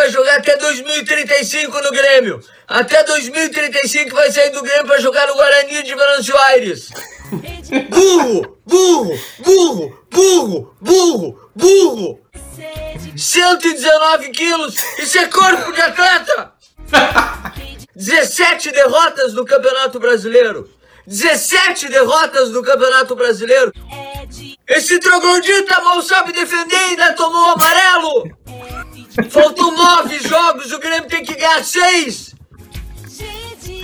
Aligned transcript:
Vai 0.00 0.10
jogar 0.10 0.36
até 0.36 0.56
2035 0.56 1.78
no 1.82 1.90
Grêmio. 1.90 2.40
Até 2.66 3.04
2035 3.04 4.14
vai 4.14 4.32
sair 4.32 4.48
do 4.48 4.62
Grêmio 4.62 4.86
para 4.86 4.98
jogar 4.98 5.26
no 5.26 5.34
Guarani 5.34 5.82
de 5.82 5.94
Venâncio 5.94 6.38
Aires. 6.38 6.88
Burro, 7.90 8.58
burro, 8.64 9.20
burro, 9.40 10.06
burro, 10.10 10.74
burro, 10.80 11.50
burro. 11.54 12.20
119 13.14 14.30
quilos, 14.30 14.74
isso 15.00 15.18
é 15.18 15.26
corpo 15.26 15.70
de 15.70 15.82
atleta. 15.82 16.54
17 17.94 18.72
derrotas 18.72 19.34
no 19.34 19.44
Campeonato 19.44 20.00
Brasileiro. 20.00 20.66
17 21.06 21.90
derrotas 21.90 22.48
no 22.48 22.62
Campeonato 22.62 23.14
Brasileiro. 23.14 23.70
Esse 24.66 24.98
troglodita 24.98 25.78
mal 25.82 26.00
sabe 26.00 26.32
defender 26.32 26.74
e 26.74 26.90
ainda 26.90 27.12
tomou 27.12 27.50
amarelo. 27.50 28.39
Faltam 29.28 29.76
nove 29.76 30.18
jogos, 30.20 30.72
o 30.72 30.78
Grêmio 30.78 31.08
tem 31.08 31.24
que 31.24 31.34
ganhar 31.34 31.64
seis. 31.64 32.34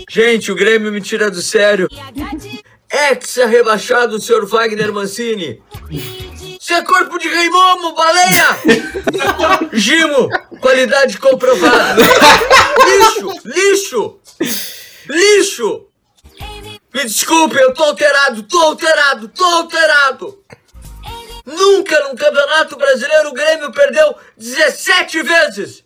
Gente, 0.09 0.51
o 0.51 0.55
Grêmio 0.55 0.93
me 0.93 1.01
tira 1.01 1.31
do 1.31 1.43
sério. 1.43 1.89
Exa 2.91 3.47
rebaixado, 3.47 4.21
senhor 4.21 4.47
Wagner 4.47 4.93
Mancini. 4.93 5.63
Você 6.59 6.75
é 6.75 6.83
corpo 6.83 7.19
de 7.19 7.29
Reimomo, 7.29 7.95
baleia! 7.95 8.59
Gimo, 9.73 10.29
qualidade 10.61 11.19
comprovada. 11.19 12.03
Lixo, 12.85 13.41
lixo, 13.45 14.21
lixo. 15.09 15.87
Me 16.95 17.05
desculpe, 17.05 17.57
eu 17.57 17.75
tô 17.75 17.85
alterado, 17.85 18.43
tô 18.43 18.59
alterado, 18.59 19.29
tô 19.29 19.45
alterado. 19.45 20.39
Nunca 21.47 22.01
num 22.01 22.17
campeonato 22.17 22.77
brasileiro 22.77 23.29
o 23.29 23.33
Grêmio 23.33 23.71
perdeu 23.71 24.17
17 24.37 25.23
vezes. 25.23 25.85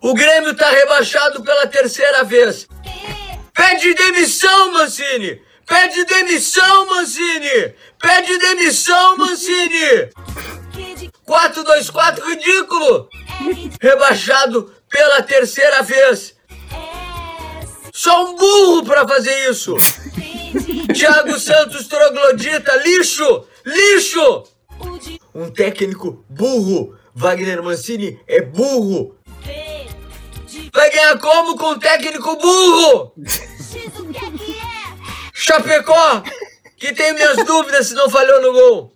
O 0.00 0.14
Grêmio 0.14 0.54
tá 0.54 0.70
rebaixado 0.70 1.42
pela 1.42 1.66
terceira 1.66 2.22
vez. 2.22 2.68
Pede 3.52 3.92
demissão, 3.94 4.72
Mancini! 4.72 5.42
Pede 5.66 6.04
demissão, 6.04 6.86
Mancini! 6.86 7.74
Pede 8.00 8.38
demissão, 8.38 9.16
Mancini! 9.16 10.10
4-2-4, 11.26 12.24
ridículo! 12.24 13.08
Rebaixado 13.80 14.72
pela 14.88 15.22
terceira 15.22 15.82
vez. 15.82 16.36
Só 17.92 18.26
um 18.26 18.36
burro 18.36 18.84
pra 18.84 19.06
fazer 19.06 19.50
isso! 19.50 19.74
Thiago 20.94 21.38
Santos 21.38 21.86
troglodita, 21.86 22.76
lixo! 22.76 23.46
Lixo! 23.64 24.44
Um 25.34 25.50
técnico 25.50 26.24
burro! 26.28 26.96
Wagner 27.14 27.62
Mancini 27.62 28.18
é 28.26 28.40
burro! 28.40 29.16
Vai 30.74 30.90
ganhar 30.90 31.18
como 31.18 31.56
com 31.58 31.72
um 31.72 31.78
técnico 31.78 32.36
burro? 32.36 33.12
Chapecó, 35.34 36.22
que 36.76 36.94
tem 36.94 37.12
minhas 37.12 37.36
dúvidas 37.44 37.88
se 37.88 37.94
não 37.94 38.08
falhou 38.08 38.40
no 38.40 38.52
gol. 38.52 38.92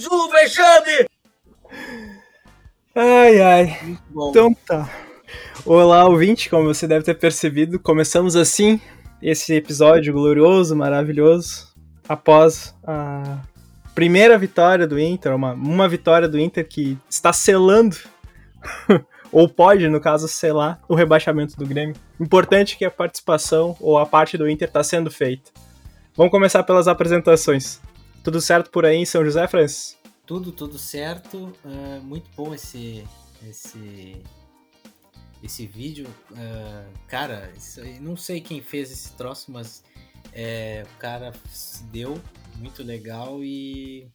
Zu, 0.00 0.28
vexame! 0.30 1.06
Ai, 2.94 3.40
ai. 3.40 3.96
Então 4.10 4.54
tá. 4.66 4.88
Olá, 5.64 6.06
ouvinte, 6.06 6.48
como 6.48 6.72
você 6.72 6.86
deve 6.86 7.04
ter 7.04 7.14
percebido, 7.14 7.78
começamos 7.78 8.36
assim 8.36 8.80
esse 9.22 9.54
episódio 9.54 10.12
glorioso, 10.12 10.74
maravilhoso, 10.74 11.68
após 12.08 12.74
a 12.82 13.42
primeira 14.00 14.38
vitória 14.38 14.86
do 14.86 14.98
Inter, 14.98 15.36
uma, 15.36 15.52
uma 15.52 15.86
vitória 15.86 16.26
do 16.26 16.38
Inter 16.38 16.66
que 16.66 16.96
está 17.06 17.34
selando, 17.34 17.98
ou 19.30 19.46
pode, 19.46 19.86
no 19.88 20.00
caso, 20.00 20.26
selar 20.26 20.80
o 20.88 20.94
rebaixamento 20.94 21.54
do 21.54 21.66
Grêmio. 21.66 21.94
Importante 22.18 22.78
que 22.78 22.84
a 22.86 22.90
participação 22.90 23.76
ou 23.78 23.98
a 23.98 24.06
parte 24.06 24.38
do 24.38 24.48
Inter 24.48 24.68
está 24.68 24.82
sendo 24.82 25.10
feita. 25.10 25.50
Vamos 26.16 26.30
começar 26.30 26.62
pelas 26.62 26.88
apresentações. 26.88 27.78
Tudo 28.24 28.40
certo 28.40 28.70
por 28.70 28.86
aí 28.86 28.96
em 28.96 29.04
São 29.04 29.22
José, 29.22 29.46
Francis? 29.46 29.98
Tudo, 30.24 30.50
tudo 30.50 30.78
certo. 30.78 31.52
Uh, 31.62 32.00
muito 32.02 32.30
bom 32.34 32.54
esse, 32.54 33.06
esse, 33.46 34.16
esse 35.42 35.66
vídeo. 35.66 36.06
Uh, 36.30 36.90
cara, 37.06 37.52
isso, 37.54 37.82
não 38.00 38.16
sei 38.16 38.40
quem 38.40 38.62
fez 38.62 38.90
esse 38.90 39.12
troço, 39.12 39.52
mas 39.52 39.84
é, 40.32 40.86
o 40.90 40.98
cara 40.98 41.34
se 41.50 41.84
deu 41.84 42.18
muito 42.60 42.82
legal 42.82 43.42
e 43.42 44.06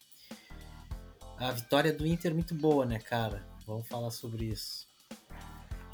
a 1.38 1.50
vitória 1.50 1.92
do 1.92 2.06
Inter 2.06 2.32
muito 2.32 2.54
boa, 2.54 2.86
né, 2.86 2.98
cara? 2.98 3.44
Vamos 3.66 3.86
falar 3.88 4.10
sobre 4.10 4.44
isso. 4.44 4.86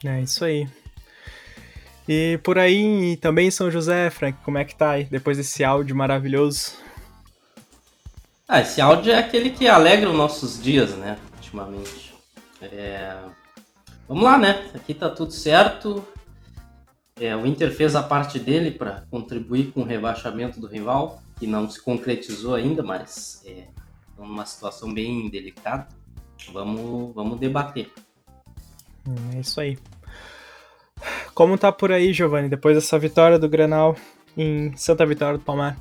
É 0.04 0.20
isso 0.20 0.44
aí. 0.44 0.68
E 2.06 2.38
por 2.42 2.58
aí 2.58 3.16
também 3.16 3.50
São 3.50 3.70
José, 3.70 4.10
Frank, 4.10 4.38
como 4.44 4.58
é 4.58 4.64
que 4.64 4.76
tá 4.76 4.90
aí 4.90 5.04
depois 5.04 5.38
desse 5.38 5.64
áudio 5.64 5.96
maravilhoso? 5.96 6.72
Ah, 8.46 8.60
esse 8.60 8.80
áudio 8.80 9.12
é 9.12 9.18
aquele 9.18 9.50
que 9.50 9.66
alegra 9.66 10.10
os 10.10 10.16
nossos 10.16 10.62
dias, 10.62 10.90
né? 10.90 11.18
Ultimamente. 11.36 12.12
É... 12.60 13.16
Vamos 14.06 14.24
lá, 14.24 14.36
né? 14.36 14.70
Aqui 14.74 14.92
tá 14.92 15.08
tudo 15.08 15.32
certo. 15.32 16.06
É, 17.18 17.34
o 17.34 17.46
Inter 17.46 17.72
fez 17.72 17.94
a 17.94 18.02
parte 18.02 18.38
dele 18.38 18.70
para 18.70 19.04
contribuir 19.10 19.70
com 19.72 19.80
o 19.80 19.84
rebaixamento 19.84 20.60
do 20.60 20.66
rival 20.66 21.22
que 21.42 21.46
não 21.48 21.68
se 21.68 21.82
concretizou 21.82 22.54
ainda, 22.54 22.84
mas 22.84 23.42
é 23.44 23.64
uma 24.16 24.46
situação 24.46 24.94
bem 24.94 25.28
delicada. 25.28 25.88
Vamos, 26.52 27.12
vamos 27.16 27.40
debater. 27.40 27.90
É 29.34 29.40
isso 29.40 29.60
aí. 29.60 29.76
Como 31.34 31.58
tá 31.58 31.72
por 31.72 31.90
aí, 31.90 32.12
Giovanni, 32.12 32.48
depois 32.48 32.76
dessa 32.76 32.96
vitória 32.96 33.40
do 33.40 33.48
Granal 33.48 33.96
em 34.36 34.72
Santa 34.76 35.04
Vitória 35.04 35.36
do 35.36 35.44
Palmar? 35.44 35.76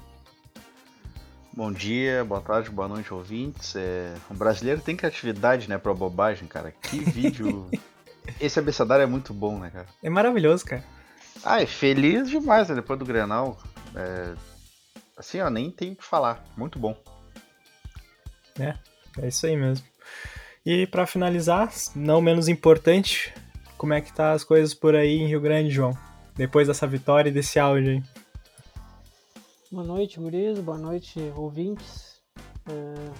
Bom 1.54 1.72
dia, 1.72 2.26
boa 2.26 2.42
tarde, 2.42 2.72
boa 2.72 2.88
noite, 2.88 3.14
ouvintes. 3.14 3.76
É... 3.76 4.16
O 4.32 4.34
brasileiro 4.34 4.82
tem 4.82 4.96
criatividade, 4.96 5.70
né, 5.70 5.78
pra 5.78 5.94
bobagem, 5.94 6.48
cara. 6.48 6.72
Que 6.72 6.98
vídeo. 7.02 7.70
Esse 8.42 8.58
abecedário 8.58 9.04
é 9.04 9.08
muito 9.08 9.32
bom, 9.32 9.60
né, 9.60 9.70
cara? 9.70 9.86
É 10.02 10.10
maravilhoso, 10.10 10.66
cara. 10.66 10.84
Ah, 11.44 11.62
é 11.62 11.68
feliz 11.68 12.32
demais, 12.32 12.68
né, 12.68 12.74
depois 12.74 12.98
do 12.98 13.06
Grenal. 13.06 13.60
É... 13.96 14.34
Assim, 15.22 15.40
ó, 15.40 15.52
nem 15.52 15.70
tem 15.70 15.92
o 15.92 15.96
que 15.96 16.04
falar. 16.04 16.44
Muito 16.58 16.80
bom. 16.80 16.98
É, 18.60 18.74
é 19.22 19.28
isso 19.28 19.46
aí 19.46 19.56
mesmo. 19.56 19.86
E 20.66 20.88
para 20.88 21.06
finalizar, 21.06 21.72
não 21.96 22.20
menos 22.20 22.48
importante, 22.48 23.32
como 23.78 23.94
é 23.94 24.02
que 24.02 24.12
tá 24.12 24.32
as 24.32 24.44
coisas 24.44 24.74
por 24.74 24.96
aí 24.96 25.20
em 25.20 25.28
Rio 25.28 25.40
Grande, 25.40 25.70
João? 25.70 25.96
Depois 26.36 26.68
dessa 26.68 26.88
vitória 26.88 27.30
e 27.30 27.32
desse 27.32 27.60
áudio 27.60 27.92
aí. 27.92 28.04
Boa 29.72 29.84
noite, 29.84 30.20
Guriz. 30.20 30.60
Boa 30.60 30.80
noite, 30.80 31.20
ouvintes. 31.36 32.20
É, 32.68 33.12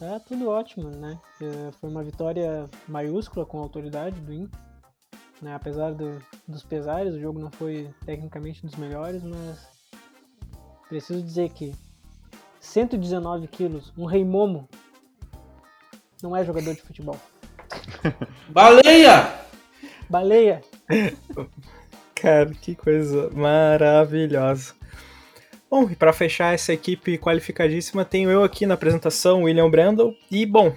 tá 0.00 0.18
tudo 0.18 0.48
ótimo, 0.48 0.90
né? 0.90 1.20
É, 1.40 1.70
foi 1.80 1.88
uma 1.88 2.02
vitória 2.02 2.68
maiúscula 2.88 3.46
com 3.46 3.58
a 3.58 3.62
autoridade 3.62 4.20
do 4.20 4.32
Inter. 4.32 4.60
Né? 5.40 5.54
Apesar 5.54 5.94
do, 5.94 6.20
dos 6.48 6.64
pesares, 6.64 7.14
o 7.14 7.20
jogo 7.20 7.38
não 7.38 7.52
foi 7.52 7.88
tecnicamente 8.04 8.66
dos 8.66 8.74
melhores, 8.74 9.22
mas 9.22 9.77
Preciso 10.88 11.22
dizer 11.22 11.50
que 11.50 11.74
119 12.60 13.46
quilos, 13.48 13.92
um 13.96 14.04
rei 14.04 14.24
momo, 14.24 14.68
não 16.22 16.36
é 16.36 16.44
jogador 16.44 16.74
de 16.74 16.82
futebol. 16.82 17.18
Baleia! 18.48 19.34
Baleia! 20.08 20.62
Cara, 22.14 22.50
que 22.54 22.74
coisa 22.74 23.30
maravilhosa. 23.30 24.74
Bom, 25.70 25.88
e 25.90 25.94
para 25.94 26.12
fechar 26.14 26.54
essa 26.54 26.72
equipe 26.72 27.18
qualificadíssima, 27.18 28.04
tenho 28.04 28.30
eu 28.30 28.42
aqui 28.42 28.64
na 28.64 28.74
apresentação, 28.74 29.42
William 29.42 29.70
Brandle. 29.70 30.16
E, 30.30 30.46
bom, 30.46 30.74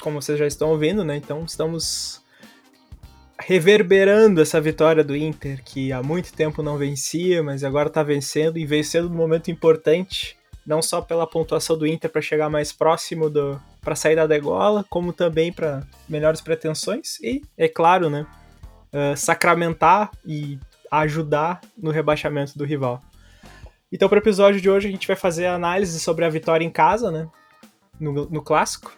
como 0.00 0.20
vocês 0.20 0.38
já 0.38 0.46
estão 0.46 0.70
ouvindo, 0.70 1.04
né? 1.04 1.16
Então 1.16 1.44
estamos 1.44 2.20
reverberando 3.40 4.40
essa 4.40 4.60
vitória 4.60 5.04
do 5.04 5.16
Inter, 5.16 5.62
que 5.64 5.92
há 5.92 6.02
muito 6.02 6.32
tempo 6.32 6.62
não 6.62 6.76
vencia, 6.76 7.42
mas 7.42 7.62
agora 7.62 7.88
está 7.88 8.02
vencendo 8.02 8.58
e 8.58 8.66
vencendo 8.66 9.08
no 9.08 9.14
momento 9.14 9.50
importante, 9.50 10.36
não 10.66 10.82
só 10.82 11.00
pela 11.00 11.26
pontuação 11.26 11.78
do 11.78 11.86
Inter 11.86 12.10
para 12.10 12.20
chegar 12.20 12.50
mais 12.50 12.72
próximo 12.72 13.30
do 13.30 13.60
para 13.80 13.94
sair 13.94 14.16
da 14.16 14.26
degola, 14.26 14.84
como 14.90 15.14
também 15.14 15.50
para 15.50 15.82
melhores 16.06 16.42
pretensões 16.42 17.18
e, 17.20 17.40
é 17.56 17.68
claro, 17.68 18.10
né, 18.10 18.26
uh, 18.92 19.16
sacramentar 19.16 20.10
e 20.26 20.58
ajudar 20.90 21.60
no 21.76 21.90
rebaixamento 21.90 22.58
do 22.58 22.66
rival. 22.66 23.02
Então, 23.90 24.08
para 24.08 24.16
o 24.16 24.20
episódio 24.20 24.60
de 24.60 24.68
hoje, 24.68 24.88
a 24.88 24.90
gente 24.90 25.06
vai 25.06 25.16
fazer 25.16 25.46
a 25.46 25.54
análise 25.54 25.98
sobre 26.00 26.24
a 26.24 26.28
vitória 26.28 26.64
em 26.64 26.70
casa, 26.70 27.10
né, 27.10 27.28
no, 27.98 28.28
no 28.28 28.42
clássico, 28.42 28.92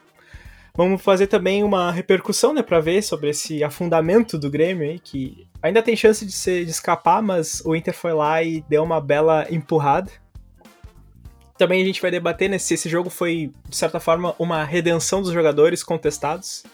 Vamos 0.75 1.03
fazer 1.03 1.27
também 1.27 1.65
uma 1.65 1.91
repercussão, 1.91 2.55
né, 2.55 2.63
para 2.63 2.81
ver 2.81 3.03
sobre 3.03 3.31
esse 3.31 3.63
afundamento 3.63 4.39
do 4.39 4.51
Grêmio 4.51 4.89
aí, 4.89 4.99
que 4.99 5.47
ainda 5.63 5.83
tem 5.83 5.97
chance 5.97 6.25
de, 6.25 6.33
ser, 6.33 6.65
de 6.65 6.71
escapar, 6.71 7.23
mas 7.23 7.63
o 7.65 7.75
Inter 7.75 7.95
foi 7.95 8.13
lá 8.13 8.43
e 8.43 8.65
deu 8.69 8.83
uma 8.83 9.01
bela 9.01 9.47
empurrada. 9.51 10.11
Também 11.59 11.83
a 11.83 11.85
gente 11.85 12.01
vai 12.01 12.11
debater 12.11 12.49
né, 12.49 12.59
se 12.59 12.75
esse 12.75 12.89
jogo 12.89 13.11
foi, 13.11 13.53
de 13.69 13.77
certa 13.77 14.01
forma, 14.01 14.35
uma 14.39 14.65
redenção 14.65 15.21
dos 15.21 15.33
jogadores 15.33 15.83
contestados 15.83 16.65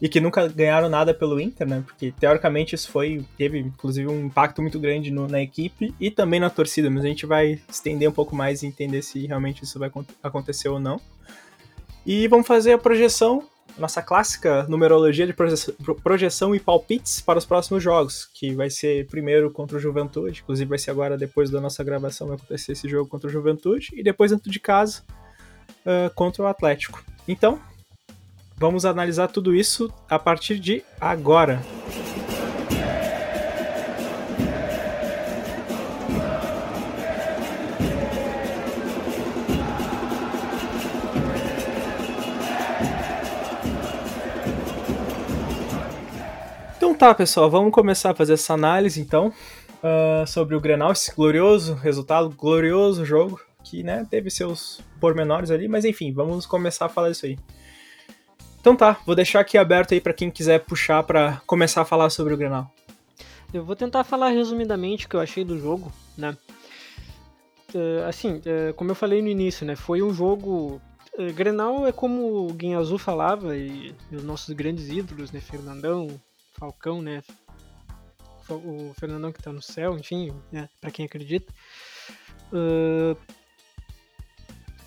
e 0.00 0.08
que 0.08 0.20
nunca 0.20 0.46
ganharam 0.48 0.88
nada 0.88 1.14
pelo 1.14 1.40
Inter, 1.40 1.66
né? 1.66 1.82
Porque 1.86 2.12
teoricamente 2.12 2.74
isso 2.74 2.90
foi 2.90 3.24
teve 3.38 3.58
inclusive 3.58 4.08
um 4.08 4.26
impacto 4.26 4.60
muito 4.60 4.78
grande 4.78 5.10
no, 5.10 5.28
na 5.28 5.40
equipe 5.40 5.94
e 6.00 6.10
também 6.10 6.40
na 6.40 6.50
torcida, 6.50 6.90
mas 6.90 7.04
a 7.04 7.08
gente 7.08 7.26
vai 7.26 7.60
estender 7.68 8.08
um 8.08 8.12
pouco 8.12 8.34
mais 8.34 8.62
e 8.62 8.66
entender 8.66 9.02
se 9.02 9.26
realmente 9.26 9.64
isso 9.64 9.78
vai 9.78 9.90
acontecer 10.22 10.68
ou 10.68 10.80
não. 10.80 11.00
E 12.06 12.28
vamos 12.28 12.46
fazer 12.46 12.72
a 12.72 12.78
projeção, 12.78 13.44
nossa 13.78 14.02
clássica 14.02 14.64
numerologia 14.68 15.26
de 15.26 15.34
projeção, 16.02 16.54
e 16.54 16.60
palpites 16.60 17.20
para 17.20 17.38
os 17.38 17.46
próximos 17.46 17.82
jogos, 17.82 18.28
que 18.34 18.54
vai 18.54 18.70
ser 18.70 19.06
primeiro 19.06 19.50
contra 19.50 19.76
o 19.76 19.80
Juventude, 19.80 20.40
inclusive 20.42 20.68
vai 20.68 20.78
ser 20.78 20.90
agora 20.90 21.16
depois 21.16 21.50
da 21.50 21.60
nossa 21.60 21.82
gravação 21.82 22.28
vai 22.28 22.36
acontecer 22.36 22.72
esse 22.72 22.88
jogo 22.88 23.08
contra 23.08 23.28
o 23.28 23.32
Juventude 23.32 23.88
e 23.94 24.02
depois 24.02 24.30
dentro 24.30 24.50
de 24.50 24.60
casa 24.60 25.02
uh, 25.60 26.12
contra 26.14 26.42
o 26.42 26.46
Atlético. 26.46 27.02
Então, 27.26 27.60
Vamos 28.56 28.84
analisar 28.84 29.28
tudo 29.28 29.54
isso 29.54 29.92
a 30.08 30.18
partir 30.18 30.58
de 30.58 30.84
agora. 31.00 31.60
Tá, 47.08 47.14
pessoal, 47.14 47.50
vamos 47.50 47.70
começar 47.70 48.12
a 48.12 48.14
fazer 48.14 48.32
essa 48.32 48.54
análise 48.54 48.98
então 48.98 49.26
uh, 49.28 50.26
sobre 50.26 50.56
o 50.56 50.60
Grenal, 50.60 50.90
esse 50.90 51.14
glorioso 51.14 51.74
resultado, 51.74 52.30
glorioso 52.30 53.04
jogo 53.04 53.38
que 53.62 53.82
né, 53.82 54.06
teve 54.08 54.30
seus 54.30 54.80
pormenores 54.98 55.50
ali, 55.50 55.68
mas 55.68 55.84
enfim, 55.84 56.14
vamos 56.14 56.46
começar 56.46 56.86
a 56.86 56.88
falar 56.88 57.10
isso 57.10 57.26
aí. 57.26 57.38
Então 58.58 58.74
tá, 58.74 58.98
vou 59.04 59.14
deixar 59.14 59.40
aqui 59.40 59.58
aberto 59.58 59.92
aí 59.92 60.00
para 60.00 60.14
quem 60.14 60.30
quiser 60.30 60.60
puxar 60.60 61.02
para 61.02 61.42
começar 61.46 61.82
a 61.82 61.84
falar 61.84 62.08
sobre 62.08 62.32
o 62.32 62.38
Grenal. 62.38 62.72
Eu 63.52 63.66
vou 63.66 63.76
tentar 63.76 64.02
falar 64.02 64.30
resumidamente 64.30 65.04
o 65.04 65.08
que 65.10 65.16
eu 65.16 65.20
achei 65.20 65.44
do 65.44 65.58
jogo, 65.58 65.92
né? 66.16 66.34
Uh, 67.74 68.08
assim, 68.08 68.36
uh, 68.36 68.72
como 68.76 68.92
eu 68.92 68.94
falei 68.94 69.20
no 69.20 69.28
início, 69.28 69.66
né? 69.66 69.76
Foi 69.76 70.02
um 70.02 70.14
jogo. 70.14 70.80
Uh, 71.18 71.34
Grenal 71.34 71.86
é 71.86 71.92
como 71.92 72.48
o 72.48 72.52
Guinha 72.54 72.78
Azul 72.78 72.96
falava 72.96 73.54
e, 73.54 73.94
e, 74.10 74.16
os 74.16 74.24
nossos 74.24 74.54
grandes 74.54 74.88
ídolos, 74.88 75.30
né? 75.32 75.40
Fernandão, 75.40 76.08
Falcão, 76.58 77.02
né? 77.02 77.22
O 78.48 78.92
Fernandão 78.94 79.32
que 79.32 79.42
tá 79.42 79.52
no 79.52 79.62
céu, 79.62 79.98
enfim, 79.98 80.32
né? 80.52 80.68
para 80.80 80.90
quem 80.90 81.06
acredita. 81.06 81.52
Uh, 82.52 83.16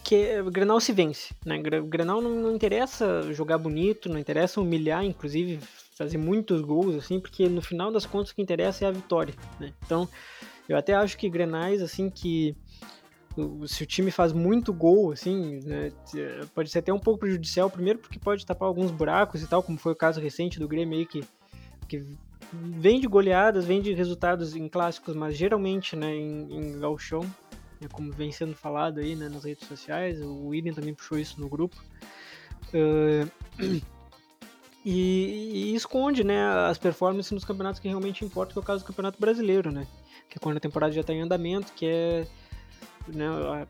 que 0.03 0.39
o 0.39 0.49
Grenal 0.49 0.79
se 0.79 0.93
vence, 0.93 1.35
né? 1.45 1.57
O 1.57 1.85
Grenal 1.85 2.21
não, 2.21 2.33
não, 2.33 2.55
interessa 2.55 3.33
jogar 3.33 3.57
bonito, 3.57 4.07
não 4.07 4.17
interessa 4.17 4.61
humilhar, 4.61 5.03
inclusive 5.03 5.59
fazer 5.97 6.17
muitos 6.17 6.61
gols, 6.61 6.95
assim, 6.95 7.19
porque 7.19 7.49
no 7.49 7.61
final 7.61 7.91
das 7.91 8.05
contas 8.05 8.31
o 8.31 8.35
que 8.35 8.41
interessa 8.41 8.85
é 8.85 8.87
a 8.87 8.91
vitória, 8.91 9.33
né? 9.59 9.73
Então, 9.83 10.07
eu 10.69 10.77
até 10.77 10.93
acho 10.93 11.17
que 11.17 11.29
Grenais, 11.29 11.81
assim, 11.81 12.09
que 12.09 12.55
se 13.67 13.83
o 13.83 13.85
time 13.85 14.09
faz 14.09 14.33
muito 14.33 14.73
gol, 14.73 15.11
assim, 15.11 15.59
né, 15.63 15.91
pode 16.55 16.69
ser 16.69 16.79
até 16.79 16.91
um 16.91 16.99
pouco 16.99 17.19
prejudicial, 17.19 17.69
primeiro 17.69 17.99
porque 17.99 18.17
pode 18.17 18.45
tapar 18.45 18.67
alguns 18.67 18.91
buracos 18.91 19.41
e 19.43 19.47
tal, 19.47 19.61
como 19.61 19.77
foi 19.77 19.91
o 19.91 19.95
caso 19.95 20.19
recente 20.19 20.59
do 20.59 20.67
Grêmio 20.67 20.97
aí, 20.97 21.05
que, 21.05 21.23
que 21.87 22.05
vem 22.51 22.99
de 22.99 23.07
goleadas, 23.07 23.65
vem 23.65 23.81
de 23.81 23.93
resultados 23.93 24.55
em 24.55 24.67
clássicos, 24.67 25.15
mas 25.15 25.35
geralmente, 25.37 25.95
né, 25.95 26.13
em, 26.15 26.47
em 26.51 26.79
galchão, 26.79 27.21
né, 27.79 27.87
como 27.91 28.11
vem 28.11 28.31
sendo 28.31 28.55
falado 28.55 28.99
aí 28.99 29.15
né, 29.15 29.29
nas 29.29 29.43
redes 29.43 29.67
sociais, 29.67 30.21
o 30.21 30.47
William 30.47 30.73
também 30.73 30.93
puxou 30.93 31.17
isso 31.17 31.39
no 31.39 31.49
grupo. 31.49 31.75
Uh, 32.73 33.29
e, 34.83 35.71
e, 35.71 35.75
esconde 35.75 36.23
né, 36.23 36.41
as 36.69 36.77
performances 36.77 37.31
nos 37.31 37.45
campeonatos 37.45 37.79
que 37.79 37.87
realmente 37.87 38.23
importam, 38.23 38.53
que 38.53 38.59
é 38.59 38.61
o 38.61 38.65
caso 38.65 38.83
do 38.83 38.87
Campeonato 38.87 39.19
Brasileiro, 39.19 39.71
né? 39.71 39.87
Que 40.29 40.37
é 40.37 40.39
quando 40.41 40.57
a 40.57 40.61
temporada 40.61 40.93
já 40.93 41.01
está 41.01 41.13
em 41.13 41.21
andamento, 41.21 41.73
que 41.73 41.85
é 41.85 42.27
né, 43.07 43.27
a, 43.27 43.67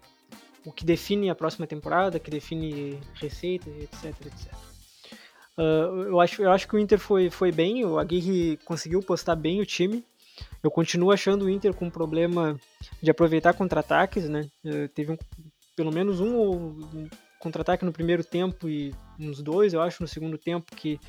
o 0.65 0.71
que 0.71 0.85
define 0.85 1.29
a 1.29 1.35
próxima 1.35 1.67
temporada, 1.67 2.19
que 2.19 2.29
define 2.29 2.99
receitas, 3.15 3.73
etc, 3.77 4.25
etc. 4.25 4.76
Uh, 5.57 6.03
eu, 6.03 6.19
acho, 6.19 6.41
eu 6.41 6.51
acho 6.51 6.67
que 6.67 6.75
o 6.75 6.79
Inter 6.79 6.99
foi, 6.99 7.29
foi 7.29 7.51
bem, 7.51 7.83
o 7.83 7.97
Aguirre 7.97 8.57
conseguiu 8.57 9.01
postar 9.01 9.35
bem 9.35 9.59
o 9.59 9.65
time, 9.65 10.05
eu 10.61 10.69
continuo 10.69 11.11
achando 11.11 11.45
o 11.45 11.49
Inter 11.49 11.73
com 11.73 11.89
problema 11.89 12.59
de 13.01 13.09
aproveitar 13.09 13.53
contra-ataques, 13.53 14.29
né? 14.29 14.47
Uh, 14.63 14.87
teve 14.89 15.11
um, 15.11 15.17
pelo 15.75 15.91
menos 15.91 16.19
um, 16.19 16.37
um 16.37 17.09
contra-ataque 17.39 17.85
no 17.85 17.91
primeiro 17.91 18.23
tempo 18.23 18.67
e 18.69 18.93
uns 19.19 19.41
dois, 19.41 19.73
eu 19.73 19.81
acho, 19.81 20.01
no 20.01 20.07
segundo 20.07 20.37
tempo, 20.37 20.75
que 20.75 20.99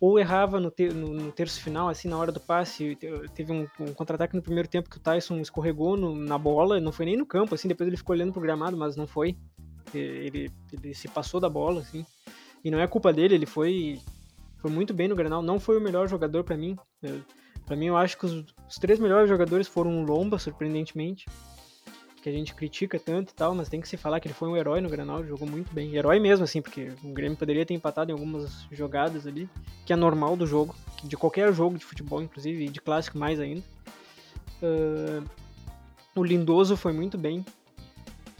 ou 0.00 0.18
errava 0.18 0.58
no, 0.58 0.70
ter, 0.70 0.92
no, 0.92 1.14
no 1.14 1.30
terço 1.30 1.62
final, 1.62 1.88
assim, 1.88 2.08
na 2.08 2.18
hora 2.18 2.32
do 2.32 2.40
passe. 2.40 2.98
Teve 3.34 3.52
um, 3.52 3.68
um 3.78 3.94
contra-ataque 3.94 4.34
no 4.34 4.42
primeiro 4.42 4.68
tempo 4.68 4.90
que 4.90 4.96
o 4.96 5.00
Tyson 5.00 5.38
escorregou 5.38 5.96
no, 5.96 6.16
na 6.16 6.36
bola, 6.36 6.80
não 6.80 6.90
foi 6.90 7.06
nem 7.06 7.16
no 7.16 7.24
campo, 7.24 7.54
assim, 7.54 7.68
depois 7.68 7.86
ele 7.86 7.96
ficou 7.96 8.14
olhando 8.14 8.32
pro 8.32 8.42
gramado, 8.42 8.76
mas 8.76 8.96
não 8.96 9.06
foi. 9.06 9.36
Ele, 9.94 10.50
ele 10.72 10.94
se 10.94 11.06
passou 11.06 11.38
da 11.38 11.48
bola, 11.48 11.80
assim. 11.80 12.04
E 12.64 12.70
não 12.70 12.78
é 12.78 12.86
culpa 12.86 13.12
dele, 13.12 13.34
ele 13.34 13.46
foi, 13.46 14.00
foi 14.58 14.70
muito 14.70 14.94
bem 14.94 15.08
no 15.08 15.16
Granal, 15.16 15.42
não 15.42 15.58
foi 15.58 15.76
o 15.76 15.80
melhor 15.80 16.08
jogador 16.08 16.44
para 16.44 16.56
mim. 16.56 16.76
Para 17.66 17.76
mim, 17.76 17.86
eu 17.86 17.96
acho 17.96 18.18
que 18.18 18.26
os, 18.26 18.44
os, 18.68 18.76
três 18.76 18.98
melhores 18.98 19.28
jogadores 19.28 19.66
foram 19.68 20.02
o 20.02 20.04
Lomba, 20.04 20.38
surpreendentemente. 20.38 21.26
Que 22.22 22.28
a 22.28 22.32
gente 22.32 22.54
critica 22.54 23.00
tanto 23.00 23.30
e 23.30 23.34
tal, 23.34 23.52
mas 23.52 23.68
tem 23.68 23.80
que 23.80 23.88
se 23.88 23.96
falar 23.96 24.20
que 24.20 24.28
ele 24.28 24.34
foi 24.34 24.48
um 24.48 24.56
herói 24.56 24.80
no 24.80 24.88
Granal, 24.88 25.24
jogou 25.24 25.48
muito 25.48 25.74
bem. 25.74 25.96
Herói 25.96 26.20
mesmo, 26.20 26.44
assim, 26.44 26.62
porque 26.62 26.92
o 27.02 27.12
Grêmio 27.12 27.36
poderia 27.36 27.66
ter 27.66 27.74
empatado 27.74 28.12
em 28.12 28.14
algumas 28.14 28.64
jogadas 28.70 29.26
ali, 29.26 29.48
que 29.84 29.92
é 29.92 29.96
normal 29.96 30.36
do 30.36 30.46
jogo, 30.46 30.72
de 31.02 31.16
qualquer 31.16 31.52
jogo 31.52 31.76
de 31.76 31.84
futebol, 31.84 32.22
inclusive, 32.22 32.68
de 32.68 32.80
clássico 32.80 33.18
mais 33.18 33.40
ainda. 33.40 33.64
Uh, 34.62 35.28
o 36.14 36.22
Lindoso 36.22 36.76
foi 36.76 36.92
muito 36.92 37.18
bem. 37.18 37.44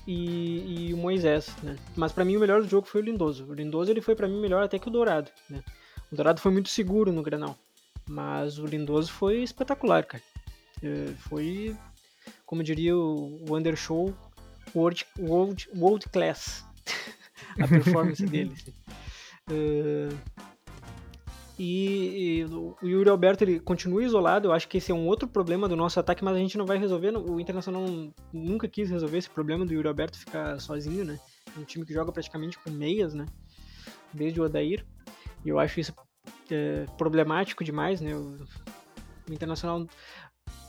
E, 0.06 0.88
e 0.88 0.94
o 0.94 0.96
Moisés, 0.96 1.54
né? 1.62 1.76
Mas 1.96 2.12
para 2.12 2.24
mim 2.24 2.36
o 2.36 2.40
melhor 2.40 2.62
do 2.62 2.68
jogo 2.68 2.86
foi 2.86 3.00
o 3.00 3.04
Lindoso. 3.04 3.44
O 3.48 3.54
Lindoso 3.54 3.90
ele 3.90 4.00
foi 4.00 4.16
para 4.16 4.26
mim 4.26 4.40
melhor 4.40 4.64
até 4.64 4.78
que 4.78 4.88
o 4.88 4.90
Dourado, 4.90 5.30
né? 5.48 5.62
O 6.10 6.16
Dourado 6.16 6.40
foi 6.40 6.50
muito 6.50 6.68
seguro 6.68 7.12
no 7.12 7.22
Granal. 7.22 7.56
Mas 8.08 8.58
o 8.58 8.66
Lindoso 8.66 9.12
foi 9.12 9.42
espetacular, 9.42 10.04
cara. 10.04 10.22
É, 10.82 11.12
foi, 11.28 11.76
como 12.44 12.64
diria 12.64 12.96
o 12.96 13.46
Undershow, 13.48 14.12
world, 14.74 15.06
world, 15.18 15.68
world 15.74 16.08
class. 16.08 16.64
a 17.60 17.68
performance 17.68 18.24
dele. 18.26 18.52
Assim. 18.54 18.74
Uh, 19.50 20.18
e, 21.64 22.40
e, 22.40 22.44
o 22.46 22.76
Yuri 22.82 23.08
Alberto 23.08 23.44
ele 23.44 23.60
continua 23.60 24.02
isolado. 24.02 24.48
Eu 24.48 24.52
acho 24.52 24.66
que 24.66 24.78
esse 24.78 24.90
é 24.90 24.94
um 24.94 25.06
outro 25.06 25.28
problema 25.28 25.68
do 25.68 25.76
nosso 25.76 26.00
ataque, 26.00 26.24
mas 26.24 26.34
a 26.34 26.38
gente 26.40 26.58
não 26.58 26.66
vai 26.66 26.76
resolver. 26.76 27.16
O 27.16 27.38
Internacional 27.38 27.84
nunca 28.32 28.66
quis 28.66 28.90
resolver 28.90 29.18
esse 29.18 29.30
problema 29.30 29.64
do 29.64 29.72
Yuri 29.72 29.86
Alberto 29.86 30.18
ficar 30.18 30.58
sozinho, 30.58 31.04
né? 31.04 31.20
É 31.56 31.60
um 31.60 31.62
time 31.62 31.86
que 31.86 31.92
joga 31.92 32.10
praticamente 32.10 32.58
com 32.58 32.68
meias, 32.68 33.14
né? 33.14 33.26
Desde 34.12 34.40
o 34.40 34.44
Odair. 34.44 34.84
E 35.44 35.50
eu 35.50 35.60
acho 35.60 35.78
isso 35.78 35.94
é, 36.50 36.84
problemático 36.98 37.62
demais, 37.62 38.00
né? 38.00 38.12
O, 38.12 38.40
o, 39.30 39.32
Internacional 39.32 39.86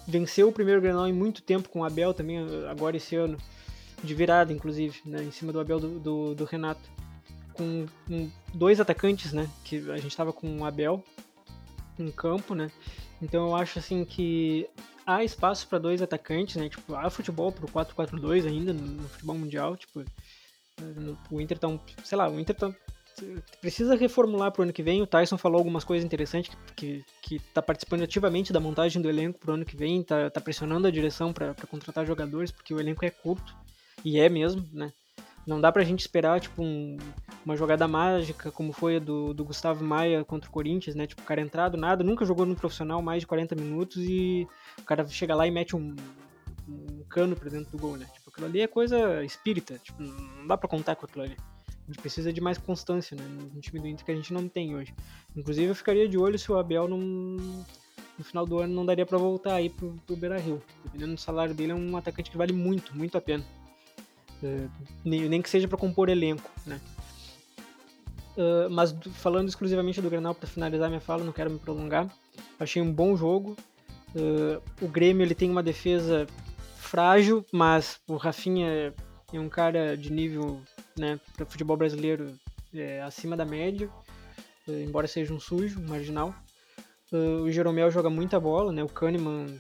venceu 0.07 0.50
o 0.50 0.53
primeiro 0.53 0.79
Grenal 0.79 1.07
em 1.07 1.13
muito 1.13 1.41
tempo 1.41 1.69
com 1.69 1.79
o 1.79 1.83
Abel 1.83 2.13
também, 2.13 2.38
agora 2.69 2.97
esse 2.97 3.15
ano, 3.15 3.39
de 4.03 4.13
virada, 4.13 4.53
inclusive, 4.53 5.01
né? 5.07 5.23
Em 5.23 5.31
cima 5.31 5.51
do 5.51 5.59
Abel 5.59 5.79
do, 5.79 6.00
do, 6.00 6.35
do 6.35 6.45
Renato. 6.45 6.88
Com, 7.53 7.86
com, 8.07 8.31
dois 8.53 8.79
atacantes, 8.79 9.33
né? 9.33 9.50
Que 9.63 9.77
a 9.91 9.98
gente 9.98 10.12
estava 10.12 10.33
com 10.33 10.60
o 10.60 10.65
Abel 10.65 11.03
em 11.98 12.12
campo, 12.12 12.55
né? 12.55 12.72
Então 13.22 13.48
eu 13.48 13.55
acho 13.55 13.79
assim 13.79 14.03
que 14.03 14.67
há 15.05 15.24
espaço 15.24 15.67
para 15.67 15.79
dois 15.79 16.01
atacantes, 16.01 16.55
né? 16.55 16.69
Tipo, 16.69 16.95
há 16.95 17.10
futebol 17.10 17.51
pro 17.51 17.67
4-4-2 17.67 18.48
ainda 18.48 18.74
no, 18.74 18.81
no, 18.81 19.07
futebol 19.07 19.38
mundial, 19.38 19.77
tipo, 19.77 20.03
no, 20.79 21.17
o 21.29 21.39
Inter 21.39 21.57
tá 21.57 21.67
um, 21.67 21.79
sei 22.03 22.17
lá, 22.17 22.29
o 22.29 22.39
Inter 22.39 22.55
tá 22.55 22.74
precisa 23.62 23.95
reformular 23.95 24.51
pro 24.51 24.63
ano 24.63 24.74
que 24.74 24.83
vem. 24.83 25.01
O 25.01 25.07
Tyson 25.07 25.38
falou 25.38 25.57
algumas 25.60 25.83
coisas 25.83 26.05
interessantes 26.05 26.55
que, 26.75 27.03
que, 27.22 27.38
que 27.38 27.39
tá 27.53 27.62
participando 27.62 28.03
ativamente 28.03 28.51
da 28.51 28.60
montagem 28.60 29.01
do 29.01 29.10
elenco 29.10 29.39
pro 29.39 29.53
ano 29.53 29.65
que 29.65 29.77
vem, 29.77 30.03
tá, 30.03 30.29
tá 30.29 30.41
pressionando 30.41 30.88
a 30.88 30.91
direção 30.91 31.31
para 31.31 31.53
contratar 31.69 32.05
jogadores, 32.05 32.51
porque 32.51 32.74
o 32.74 32.79
elenco 32.79 33.05
é 33.05 33.10
curto, 33.10 33.55
e 34.03 34.19
é 34.19 34.29
mesmo, 34.29 34.67
né? 34.72 34.91
Não 35.45 35.59
dá 35.59 35.71
pra 35.71 35.83
gente 35.83 36.00
esperar, 36.00 36.39
tipo, 36.39 36.63
um, 36.63 36.97
uma 37.45 37.57
jogada 37.57 37.88
mágica, 37.88 38.51
como 38.51 38.71
foi 38.71 38.95
a 38.95 39.00
do, 39.00 39.33
do 39.33 39.43
Gustavo 39.43 39.83
Maia 39.83 40.23
contra 40.23 40.50
o 40.50 40.53
Corinthians, 40.53 40.95
né? 40.95 41.05
Tipo, 41.05 41.21
o 41.21 41.25
cara 41.25 41.41
entrado, 41.41 41.77
nada, 41.77 42.03
nunca 42.03 42.25
jogou 42.25 42.45
no 42.45 42.55
profissional 42.55 43.01
mais 43.01 43.21
de 43.21 43.27
40 43.27 43.55
minutos 43.55 43.97
e 43.97 44.47
o 44.79 44.83
cara 44.83 45.05
chega 45.07 45.35
lá 45.35 45.45
e 45.45 45.51
mete 45.51 45.75
um, 45.75 45.95
um 46.67 47.03
cano 47.09 47.35
pra 47.35 47.50
dentro 47.50 47.71
do 47.71 47.77
gol, 47.77 47.97
né? 47.97 48.05
Tipo, 48.13 48.29
aquilo 48.29 48.47
ali 48.47 48.62
é 48.62 48.67
coisa 48.67 49.23
espírita, 49.23 49.77
tipo, 49.79 50.01
não 50.01 50.47
dá 50.47 50.57
pra 50.57 50.69
contar 50.69 50.95
com 50.95 51.05
aquilo 51.05 51.25
ali. 51.25 51.38
A 51.67 51.91
gente 51.91 52.00
precisa 52.00 52.31
de 52.31 52.39
mais 52.39 52.57
constância 52.57 53.15
né, 53.17 53.23
no 53.53 53.59
time 53.59 53.79
do 53.81 53.88
Inter 53.88 54.05
que 54.05 54.12
a 54.12 54.15
gente 54.15 54.33
não 54.33 54.47
tem 54.47 54.73
hoje. 54.73 54.93
Inclusive 55.35 55.67
eu 55.67 55.75
ficaria 55.75 56.07
de 56.07 56.17
olho 56.17 56.39
se 56.39 56.50
o 56.50 56.57
Abel 56.57 56.88
não, 56.88 56.97
no 56.97 58.23
final 58.23 58.45
do 58.45 58.59
ano 58.59 58.73
não 58.73 58.85
daria 58.85 59.05
para 59.05 59.17
voltar 59.17 59.55
aí 59.55 59.69
pro, 59.69 59.93
pro 60.07 60.15
Beira 60.15 60.39
Rio. 60.39 60.62
Dependendo 60.85 61.15
do 61.15 61.19
salário 61.19 61.53
dele, 61.53 61.73
é 61.73 61.75
um 61.75 61.97
atacante 61.97 62.31
que 62.31 62.38
vale 62.38 62.53
muito, 62.53 62.95
muito 62.95 63.17
a 63.17 63.21
pena. 63.21 63.43
Nem, 65.03 65.29
nem, 65.29 65.41
que 65.41 65.50
seja 65.50 65.67
para 65.67 65.77
compor 65.77 66.09
elenco, 66.09 66.50
né? 66.65 66.79
Uh, 68.35 68.69
mas 68.69 68.95
falando 69.13 69.47
exclusivamente 69.47 70.01
do 70.01 70.09
Grenal 70.09 70.33
para 70.33 70.47
finalizar 70.47 70.89
minha 70.89 71.00
fala, 71.00 71.23
não 71.23 71.31
quero 71.31 71.51
me 71.51 71.59
prolongar. 71.59 72.09
Achei 72.59 72.81
um 72.81 72.91
bom 72.91 73.15
jogo. 73.15 73.55
Uh, 74.15 74.62
o 74.81 74.88
Grêmio 74.88 75.23
ele 75.23 75.35
tem 75.35 75.50
uma 75.50 75.63
defesa 75.63 76.27
frágil, 76.77 77.45
mas 77.51 78.00
o 78.07 78.15
Rafinha 78.15 78.93
é 79.31 79.39
um 79.39 79.50
cara 79.50 79.95
de 79.95 80.12
nível, 80.12 80.62
né, 80.97 81.19
para 81.35 81.45
futebol 81.45 81.77
brasileiro 81.77 82.33
é, 82.73 83.01
acima 83.01 83.35
da 83.35 83.45
média, 83.45 83.89
uh, 84.67 84.71
embora 84.71 85.07
seja 85.07 85.33
um 85.33 85.39
sujo, 85.39 85.79
um 85.79 85.88
marginal. 85.88 86.33
o 87.12 87.50
Jeromel 87.51 87.91
joga 87.91 88.09
muita 88.09 88.39
bola, 88.39 88.71
né? 88.71 88.83
O 88.83 88.89
Kahneman 88.89 89.59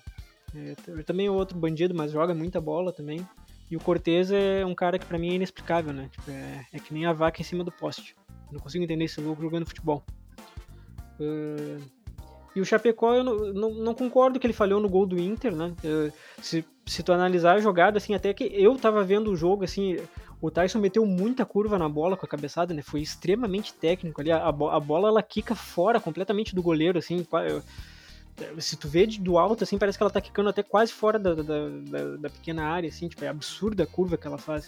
é, 0.55 1.03
também 1.03 1.27
é 1.27 1.31
outro 1.31 1.57
bandido, 1.57 1.93
mas 1.93 2.11
joga 2.11 2.33
muita 2.33 2.61
bola 2.61 2.91
também. 2.91 3.25
E 3.73 3.75
o 3.75 3.79
Cortez 3.79 4.31
é 4.31 4.63
um 4.63 4.75
cara 4.75 4.99
que 4.99 5.05
para 5.07 5.17
mim 5.17 5.31
é 5.31 5.33
inexplicável, 5.33 5.91
né? 5.91 6.07
Tipo, 6.11 6.29
é, 6.29 6.67
é, 6.73 6.79
que 6.79 6.93
nem 6.93 7.07
a 7.07 7.11
vaca 7.11 7.41
em 7.41 7.43
cima 7.43 7.63
do 7.63 7.71
poste. 7.71 8.15
Não 8.51 8.59
consigo 8.59 8.83
entender 8.83 9.05
esse 9.05 9.19
louco 9.19 9.41
jogando 9.41 9.65
futebol. 9.65 10.03
Uh, 11.19 11.81
e 12.55 12.61
o 12.61 12.65
Chapecó, 12.65 13.15
eu 13.15 13.23
não, 13.23 13.35
não, 13.51 13.73
não, 13.73 13.95
concordo 13.95 14.39
que 14.39 14.45
ele 14.45 14.53
falhou 14.53 14.79
no 14.79 14.87
gol 14.87 15.07
do 15.07 15.19
Inter, 15.19 15.55
né? 15.55 15.73
Uh, 15.83 16.13
se, 16.39 16.63
se 16.85 17.01
tu 17.01 17.11
analisar 17.11 17.55
a 17.55 17.59
jogada, 17.59 17.97
assim, 17.97 18.13
até 18.13 18.31
que 18.31 18.43
eu 18.43 18.77
tava 18.77 19.03
vendo 19.03 19.31
o 19.31 19.35
jogo, 19.35 19.63
assim, 19.63 19.97
o 20.39 20.51
Tyson 20.51 20.77
meteu 20.77 21.03
muita 21.03 21.43
curva 21.43 21.79
na 21.79 21.89
bola 21.89 22.15
com 22.15 22.27
a 22.27 22.29
cabeçada, 22.29 22.75
né? 22.75 22.83
Foi 22.83 23.01
extremamente 23.01 23.73
técnico 23.73 24.21
ali. 24.21 24.31
A, 24.31 24.49
a, 24.49 24.79
bola, 24.79 25.07
ela 25.07 25.23
quica 25.23 25.55
fora 25.55 25.99
completamente 25.99 26.53
do 26.53 26.61
goleiro, 26.61 26.99
assim. 26.99 27.25
Se 28.59 28.75
tu 28.75 28.87
vê 28.87 29.05
do 29.05 29.37
alto, 29.37 29.63
assim, 29.63 29.77
parece 29.77 29.97
que 29.97 30.03
ela 30.03 30.11
tá 30.11 30.21
quicando 30.21 30.49
até 30.49 30.63
quase 30.63 30.91
fora 30.91 31.19
da, 31.19 31.35
da, 31.35 31.43
da, 31.43 32.17
da 32.17 32.29
pequena 32.29 32.63
área, 32.65 32.89
assim. 32.89 33.07
Tipo, 33.07 33.25
é 33.25 33.27
absurda 33.27 33.83
a 33.83 33.87
curva 33.87 34.17
que 34.17 34.27
ela 34.27 34.37
faz. 34.37 34.67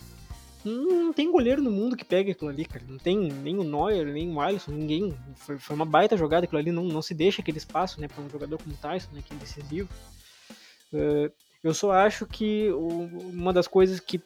Não 0.64 1.14
tem 1.14 1.32
goleiro 1.32 1.62
no 1.62 1.72
mundo 1.72 1.96
que 1.96 2.04
pegue 2.04 2.32
aquilo 2.32 2.50
ali, 2.50 2.66
cara. 2.66 2.84
Não 2.88 2.98
tem 2.98 3.18
nem 3.18 3.58
o 3.58 3.64
Neuer, 3.64 4.08
nem 4.08 4.32
o 4.32 4.42
Alisson, 4.42 4.72
ninguém. 4.72 5.16
Foi, 5.36 5.58
foi 5.58 5.76
uma 5.76 5.86
baita 5.86 6.18
jogada 6.18 6.46
aquilo 6.46 6.60
ali. 6.60 6.72
Não, 6.72 6.84
não 6.84 7.02
se 7.02 7.14
deixa 7.14 7.42
aquele 7.42 7.58
espaço, 7.58 8.02
né, 8.02 8.08
para 8.08 8.24
um 8.24 8.30
jogador 8.30 8.58
como 8.58 8.74
o 8.74 8.78
Tyson, 8.78 9.12
né, 9.14 9.24
que 9.26 9.34
é 9.34 9.38
decisivo. 9.38 9.90
Uh, 10.94 11.32
eu 11.64 11.74
só 11.74 11.92
acho 11.92 12.26
que 12.26 12.70
o, 12.72 12.88
uma 13.34 13.52
das 13.52 13.68
coisas 13.68 14.00
que 14.00 14.22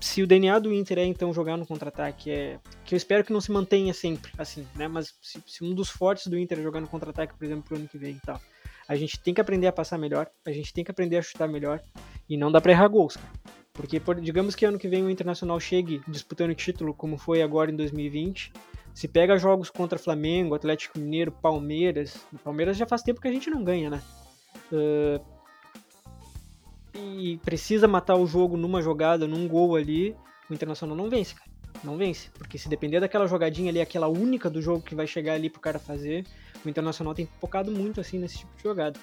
se 0.00 0.22
o 0.22 0.26
DNA 0.26 0.58
do 0.58 0.72
Inter 0.72 0.98
é 0.98 1.04
então 1.04 1.32
jogar 1.32 1.56
no 1.56 1.66
contra-ataque, 1.66 2.30
é 2.30 2.58
que 2.84 2.94
eu 2.94 2.96
espero 2.96 3.22
que 3.22 3.32
não 3.32 3.40
se 3.40 3.52
mantenha 3.52 3.92
sempre 3.92 4.32
assim, 4.38 4.66
né? 4.74 4.88
Mas 4.88 5.14
se, 5.20 5.42
se 5.46 5.62
um 5.62 5.74
dos 5.74 5.90
fortes 5.90 6.26
do 6.26 6.38
Inter 6.38 6.58
é 6.58 6.62
jogar 6.62 6.80
no 6.80 6.88
contra-ataque, 6.88 7.34
por 7.34 7.44
exemplo, 7.44 7.64
pro 7.64 7.76
ano 7.76 7.86
que 7.86 7.98
vem 7.98 8.16
e 8.16 8.20
tal, 8.20 8.40
a 8.90 8.96
gente 8.96 9.20
tem 9.20 9.32
que 9.32 9.40
aprender 9.40 9.68
a 9.68 9.72
passar 9.72 9.96
melhor, 9.96 10.28
a 10.44 10.50
gente 10.50 10.74
tem 10.74 10.82
que 10.82 10.90
aprender 10.90 11.16
a 11.16 11.22
chutar 11.22 11.46
melhor 11.46 11.80
e 12.28 12.36
não 12.36 12.50
dá 12.50 12.60
para 12.60 12.72
errar 12.72 12.88
gols. 12.88 13.16
Cara. 13.16 13.30
Porque, 13.72 14.00
por, 14.00 14.20
digamos 14.20 14.56
que 14.56 14.64
ano 14.64 14.80
que 14.80 14.88
vem 14.88 15.04
o 15.04 15.08
Internacional 15.08 15.60
chegue 15.60 16.02
disputando 16.08 16.56
título, 16.56 16.92
como 16.92 17.16
foi 17.16 17.40
agora 17.40 17.70
em 17.70 17.76
2020. 17.76 18.52
Se 18.92 19.06
pega 19.06 19.38
jogos 19.38 19.70
contra 19.70 19.96
Flamengo, 19.96 20.56
Atlético 20.56 20.98
Mineiro, 20.98 21.30
Palmeiras. 21.30 22.26
Palmeiras 22.42 22.76
já 22.76 22.84
faz 22.84 23.02
tempo 23.02 23.20
que 23.20 23.28
a 23.28 23.32
gente 23.32 23.48
não 23.48 23.62
ganha, 23.62 23.90
né? 23.90 24.02
Uh, 24.72 25.24
e 26.92 27.38
precisa 27.44 27.86
matar 27.86 28.16
o 28.16 28.26
jogo 28.26 28.56
numa 28.56 28.82
jogada, 28.82 29.24
num 29.28 29.46
gol 29.46 29.76
ali. 29.76 30.16
O 30.50 30.52
Internacional 30.52 30.96
não 30.96 31.08
vence, 31.08 31.36
cara. 31.36 31.49
Não 31.82 31.96
vence. 31.96 32.28
Porque 32.34 32.58
se 32.58 32.68
depender 32.68 33.00
daquela 33.00 33.26
jogadinha 33.26 33.70
ali, 33.70 33.80
aquela 33.80 34.08
única 34.08 34.50
do 34.50 34.60
jogo 34.60 34.82
que 34.82 34.94
vai 34.94 35.06
chegar 35.06 35.34
ali 35.34 35.48
pro 35.48 35.60
cara 35.60 35.78
fazer, 35.78 36.26
o 36.64 36.68
Internacional 36.68 37.14
tem 37.14 37.28
focado 37.40 37.70
muito 37.70 38.00
assim 38.00 38.18
nesse 38.18 38.38
tipo 38.38 38.56
de 38.56 38.62
jogada. 38.62 38.98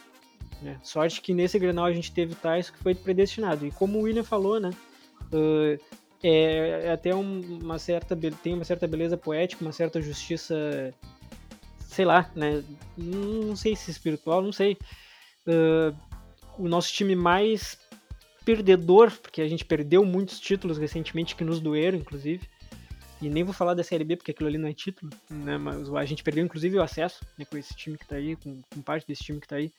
Né? 0.62 0.79
Sorte 0.84 1.22
que 1.22 1.34
nesse 1.34 1.60
Grenal 1.60 1.86
a 1.86 1.93
gente 1.93 2.12
teve 2.12 2.34
o 2.34 2.36
Tyson 2.36 2.74
que 2.74 2.79
foi 2.79 2.96
predestinado. 2.96 3.65
E 3.65 3.72
como 3.72 4.00
o 4.00 4.01
William 4.03 4.24
falou, 4.24 4.60
né? 4.60 4.72
Uh, 5.31 5.79
é, 6.24 6.86
é, 6.86 6.91
até 6.91 7.13
uma 7.13 7.77
certa 7.77 8.15
tem 8.15 8.53
uma 8.53 8.63
certa 8.63 8.88
beleza 8.88 9.17
poética, 9.17 9.63
uma 9.63 9.72
certa 9.72 10.01
justiça, 10.01 10.93
sei 11.79 12.05
lá, 12.05 12.31
né? 12.36 12.63
Não 12.98 13.55
sei 13.55 13.75
se 13.75 13.91
espiritual, 13.91 14.41
não 14.41 14.51
sei. 14.51 14.77
Uh, 15.48 15.96
o 16.57 16.67
nosso 16.67 16.91
time 16.91 17.15
mais 17.15 17.77
perdedor, 18.43 19.12
porque 19.22 19.41
a 19.41 19.48
gente 19.48 19.65
perdeu 19.65 20.03
muitos 20.05 20.39
títulos 20.39 20.77
recentemente 20.77 21.36
que 21.36 21.43
nos 21.43 21.60
doeram, 21.60 21.98
inclusive. 21.98 22.48
E 23.21 23.29
nem 23.29 23.43
vou 23.43 23.53
falar 23.53 23.74
da 23.74 23.83
Série 23.83 24.03
B, 24.03 24.15
porque 24.15 24.31
aquilo 24.31 24.47
ali 24.47 24.57
não 24.57 24.67
é 24.67 24.74
título, 24.74 25.12
né? 25.29 25.57
Mas 25.57 25.93
a 25.93 26.05
gente 26.05 26.24
perdeu, 26.24 26.45
inclusive, 26.45 26.77
o 26.77 26.83
acesso 26.83 27.25
né, 27.38 27.45
com 27.45 27.57
esse 27.57 27.75
time 27.75 27.97
que 27.97 28.07
tá 28.07 28.15
aí, 28.15 28.36
com, 28.36 28.62
com 28.74 28.81
parte 28.81 29.07
desse 29.07 29.24
time 29.24 29.39
que 29.39 29.47
tá 29.47 29.55
aí 29.55 29.71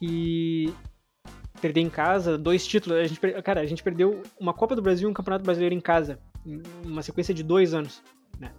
e 0.00 0.72
perder 1.60 1.80
em 1.80 1.90
casa, 1.90 2.38
dois 2.38 2.66
títulos. 2.66 2.98
A 2.98 3.06
gente, 3.06 3.20
cara, 3.42 3.60
a 3.60 3.66
gente 3.66 3.82
perdeu 3.82 4.22
uma 4.38 4.54
Copa 4.54 4.74
do 4.74 4.82
Brasil 4.82 5.08
e 5.08 5.10
um 5.10 5.14
Campeonato 5.14 5.44
Brasileiro 5.44 5.74
em 5.74 5.80
casa, 5.80 6.18
uma 6.84 7.02
sequência 7.02 7.34
de 7.34 7.42
dois 7.42 7.74
anos, 7.74 8.02
né? 8.38 8.52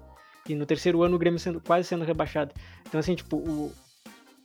E 0.47 0.55
no 0.55 0.65
terceiro 0.65 1.01
ano 1.03 1.15
o 1.15 1.19
Grêmio 1.19 1.39
sendo, 1.39 1.59
quase 1.61 1.87
sendo 1.87 2.03
rebaixado. 2.03 2.53
Então, 2.87 2.99
assim, 2.99 3.15
tipo, 3.15 3.37
o, 3.37 3.71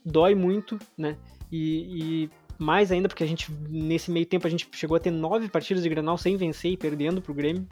dói 0.04 0.34
muito, 0.34 0.78
né? 0.96 1.16
E, 1.50 2.24
e, 2.24 2.30
mais 2.58 2.90
ainda 2.90 3.08
porque 3.08 3.24
a 3.24 3.26
gente, 3.26 3.52
nesse 3.68 4.10
meio 4.10 4.24
tempo, 4.24 4.46
a 4.46 4.50
gente 4.50 4.68
chegou 4.72 4.96
a 4.96 5.00
ter 5.00 5.10
nove 5.10 5.48
partidas 5.48 5.82
de 5.82 5.88
Granal 5.88 6.16
sem 6.16 6.36
vencer 6.36 6.72
e 6.72 6.76
perdendo 6.76 7.20
pro 7.20 7.34
Grêmio, 7.34 7.66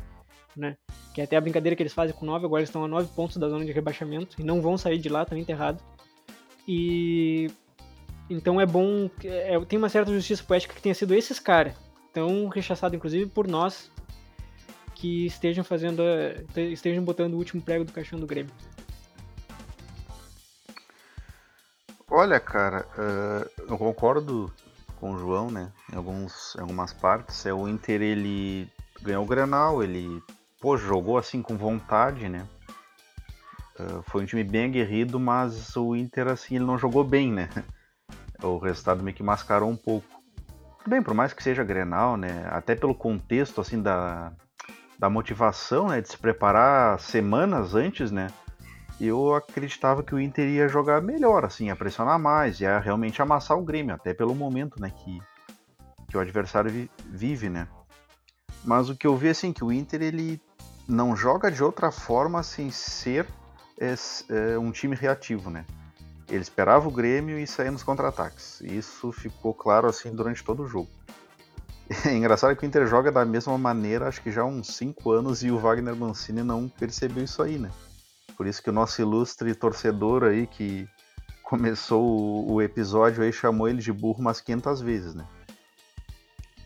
né? 0.56 0.76
Que 1.14 1.20
é 1.20 1.24
até 1.24 1.36
a 1.36 1.40
brincadeira 1.40 1.76
que 1.76 1.82
eles 1.82 1.92
fazem 1.92 2.14
com 2.14 2.26
nove, 2.26 2.44
agora 2.44 2.60
eles 2.60 2.68
estão 2.68 2.84
a 2.84 2.88
nove 2.88 3.08
pontos 3.14 3.36
da 3.36 3.48
zona 3.48 3.64
de 3.64 3.72
rebaixamento 3.72 4.40
e 4.40 4.44
não 4.44 4.60
vão 4.60 4.76
sair 4.76 4.98
de 4.98 5.08
lá, 5.08 5.24
tá 5.24 5.38
enterrado. 5.38 5.82
E 6.66 7.50
então 8.28 8.60
é 8.60 8.66
bom. 8.66 9.10
É, 9.22 9.58
tem 9.64 9.78
uma 9.78 9.88
certa 9.88 10.12
justiça 10.12 10.42
poética 10.42 10.74
que 10.74 10.82
tenha 10.82 10.94
sido 10.94 11.14
esses 11.14 11.38
caras, 11.38 11.74
tão 12.12 12.48
rechaçado 12.48 12.96
inclusive 12.96 13.26
por 13.26 13.46
nós, 13.46 13.90
que 14.94 15.26
estejam 15.26 15.64
fazendo. 15.64 16.02
estejam 16.56 17.04
botando 17.04 17.34
o 17.34 17.38
último 17.38 17.62
prego 17.62 17.84
do 17.84 17.92
caixão 17.92 18.18
do 18.18 18.26
Grêmio. 18.26 18.52
Olha, 22.10 22.38
cara, 22.38 22.86
uh, 22.96 23.62
eu 23.68 23.76
concordo 23.76 24.52
com 25.00 25.12
o 25.12 25.18
João, 25.18 25.50
né? 25.50 25.72
Em, 25.92 25.96
alguns, 25.96 26.56
algumas 26.56 26.92
partes. 26.92 27.44
É, 27.44 27.52
o 27.52 27.68
Inter 27.68 28.00
ele 28.00 28.70
ganhou 29.02 29.24
o 29.24 29.26
Grenal, 29.26 29.82
ele 29.82 30.22
pô, 30.64 30.78
jogou 30.78 31.18
assim 31.18 31.42
com 31.42 31.58
vontade, 31.58 32.26
né? 32.26 32.48
Uh, 33.78 34.02
foi 34.04 34.22
um 34.22 34.24
time 34.24 34.42
bem 34.42 34.64
aguerrido, 34.64 35.20
mas 35.20 35.76
o 35.76 35.94
Inter 35.94 36.28
assim 36.28 36.56
ele 36.56 36.64
não 36.64 36.78
jogou 36.78 37.04
bem, 37.04 37.30
né? 37.30 37.50
o 38.42 38.56
resultado 38.56 39.02
meio 39.02 39.14
que 39.14 39.22
mascarou 39.22 39.68
um 39.68 39.76
pouco. 39.76 40.08
Tudo 40.78 40.88
bem, 40.88 41.02
por 41.02 41.12
mais 41.12 41.34
que 41.34 41.42
seja 41.42 41.62
Grenal, 41.62 42.16
né? 42.16 42.48
Até 42.50 42.74
pelo 42.74 42.94
contexto 42.94 43.60
assim 43.60 43.82
da, 43.82 44.32
da 44.98 45.10
motivação, 45.10 45.88
né, 45.88 46.00
de 46.00 46.08
se 46.08 46.16
preparar 46.16 46.98
semanas 46.98 47.74
antes, 47.74 48.10
né? 48.10 48.28
Eu 48.98 49.34
acreditava 49.34 50.02
que 50.02 50.14
o 50.14 50.20
Inter 50.20 50.48
ia 50.48 50.66
jogar 50.66 51.02
melhor, 51.02 51.44
assim, 51.44 51.66
ia 51.66 51.76
pressionar 51.76 52.18
mais, 52.18 52.58
ia 52.58 52.78
realmente 52.78 53.20
amassar 53.20 53.58
o 53.58 53.64
Grêmio, 53.64 53.94
até 53.94 54.14
pelo 54.14 54.34
momento, 54.34 54.80
né, 54.80 54.90
que, 54.96 55.18
que 56.08 56.16
o 56.16 56.20
adversário 56.20 56.70
vi, 56.70 56.90
vive, 57.04 57.50
né? 57.50 57.68
Mas 58.64 58.88
o 58.88 58.96
que 58.96 59.06
eu 59.06 59.14
vi 59.14 59.28
assim 59.28 59.52
que 59.52 59.62
o 59.62 59.70
Inter 59.70 60.00
ele 60.00 60.40
não 60.86 61.16
joga 61.16 61.50
de 61.50 61.62
outra 61.62 61.90
forma 61.90 62.42
sem 62.42 62.70
ser 62.70 63.26
é, 63.78 63.94
é, 64.28 64.58
um 64.58 64.70
time 64.70 64.94
reativo, 64.94 65.50
né? 65.50 65.64
Ele 66.28 66.42
esperava 66.42 66.88
o 66.88 66.90
Grêmio 66.90 67.38
e 67.38 67.46
saía 67.46 67.70
nos 67.70 67.82
contra-ataques. 67.82 68.60
Isso 68.62 69.12
ficou 69.12 69.52
claro 69.52 69.88
assim 69.88 70.14
durante 70.14 70.42
todo 70.42 70.62
o 70.62 70.68
jogo. 70.68 70.88
É 72.06 72.14
engraçado 72.14 72.56
que 72.56 72.64
o 72.64 72.66
Inter 72.66 72.86
joga 72.86 73.12
da 73.12 73.26
mesma 73.26 73.58
maneira, 73.58 74.08
acho 74.08 74.22
que 74.22 74.32
já 74.32 74.40
há 74.40 74.46
uns 74.46 74.68
5 74.68 75.10
anos, 75.10 75.42
e 75.42 75.50
o 75.50 75.58
Wagner 75.58 75.94
Mancini 75.94 76.42
não 76.42 76.66
percebeu 76.66 77.22
isso 77.22 77.42
aí, 77.42 77.58
né? 77.58 77.70
Por 78.38 78.46
isso 78.46 78.62
que 78.62 78.70
o 78.70 78.72
nosso 78.72 79.02
ilustre 79.02 79.54
torcedor 79.54 80.24
aí, 80.24 80.46
que 80.46 80.88
começou 81.42 82.50
o 82.50 82.62
episódio 82.62 83.22
aí, 83.22 83.30
chamou 83.30 83.68
ele 83.68 83.82
de 83.82 83.92
burro 83.92 84.20
umas 84.20 84.40
500 84.40 84.80
vezes, 84.80 85.14
né? 85.14 85.26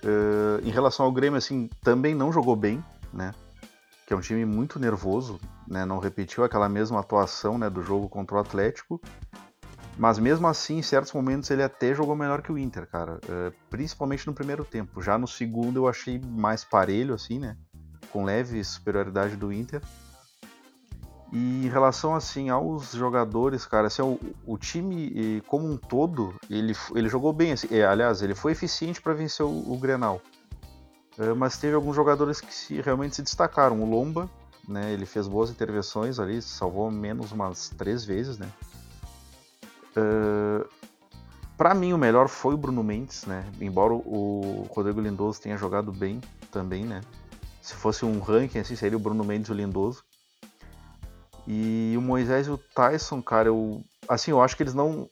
Uh, 0.05 0.65
em 0.65 0.71
relação 0.71 1.05
ao 1.05 1.13
Grêmio, 1.13 1.37
assim, 1.37 1.69
também 1.83 2.15
não 2.15 2.33
jogou 2.33 2.55
bem, 2.55 2.83
né? 3.13 3.35
Que 4.09 4.15
é 4.15 4.17
um 4.17 4.21
time 4.21 4.47
muito 4.47 4.79
nervoso, 4.79 5.39
né? 5.67 5.85
Não 5.85 5.99
repetiu 5.99 6.43
aquela 6.43 6.67
mesma 6.67 7.01
atuação 7.01 7.59
né, 7.59 7.69
do 7.69 7.83
jogo 7.83 8.09
contra 8.09 8.39
o 8.39 8.41
Atlético. 8.41 8.99
Mas 9.99 10.19
mesmo 10.19 10.49
assim, 10.49 10.79
em 10.79 10.83
certos 10.83 11.13
momentos, 11.13 11.51
ele 11.51 11.63
até 11.63 11.95
jogou 11.95 12.17
melhor 12.17 12.41
que 12.41 12.51
o 12.51 12.57
Inter, 12.57 12.89
cara. 12.89 13.17
Uh, 13.17 13.53
principalmente 13.69 14.27
no 14.27 14.33
primeiro 14.33 14.65
tempo. 14.65 15.03
Já 15.03 15.19
no 15.19 15.29
segundo 15.29 15.77
eu 15.77 15.87
achei 15.87 16.19
mais 16.19 16.65
parelho, 16.65 17.13
assim, 17.13 17.39
né? 17.39 17.59
Com 18.11 18.25
leve 18.25 18.65
superioridade 18.65 19.37
do 19.37 19.53
Inter. 19.53 19.83
E 21.31 21.67
em 21.67 21.69
relação, 21.69 22.15
assim, 22.15 22.49
aos 22.49 22.93
jogadores, 22.93 23.67
cara, 23.67 23.89
assim, 23.89 24.01
o, 24.01 24.19
o 24.47 24.57
time 24.57 25.43
como 25.47 25.71
um 25.71 25.77
todo, 25.77 26.35
ele, 26.49 26.75
ele 26.95 27.11
jogou 27.11 27.35
bem. 27.35 27.53
Assim, 27.53 27.69
é, 27.71 27.85
aliás, 27.85 28.23
ele 28.23 28.35
foi 28.35 28.53
eficiente 28.53 29.03
para 29.03 29.13
vencer 29.13 29.45
o, 29.45 29.71
o 29.71 29.77
Grenal. 29.77 30.23
Uh, 31.19 31.35
mas 31.35 31.59
teve 31.59 31.75
alguns 31.75 31.97
jogadores 31.97 32.41
que 32.41 32.55
se, 32.55 32.81
realmente 32.81 33.17
se 33.17 33.23
destacaram. 33.23 33.83
O 33.83 33.91
Lomba, 33.91 34.31
né? 34.69 34.93
Ele 34.93 35.05
fez 35.05 35.27
boas 35.27 35.51
intervenções 35.51 36.21
ali, 36.21 36.41
salvou 36.41 36.91
menos 36.91 37.33
umas 37.33 37.71
três 37.71 38.05
vezes, 38.05 38.39
né? 38.39 38.49
Uh, 39.97 40.69
para 41.57 41.75
mim 41.75 41.93
o 41.93 41.99
melhor 41.99 42.29
foi 42.29 42.55
o 42.55 42.59
Bruno 42.59 42.85
Mendes, 42.85 43.25
né? 43.27 43.45
Embora 43.61 43.93
o 43.93 44.67
Rodrigo 44.71 45.01
Lindoso 45.01 45.41
tenha 45.41 45.57
jogado 45.57 45.91
bem 45.91 46.21
também, 46.53 46.85
né? 46.85 47.01
Se 47.61 47.75
fosse 47.75 48.05
um 48.05 48.21
ranking 48.21 48.61
assim, 48.61 48.77
seria 48.77 48.97
o 48.97 49.01
Bruno 49.01 49.25
Mendes 49.25 49.49
e 49.49 49.53
o 49.53 49.55
Lindoso. 49.55 50.05
E 51.47 51.95
o 51.97 52.01
Moisés 52.01 52.47
e 52.47 52.51
o 52.51 52.59
Tyson, 52.59 53.21
cara, 53.21 53.49
eu 53.49 53.83
assim, 54.09 54.31
eu 54.31 54.41
acho 54.41 54.57
que 54.57 54.63
eles 54.63 54.75
não 54.75 55.09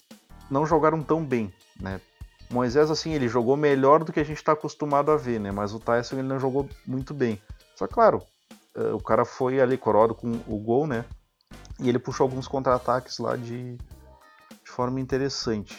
não 0.48 0.64
jogaram 0.64 1.02
tão 1.02 1.24
bem, 1.24 1.52
né? 1.80 2.00
Moisés 2.50 2.90
assim, 2.90 3.12
ele 3.12 3.28
jogou 3.28 3.56
melhor 3.56 4.04
do 4.04 4.12
que 4.12 4.20
a 4.20 4.24
gente 4.24 4.38
está 4.38 4.52
acostumado 4.52 5.10
a 5.10 5.16
ver, 5.16 5.40
né? 5.40 5.50
Mas 5.50 5.74
o 5.74 5.80
Tyson 5.80 6.16
ele 6.16 6.28
não 6.28 6.38
jogou 6.38 6.68
muito 6.86 7.12
bem. 7.12 7.40
Só 7.74 7.86
claro, 7.86 8.22
eh, 8.74 8.92
o 8.92 9.00
cara 9.00 9.24
foi 9.24 9.60
ali 9.60 9.76
coroado 9.76 10.14
com 10.14 10.30
o 10.46 10.58
gol, 10.58 10.86
né? 10.86 11.04
E 11.80 11.88
ele 11.88 11.98
puxou 11.98 12.24
alguns 12.24 12.48
contra-ataques 12.48 13.18
lá 13.18 13.36
de, 13.36 13.76
de 13.76 14.70
forma 14.70 15.00
interessante. 15.00 15.76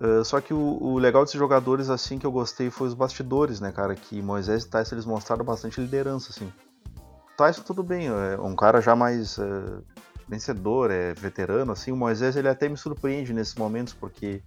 Uh, 0.00 0.24
só 0.24 0.40
que 0.40 0.52
o, 0.52 0.58
o, 0.58 0.98
legal 0.98 1.22
desses 1.22 1.38
jogadores, 1.38 1.88
assim, 1.88 2.18
que 2.18 2.26
eu 2.26 2.32
gostei 2.32 2.70
foi 2.70 2.88
os 2.88 2.94
bastidores, 2.94 3.60
né, 3.60 3.70
cara? 3.70 3.94
Que 3.94 4.20
Moisés 4.20 4.64
e 4.64 4.68
Tyson 4.68 4.96
eles 4.96 5.06
mostraram 5.06 5.44
bastante 5.44 5.80
liderança, 5.80 6.30
assim. 6.30 6.52
Tyson 7.36 7.62
tudo 7.62 7.84
bem, 7.84 8.08
é 8.08 8.40
um 8.40 8.56
cara 8.56 8.80
já 8.80 8.96
mais 8.96 9.38
uh, 9.38 9.80
vencedor, 10.28 10.90
é 10.90 11.14
veterano, 11.14 11.70
assim. 11.70 11.92
O 11.92 11.96
Moisés 11.96 12.34
ele 12.34 12.48
até 12.48 12.68
me 12.68 12.76
surpreende 12.76 13.32
nesses 13.32 13.54
momentos, 13.54 13.94
porque 13.94 14.42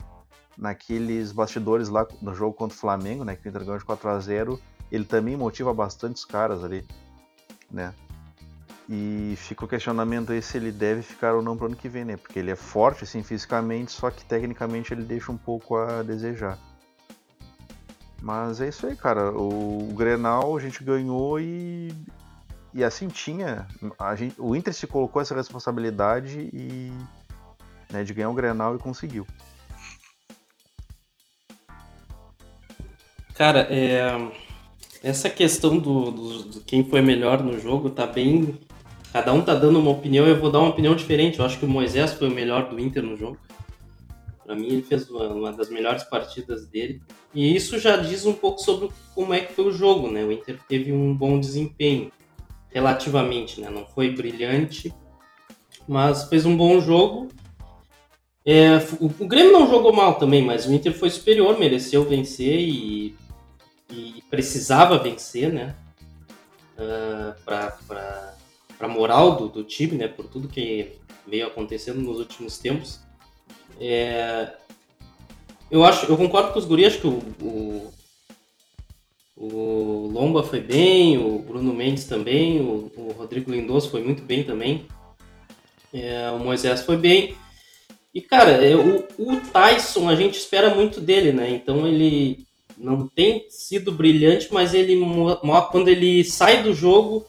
naqueles 0.58 1.32
bastidores 1.32 1.90
lá 1.90 2.08
no 2.22 2.34
jogo 2.34 2.54
contra 2.54 2.76
o 2.76 2.80
Flamengo, 2.80 3.24
né, 3.24 3.36
que 3.36 3.48
o 3.48 3.50
Inter 3.50 3.64
ganhou 3.64 3.78
de 3.78 3.86
4 3.86 4.10
a 4.10 4.20
0 4.20 4.60
ele 4.92 5.04
também 5.04 5.36
motiva 5.36 5.74
bastante 5.74 6.16
os 6.16 6.26
caras 6.26 6.64
ali, 6.64 6.86
né? 7.72 7.94
E 8.88 9.34
fica 9.38 9.66
o 9.66 9.68
questionamento 9.68 10.32
aí 10.32 10.42
se 10.42 10.58
ele 10.58 10.72
deve 10.72 11.02
ficar 11.02 11.34
ou 11.34 11.42
não 11.42 11.58
pro 11.58 11.66
ano 11.66 11.76
que 11.76 11.90
vem, 11.90 12.06
né? 12.06 12.18
Porque 12.18 12.38
ele 12.38 12.52
é 12.52 12.56
forte, 12.56 13.04
assim, 13.04 13.24
fisicamente, 13.24 13.92
só 13.92 14.12
que 14.12 14.24
tecnicamente 14.24 14.94
ele 14.94 15.04
deixa 15.04 15.32
um 15.32 15.38
pouco 15.38 15.76
a 15.76 16.04
desejar. 16.04 16.60
Mas 18.22 18.62
é 18.62 18.68
isso 18.70 18.86
aí, 18.86 18.96
cara. 18.96 19.32
O, 19.32 19.90
o 19.90 19.94
Grenal 19.96 20.56
a 20.56 20.60
gente 20.60 20.84
ganhou 20.84 21.40
e. 21.40 21.92
E 22.74 22.84
assim 22.84 23.08
tinha. 23.08 23.68
A 23.98 24.16
gente, 24.16 24.36
o 24.40 24.56
Inter 24.56 24.74
se 24.74 24.86
colocou 24.86 25.22
essa 25.22 25.36
responsabilidade 25.36 26.50
e. 26.54 26.92
Né, 27.92 28.04
de 28.04 28.14
ganhar 28.14 28.30
o 28.30 28.34
Grenal 28.34 28.76
e 28.76 28.80
conseguiu. 28.80 29.26
Cara, 33.36 33.68
é, 33.70 34.18
essa 35.04 35.30
questão 35.30 35.78
do, 35.78 36.12
do, 36.12 36.44
do, 36.44 36.62
quem 36.62 36.84
foi 36.84 37.02
melhor 37.02 37.44
no 37.44 37.60
jogo 37.60 37.90
tá 37.90 38.08
bem 38.08 38.58
Cada 39.16 39.32
um 39.32 39.42
tá 39.42 39.56
dando 39.56 39.80
uma 39.80 39.92
opinião, 39.92 40.28
eu 40.28 40.38
vou 40.38 40.52
dar 40.52 40.60
uma 40.60 40.72
opinião 40.72 40.94
diferente. 40.94 41.40
Eu 41.40 41.46
acho 41.46 41.58
que 41.58 41.64
o 41.64 41.70
Moisés 41.70 42.12
foi 42.12 42.28
o 42.28 42.32
melhor 42.32 42.68
do 42.68 42.78
Inter 42.78 43.02
no 43.02 43.16
jogo. 43.16 43.38
Para 44.44 44.54
mim, 44.58 44.68
ele 44.68 44.82
fez 44.82 45.10
uma, 45.10 45.30
uma, 45.30 45.54
das 45.54 45.70
melhores 45.70 46.04
partidas 46.04 46.68
dele. 46.68 47.02
E 47.34 47.56
isso 47.56 47.80
já 47.80 47.96
diz 47.96 48.26
um 48.26 48.34
pouco 48.34 48.60
sobre 48.60 48.90
como 49.14 49.34
é 49.34 49.40
que 49.40 49.54
foi 49.54 49.68
o 49.68 49.72
jogo, 49.72 50.12
né? 50.12 50.22
O 50.26 50.34
Inter 50.34 50.60
teve 50.68 50.92
um 50.92 51.16
bom 51.16 51.40
desempenho, 51.40 52.12
relativamente, 52.74 53.62
né? 53.62 53.70
Não 53.70 53.86
foi 53.86 54.10
brilhante, 54.10 54.94
mas 55.88 56.26
fez 56.26 56.46
um 56.46 56.58
bom 56.58 56.82
jogo. 56.82 57.30
É, 58.46 58.76
o, 59.00 59.06
o, 59.06 59.26
Grêmio 59.26 59.54
não 59.54 59.70
jogou 59.70 59.94
mal 59.94 60.16
também, 60.16 60.44
mas 60.44 60.66
o 60.66 60.74
Inter 60.74 60.94
foi 60.94 61.10
superior, 61.10 61.58
mereceu 61.58 62.04
vencer 62.04 62.60
e, 62.60 63.16
e 63.90 64.24
precisava 64.30 64.98
vencer, 64.98 65.52
né? 65.52 65.76
Uh, 66.78 67.42
para 67.44 67.78
para 68.78 68.88
a 68.88 68.90
moral 68.90 69.36
do, 69.36 69.48
do, 69.48 69.64
time, 69.64 69.98
né, 69.98 70.08
por 70.08 70.28
tudo 70.28 70.48
que 70.48 70.94
veio 71.26 71.48
acontecendo 71.48 72.02
nos 72.02 72.20
últimos 72.20 72.58
tempos. 72.58 73.00
É, 73.80 74.54
eu 75.70 75.84
acho, 75.84 76.06
eu 76.06 76.18
concordo 76.18 76.54
com 76.54 76.60
os 76.60 76.66
guri, 76.66 76.86
acho 76.86 77.02
que 77.02 77.08
o, 77.08 77.22
o, 77.42 77.94
o, 79.36 80.10
Lomba 80.12 80.44
foi 80.44 80.60
bem, 80.60 81.18
o 81.18 81.40
Bruno 81.40 81.74
Mendes 81.74 82.06
também, 82.06 82.62
o, 82.62 82.92
o 82.96 83.12
Rodrigo 83.18 83.52
Lindoso 83.52 83.90
foi 83.90 84.04
muito 84.04 84.24
bem 84.24 84.44
também, 84.44 84.88
é, 85.94 86.30
o 86.32 86.40
Moisés 86.40 86.82
foi 86.82 86.98
bem. 86.98 87.36
E 88.14 88.22
cara, 88.22 88.52
é, 88.52 88.76
o, 88.76 89.06
o 89.18 89.42
Tyson 89.52 90.08
a 90.08 90.16
gente 90.16 90.38
espera 90.38 90.74
muito 90.74 91.02
dele, 91.02 91.34
né? 91.34 91.50
Então 91.50 91.86
ele 91.86 92.45
não 92.78 93.08
tem 93.08 93.46
sido 93.50 93.92
brilhante, 93.92 94.50
mas 94.52 94.74
ele 94.74 95.00
quando 95.72 95.88
ele 95.88 96.24
sai 96.24 96.64
do 96.64 96.74
jogo 96.74 97.26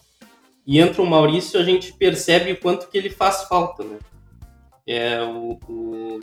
e 0.65 0.79
entra 0.79 1.01
o 1.01 1.05
Maurício, 1.05 1.59
a 1.59 1.63
gente 1.63 1.93
percebe 1.93 2.51
o 2.51 2.59
quanto 2.59 2.89
que 2.89 2.97
ele 2.97 3.09
faz 3.09 3.43
falta, 3.43 3.83
né? 3.83 3.99
É, 4.85 5.21
o, 5.21 5.57
o, 5.67 6.19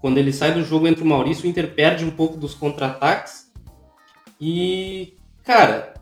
quando 0.00 0.18
ele 0.18 0.32
sai 0.32 0.52
do 0.52 0.64
jogo, 0.64 0.86
entra 0.86 1.04
o 1.04 1.06
Maurício, 1.06 1.44
o 1.44 1.48
Inter 1.48 1.74
perde 1.74 2.04
um 2.04 2.10
pouco 2.10 2.36
dos 2.36 2.54
contra-ataques. 2.54 3.50
E, 4.40 5.14
cara, 5.44 5.94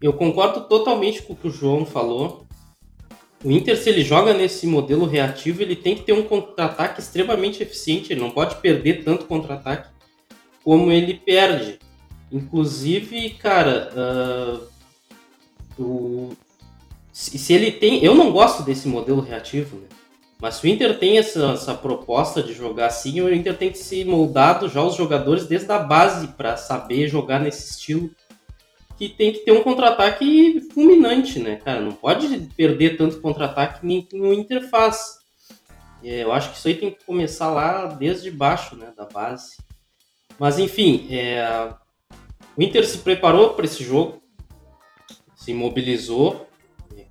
eu 0.00 0.12
concordo 0.12 0.68
totalmente 0.68 1.22
com 1.22 1.32
o 1.32 1.36
que 1.36 1.48
o 1.48 1.50
João 1.50 1.84
falou. 1.84 2.46
O 3.42 3.50
Inter, 3.50 3.76
se 3.76 3.88
ele 3.88 4.02
joga 4.02 4.34
nesse 4.34 4.66
modelo 4.66 5.06
reativo, 5.06 5.62
ele 5.62 5.76
tem 5.76 5.94
que 5.94 6.02
ter 6.02 6.12
um 6.12 6.22
contra-ataque 6.22 7.00
extremamente 7.00 7.62
eficiente. 7.62 8.12
Ele 8.12 8.20
não 8.20 8.30
pode 8.30 8.56
perder 8.56 9.02
tanto 9.02 9.26
contra-ataque 9.26 9.95
como 10.66 10.90
ele 10.90 11.14
perde. 11.14 11.78
Inclusive, 12.32 13.30
cara, 13.38 13.88
uh, 15.78 15.80
o, 15.80 16.36
se, 17.12 17.38
se 17.38 17.52
ele 17.52 17.70
tem. 17.70 18.04
Eu 18.04 18.16
não 18.16 18.32
gosto 18.32 18.64
desse 18.64 18.88
modelo 18.88 19.20
reativo, 19.20 19.76
né? 19.76 19.86
Mas 20.40 20.56
se 20.56 20.66
o 20.66 20.68
Inter 20.68 20.98
tem 20.98 21.18
essa, 21.18 21.52
essa 21.52 21.72
proposta 21.72 22.42
de 22.42 22.52
jogar 22.52 22.86
assim, 22.86 23.20
o 23.20 23.32
Inter 23.32 23.56
tem 23.56 23.70
que 23.70 23.78
se 23.78 24.04
moldado 24.04 24.68
já 24.68 24.82
os 24.82 24.96
jogadores 24.96 25.46
desde 25.46 25.70
a 25.70 25.78
base 25.78 26.26
para 26.28 26.56
saber 26.56 27.06
jogar 27.06 27.38
nesse 27.38 27.70
estilo. 27.70 28.10
Que 28.98 29.08
tem 29.08 29.32
que 29.32 29.40
ter 29.40 29.52
um 29.52 29.62
contra-ataque 29.62 30.68
fulminante, 30.74 31.38
né, 31.38 31.56
cara? 31.64 31.80
Não 31.80 31.92
pode 31.92 32.26
perder 32.56 32.96
tanto 32.96 33.20
contra-ataque 33.20 33.86
que 34.02 34.20
o 34.20 34.32
Inter 34.32 34.68
faz. 34.68 35.18
É, 36.02 36.24
eu 36.24 36.32
acho 36.32 36.50
que 36.50 36.58
isso 36.58 36.66
aí 36.66 36.74
tem 36.74 36.90
que 36.90 37.04
começar 37.04 37.50
lá 37.50 37.86
desde 37.86 38.32
baixo, 38.32 38.74
né, 38.74 38.92
da 38.96 39.04
base. 39.04 39.64
Mas 40.38 40.58
enfim, 40.58 41.06
é, 41.10 41.72
o 42.56 42.62
Inter 42.62 42.86
se 42.86 42.98
preparou 42.98 43.50
para 43.50 43.64
esse 43.64 43.82
jogo, 43.82 44.22
se 45.34 45.54
mobilizou, 45.54 46.46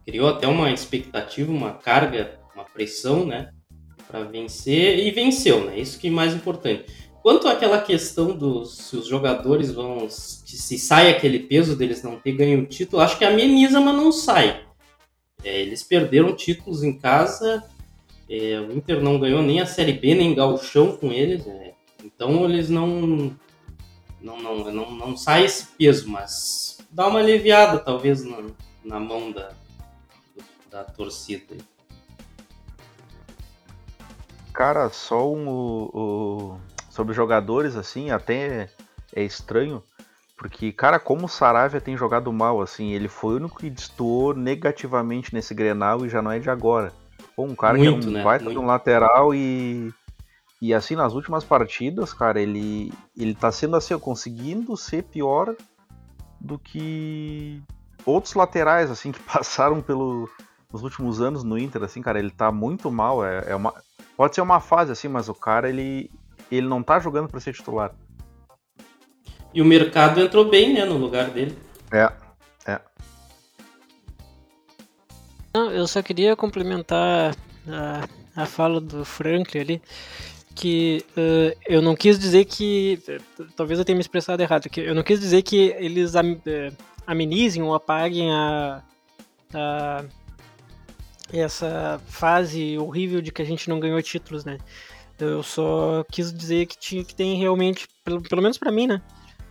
criou 0.05 0.29
até 0.29 0.47
uma 0.47 0.71
expectativa, 0.71 1.51
uma 1.51 1.73
carga, 1.73 2.39
uma 2.53 2.63
pressão, 2.63 3.25
né, 3.25 3.49
para 4.07 4.23
vencer 4.23 4.99
e 4.99 5.09
venceu, 5.11 5.65
né? 5.65 5.79
Isso 5.79 5.99
que 5.99 6.07
é 6.07 6.11
mais 6.11 6.33
importante. 6.33 6.85
Quanto 7.23 7.47
àquela 7.47 7.81
questão 7.81 8.37
dos 8.37 8.77
se 8.77 8.95
os 8.95 9.07
jogadores 9.07 9.71
vão 9.71 10.07
se 10.09 10.77
sai 10.77 11.09
aquele 11.09 11.39
peso 11.39 11.75
deles 11.75 12.03
não 12.03 12.19
ter 12.19 12.33
ganho 12.33 12.61
o 12.61 12.65
título, 12.67 13.01
acho 13.01 13.17
que 13.17 13.25
ameniza, 13.25 13.81
mas 13.81 13.95
não 13.95 14.11
sai. 14.11 14.63
É, 15.43 15.61
eles 15.61 15.81
perderam 15.81 16.35
títulos 16.35 16.83
em 16.83 16.97
casa, 16.97 17.63
é, 18.29 18.59
o 18.59 18.71
Inter 18.71 19.01
não 19.01 19.19
ganhou 19.19 19.41
nem 19.41 19.59
a 19.59 19.65
Série 19.65 19.93
B, 19.93 20.13
nem 20.13 20.35
Galchão 20.35 20.97
com 20.97 21.11
eles, 21.11 21.47
é, 21.47 21.73
então 22.15 22.45
eles 22.45 22.69
não 22.69 23.35
não, 24.21 24.37
não, 24.41 24.71
não, 24.71 24.91
não 24.91 25.17
sai 25.17 25.45
esse 25.45 25.67
peso, 25.77 26.09
mas 26.09 26.79
dá 26.89 27.07
uma 27.07 27.19
aliviada 27.19 27.77
talvez 27.77 28.23
na, 28.23 28.37
na 28.83 28.99
mão 28.99 29.31
da, 29.31 29.51
da 30.71 30.83
torcida? 30.83 31.55
Cara, 34.51 34.89
só 34.89 35.31
um, 35.31 36.57
sobre 36.89 37.13
jogadores, 37.13 37.75
assim, 37.75 38.09
até 38.09 38.69
é 39.13 39.21
estranho, 39.21 39.83
porque, 40.37 40.71
cara, 40.71 40.97
como 40.97 41.25
o 41.25 41.29
Saravia 41.29 41.81
tem 41.81 41.97
jogado 41.97 42.31
mal, 42.31 42.61
assim, 42.61 42.91
ele 42.91 43.07
foi 43.07 43.33
o 43.33 43.37
único 43.37 43.59
que 43.59 43.69
destoou 43.69 44.33
negativamente 44.33 45.33
nesse 45.33 45.53
Grenal 45.53 46.05
e 46.05 46.09
já 46.09 46.21
não 46.21 46.31
é 46.31 46.39
de 46.39 46.49
agora. 46.49 46.93
Pô, 47.35 47.43
um 47.43 47.55
cara 47.55 47.77
Muito, 47.77 47.99
que 47.99 48.05
é 48.05 48.09
um 48.09 48.13
né? 48.13 48.23
baita 48.23 48.49
de 48.49 48.57
um 48.57 48.65
lateral 48.65 49.35
e. 49.35 49.93
E 50.61 50.73
assim, 50.73 50.95
nas 50.95 51.13
últimas 51.13 51.43
partidas, 51.43 52.13
cara, 52.13 52.41
ele, 52.41 52.93
ele 53.17 53.35
tá 53.35 53.51
sendo 53.51 53.75
assim, 53.75 53.97
conseguindo 53.99 54.75
ser 54.77 55.03
pior 55.03 55.55
do 56.39 56.57
que 56.57 57.61
outros 58.05 58.33
laterais, 58.33 58.89
assim, 58.89 59.11
que 59.13 59.19
passaram 59.19 59.81
pelo, 59.81 60.29
nos 60.71 60.83
últimos 60.83 61.21
anos 61.21 61.43
no 61.43 61.57
Inter, 61.57 61.83
assim, 61.83 62.01
cara, 62.01 62.19
ele 62.19 62.31
tá 62.31 62.51
muito 62.51 62.89
mal. 62.91 63.25
É, 63.25 63.51
é 63.51 63.55
uma, 63.55 63.73
pode 64.15 64.35
ser 64.35 64.41
uma 64.41 64.59
fase, 64.59 64.91
assim, 64.91 65.07
mas 65.07 65.27
o 65.29 65.33
cara, 65.33 65.69
ele, 65.69 66.09
ele 66.51 66.67
não 66.67 66.81
tá 66.81 66.99
jogando 66.99 67.27
para 67.27 67.39
ser 67.39 67.53
titular. 67.53 67.93
E 69.53 69.61
o 69.61 69.65
mercado 69.65 70.19
entrou 70.19 70.49
bem, 70.49 70.73
né, 70.73 70.83
no 70.83 70.97
lugar 70.97 71.29
dele. 71.29 71.57
É, 71.91 72.11
é. 72.65 72.81
Não, 75.53 75.71
eu 75.71 75.87
só 75.87 76.01
queria 76.01 76.35
complementar 76.35 77.33
a, 77.65 78.41
a 78.43 78.45
fala 78.45 78.81
do 78.81 79.05
Franklin 79.05 79.61
ali, 79.61 79.81
que 80.55 81.05
uh, 81.17 81.57
eu 81.67 81.81
não 81.81 81.95
quis 81.95 82.17
dizer 82.17 82.45
que. 82.45 82.99
Talvez 83.55 83.77
eu 83.77 83.85
tenha 83.85 83.95
me 83.95 84.01
expressado 84.01 84.41
errado, 84.41 84.69
que 84.69 84.79
eu 84.79 84.95
não 84.95 85.03
quis 85.03 85.19
dizer 85.19 85.41
que 85.41 85.75
eles 85.77 86.15
am, 86.15 86.33
uh, 86.33 86.75
amenizem 87.05 87.61
ou 87.61 87.75
apaguem 87.75 88.31
a, 88.31 88.81
a 89.53 90.05
essa 91.33 92.01
fase 92.07 92.77
horrível 92.77 93.21
de 93.21 93.31
que 93.31 93.41
a 93.41 93.45
gente 93.45 93.69
não 93.69 93.79
ganhou 93.79 94.01
títulos, 94.01 94.45
né? 94.45 94.57
Eu 95.19 95.43
só 95.43 96.05
quis 96.11 96.33
dizer 96.33 96.65
que, 96.65 96.77
tinha, 96.77 97.03
que 97.03 97.15
tem 97.15 97.37
realmente, 97.37 97.87
pelo, 98.03 98.21
pelo 98.21 98.41
menos 98.41 98.57
para 98.57 98.71
mim, 98.71 98.87
né? 98.87 99.01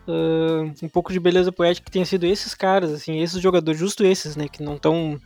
Uh, 0.06 0.72
um 0.82 0.88
pouco 0.88 1.12
de 1.12 1.20
beleza 1.20 1.50
poética 1.50 1.86
que 1.86 1.90
tenha 1.90 2.04
sido 2.04 2.26
esses 2.26 2.54
caras, 2.54 2.92
assim, 2.92 3.20
esses 3.20 3.40
jogadores, 3.40 3.78
justo 3.78 4.04
esses, 4.04 4.36
né? 4.36 4.48
Que 4.48 4.62
não 4.62 4.76
estão 4.76 5.20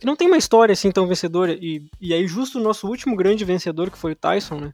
que 0.00 0.06
não 0.06 0.16
tem 0.16 0.26
uma 0.26 0.38
história 0.38 0.72
assim 0.72 0.90
tão 0.90 1.06
vencedora. 1.06 1.52
E, 1.52 1.86
e 2.00 2.14
aí, 2.14 2.26
justo 2.26 2.58
o 2.58 2.62
nosso 2.62 2.88
último 2.88 3.14
grande 3.14 3.44
vencedor, 3.44 3.90
que 3.90 3.98
foi 3.98 4.12
o 4.12 4.16
Tyson, 4.16 4.56
né? 4.56 4.72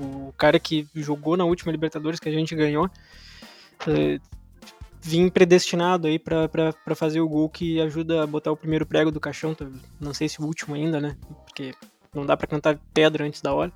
O 0.00 0.32
cara 0.38 0.60
que 0.60 0.86
jogou 0.94 1.36
na 1.36 1.44
última 1.44 1.72
Libertadores 1.72 2.20
que 2.20 2.28
a 2.28 2.32
gente 2.32 2.54
ganhou. 2.54 2.88
É, 3.88 4.20
vim 5.00 5.28
predestinado 5.28 6.06
aí 6.06 6.18
para 6.18 6.94
fazer 6.94 7.20
o 7.20 7.28
gol 7.28 7.48
que 7.48 7.80
ajuda 7.80 8.22
a 8.22 8.26
botar 8.26 8.52
o 8.52 8.56
primeiro 8.56 8.86
prego 8.86 9.10
do 9.10 9.18
caixão. 9.18 9.52
Tá? 9.52 9.66
Não 10.00 10.14
sei 10.14 10.28
se 10.28 10.40
o 10.40 10.44
último 10.44 10.76
ainda, 10.76 11.00
né? 11.00 11.16
Porque 11.44 11.74
não 12.14 12.24
dá 12.24 12.36
para 12.36 12.46
cantar 12.46 12.78
pedra 12.94 13.26
antes 13.26 13.42
da 13.42 13.52
hora. 13.52 13.72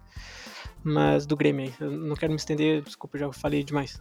Mas 0.84 1.26
do 1.26 1.36
Grêmio 1.36 1.66
aí. 1.66 1.74
Eu 1.80 1.90
não 1.90 2.14
quero 2.14 2.32
me 2.32 2.38
estender, 2.38 2.80
desculpa, 2.80 3.18
já 3.18 3.32
falei 3.32 3.64
demais. 3.64 4.00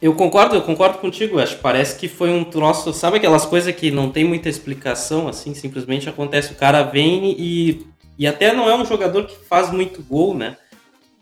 Eu 0.00 0.14
concordo, 0.14 0.54
eu 0.54 0.62
concordo 0.62 0.98
contigo, 0.98 1.40
acho. 1.40 1.58
Parece 1.58 1.98
que 1.98 2.06
foi 2.06 2.30
um 2.30 2.44
troço, 2.44 2.92
sabe 2.92 3.16
aquelas 3.16 3.44
coisas 3.44 3.74
que 3.74 3.90
não 3.90 4.10
tem 4.10 4.24
muita 4.24 4.48
explicação, 4.48 5.26
assim, 5.26 5.54
simplesmente 5.54 6.08
acontece. 6.08 6.52
O 6.52 6.56
cara 6.56 6.82
vem 6.82 7.34
e. 7.38 7.86
E 8.16 8.26
até 8.26 8.52
não 8.52 8.68
é 8.68 8.76
um 8.76 8.84
jogador 8.84 9.26
que 9.26 9.36
faz 9.36 9.70
muito 9.70 10.02
gol, 10.02 10.34
né? 10.36 10.56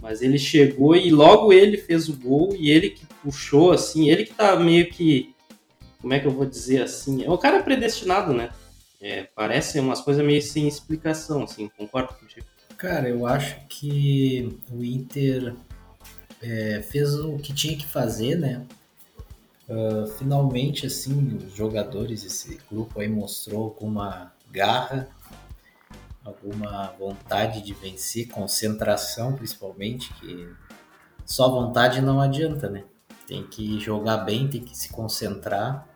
Mas 0.01 0.23
ele 0.23 0.39
chegou 0.39 0.97
e 0.97 1.11
logo 1.11 1.53
ele 1.53 1.77
fez 1.77 2.09
o 2.09 2.17
gol 2.17 2.55
e 2.59 2.71
ele 2.71 2.91
que 2.91 3.05
puxou, 3.23 3.73
assim, 3.73 4.11
ele 4.11 4.25
que 4.25 4.33
tá 4.33 4.57
meio 4.57 4.89
que. 4.91 5.35
Como 6.01 6.13
é 6.13 6.21
que 6.21 6.27
eu 6.27 6.31
vou 6.31 6.47
dizer 6.47 6.83
assim? 6.83 7.25
É 7.25 7.31
o 7.31 7.39
cara 7.39 7.63
predestinado, 7.63 8.33
né? 8.33 8.51
É, 9.01 9.27
parece 9.35 9.79
umas 9.81 10.01
coisas 10.01 10.25
meio 10.25 10.41
sem 10.41 10.69
explicação, 10.69 11.45
assim, 11.45 11.71
concordo 11.77 12.15
contigo. 12.15 12.47
Cara, 12.77 13.09
eu 13.09 13.27
acho 13.27 13.57
que 13.69 14.59
o 14.71 14.85
Inter 14.85 15.55
é, 16.43 16.83
fez 16.83 17.15
o 17.15 17.39
que 17.39 17.53
tinha 17.53 17.77
que 17.77 17.87
fazer, 17.87 18.37
né? 18.37 18.67
Uh, 19.69 20.07
finalmente, 20.19 20.87
assim, 20.87 21.39
os 21.45 21.53
jogadores, 21.55 22.25
esse 22.25 22.61
grupo 22.71 23.01
aí 23.01 23.09
mostrou 23.09 23.65
alguma 23.65 24.33
garra, 24.51 25.09
alguma 26.25 26.95
vontade 26.99 27.63
de 27.63 27.75
vencer, 27.75 28.29
concentração 28.29 29.33
principalmente, 29.33 30.13
que 30.15 30.49
só 31.25 31.51
vontade 31.51 32.01
não 32.01 32.21
adianta, 32.21 32.71
né? 32.71 32.85
Tem 33.27 33.45
que 33.45 33.81
jogar 33.81 34.19
bem, 34.19 34.47
tem 34.47 34.61
que 34.61 34.77
se 34.77 34.89
concentrar. 34.89 35.89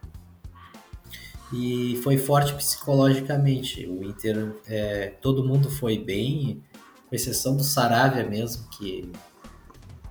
E 1.53 2.00
foi 2.03 2.18
forte 2.18 2.55
psicologicamente. 2.55 3.87
O 3.87 4.05
Inter, 4.05 4.53
é, 4.66 5.14
todo 5.20 5.44
mundo 5.44 5.70
foi 5.70 5.98
bem, 5.98 6.62
com 7.09 7.14
exceção 7.14 7.57
do 7.57 7.62
Saravia 7.62 8.24
mesmo, 8.24 8.68
que 8.70 9.11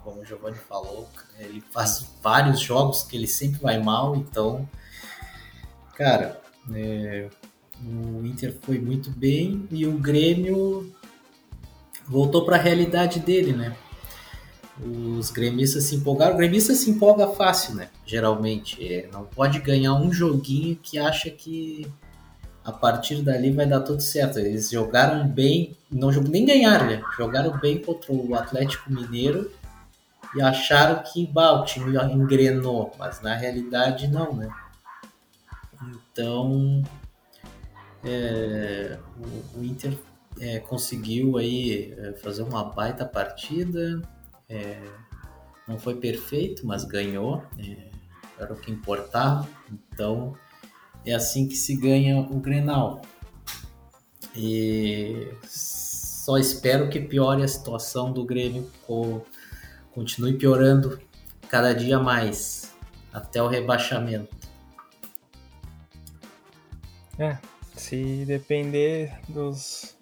como 0.09 0.21
o 0.21 0.25
Giovanni 0.25 0.57
falou, 0.57 1.07
ele 1.37 1.61
faz 1.71 2.05
vários 2.21 2.59
jogos 2.59 3.03
que 3.03 3.15
ele 3.15 3.27
sempre 3.27 3.61
vai 3.61 3.81
mal, 3.81 4.15
então, 4.15 4.67
cara, 5.95 6.41
é, 6.73 7.29
o 7.83 8.25
Inter 8.25 8.55
foi 8.61 8.79
muito 8.79 9.11
bem 9.11 9.67
e 9.71 9.85
o 9.85 9.97
Grêmio 9.97 10.91
voltou 12.07 12.43
para 12.43 12.57
a 12.57 12.59
realidade 12.59 13.19
dele, 13.19 13.53
né? 13.53 13.75
Os 14.81 15.29
gremistas 15.29 15.83
se 15.83 15.95
empolgaram. 15.95 16.35
O 16.35 16.37
gremista 16.37 16.73
se 16.73 16.89
empolga 16.89 17.27
fácil, 17.27 17.75
né? 17.75 17.89
Geralmente. 18.05 18.81
É, 18.81 19.09
não 19.11 19.25
pode 19.25 19.59
ganhar 19.59 19.93
um 19.93 20.11
joguinho 20.11 20.77
que 20.81 20.97
acha 20.97 21.29
que 21.29 21.85
a 22.63 22.71
partir 22.71 23.21
dali 23.21 23.51
vai 23.51 23.65
dar 23.65 23.81
tudo 23.81 24.01
certo. 24.01 24.39
Eles 24.39 24.69
jogaram 24.69 25.27
bem, 25.27 25.75
não 25.91 26.09
nem 26.11 26.45
ganharam, 26.45 26.87
né? 26.87 27.03
Jogaram 27.17 27.59
bem 27.59 27.79
contra 27.79 28.13
o 28.13 28.33
Atlético 28.35 28.89
Mineiro 28.89 29.51
e 30.35 30.41
acharam 30.41 31.03
que 31.03 31.25
bah, 31.27 31.61
o 31.61 31.65
time 31.65 31.97
engrenou, 32.13 32.91
mas 32.97 33.21
na 33.21 33.35
realidade 33.35 34.07
não, 34.07 34.35
né? 34.35 34.49
Então 36.11 36.83
é, 38.03 38.97
o, 39.17 39.59
o, 39.59 39.63
Inter 39.63 39.97
é, 40.39 40.59
conseguiu 40.59 41.37
aí 41.37 41.93
é, 41.97 42.13
fazer 42.13 42.43
uma 42.43 42.63
baita 42.63 43.05
partida, 43.05 44.01
é, 44.47 44.81
não 45.67 45.77
foi 45.79 45.95
perfeito, 45.95 46.65
mas 46.65 46.83
ganhou, 46.83 47.43
é, 47.57 47.89
era 48.37 48.53
o 48.53 48.57
que 48.57 48.71
importava. 48.71 49.47
Então 49.71 50.35
é 51.05 51.13
assim 51.13 51.47
que 51.47 51.55
se 51.55 51.75
ganha 51.75 52.19
o 52.19 52.39
Grenal. 52.39 53.01
E 54.35 55.33
só 55.43 56.37
espero 56.37 56.89
que 56.89 56.99
piore 56.99 57.43
a 57.43 57.47
situação 57.47 58.13
do 58.13 58.23
Grêmio 58.23 58.69
com 58.85 59.21
continue 59.93 60.33
piorando 60.37 60.99
cada 61.47 61.73
dia 61.73 61.99
mais 61.99 62.75
até 63.13 63.41
o 63.41 63.47
rebaixamento. 63.47 64.35
É, 67.17 67.37
se 67.75 68.23
depender 68.25 69.13
dos, 69.27 69.97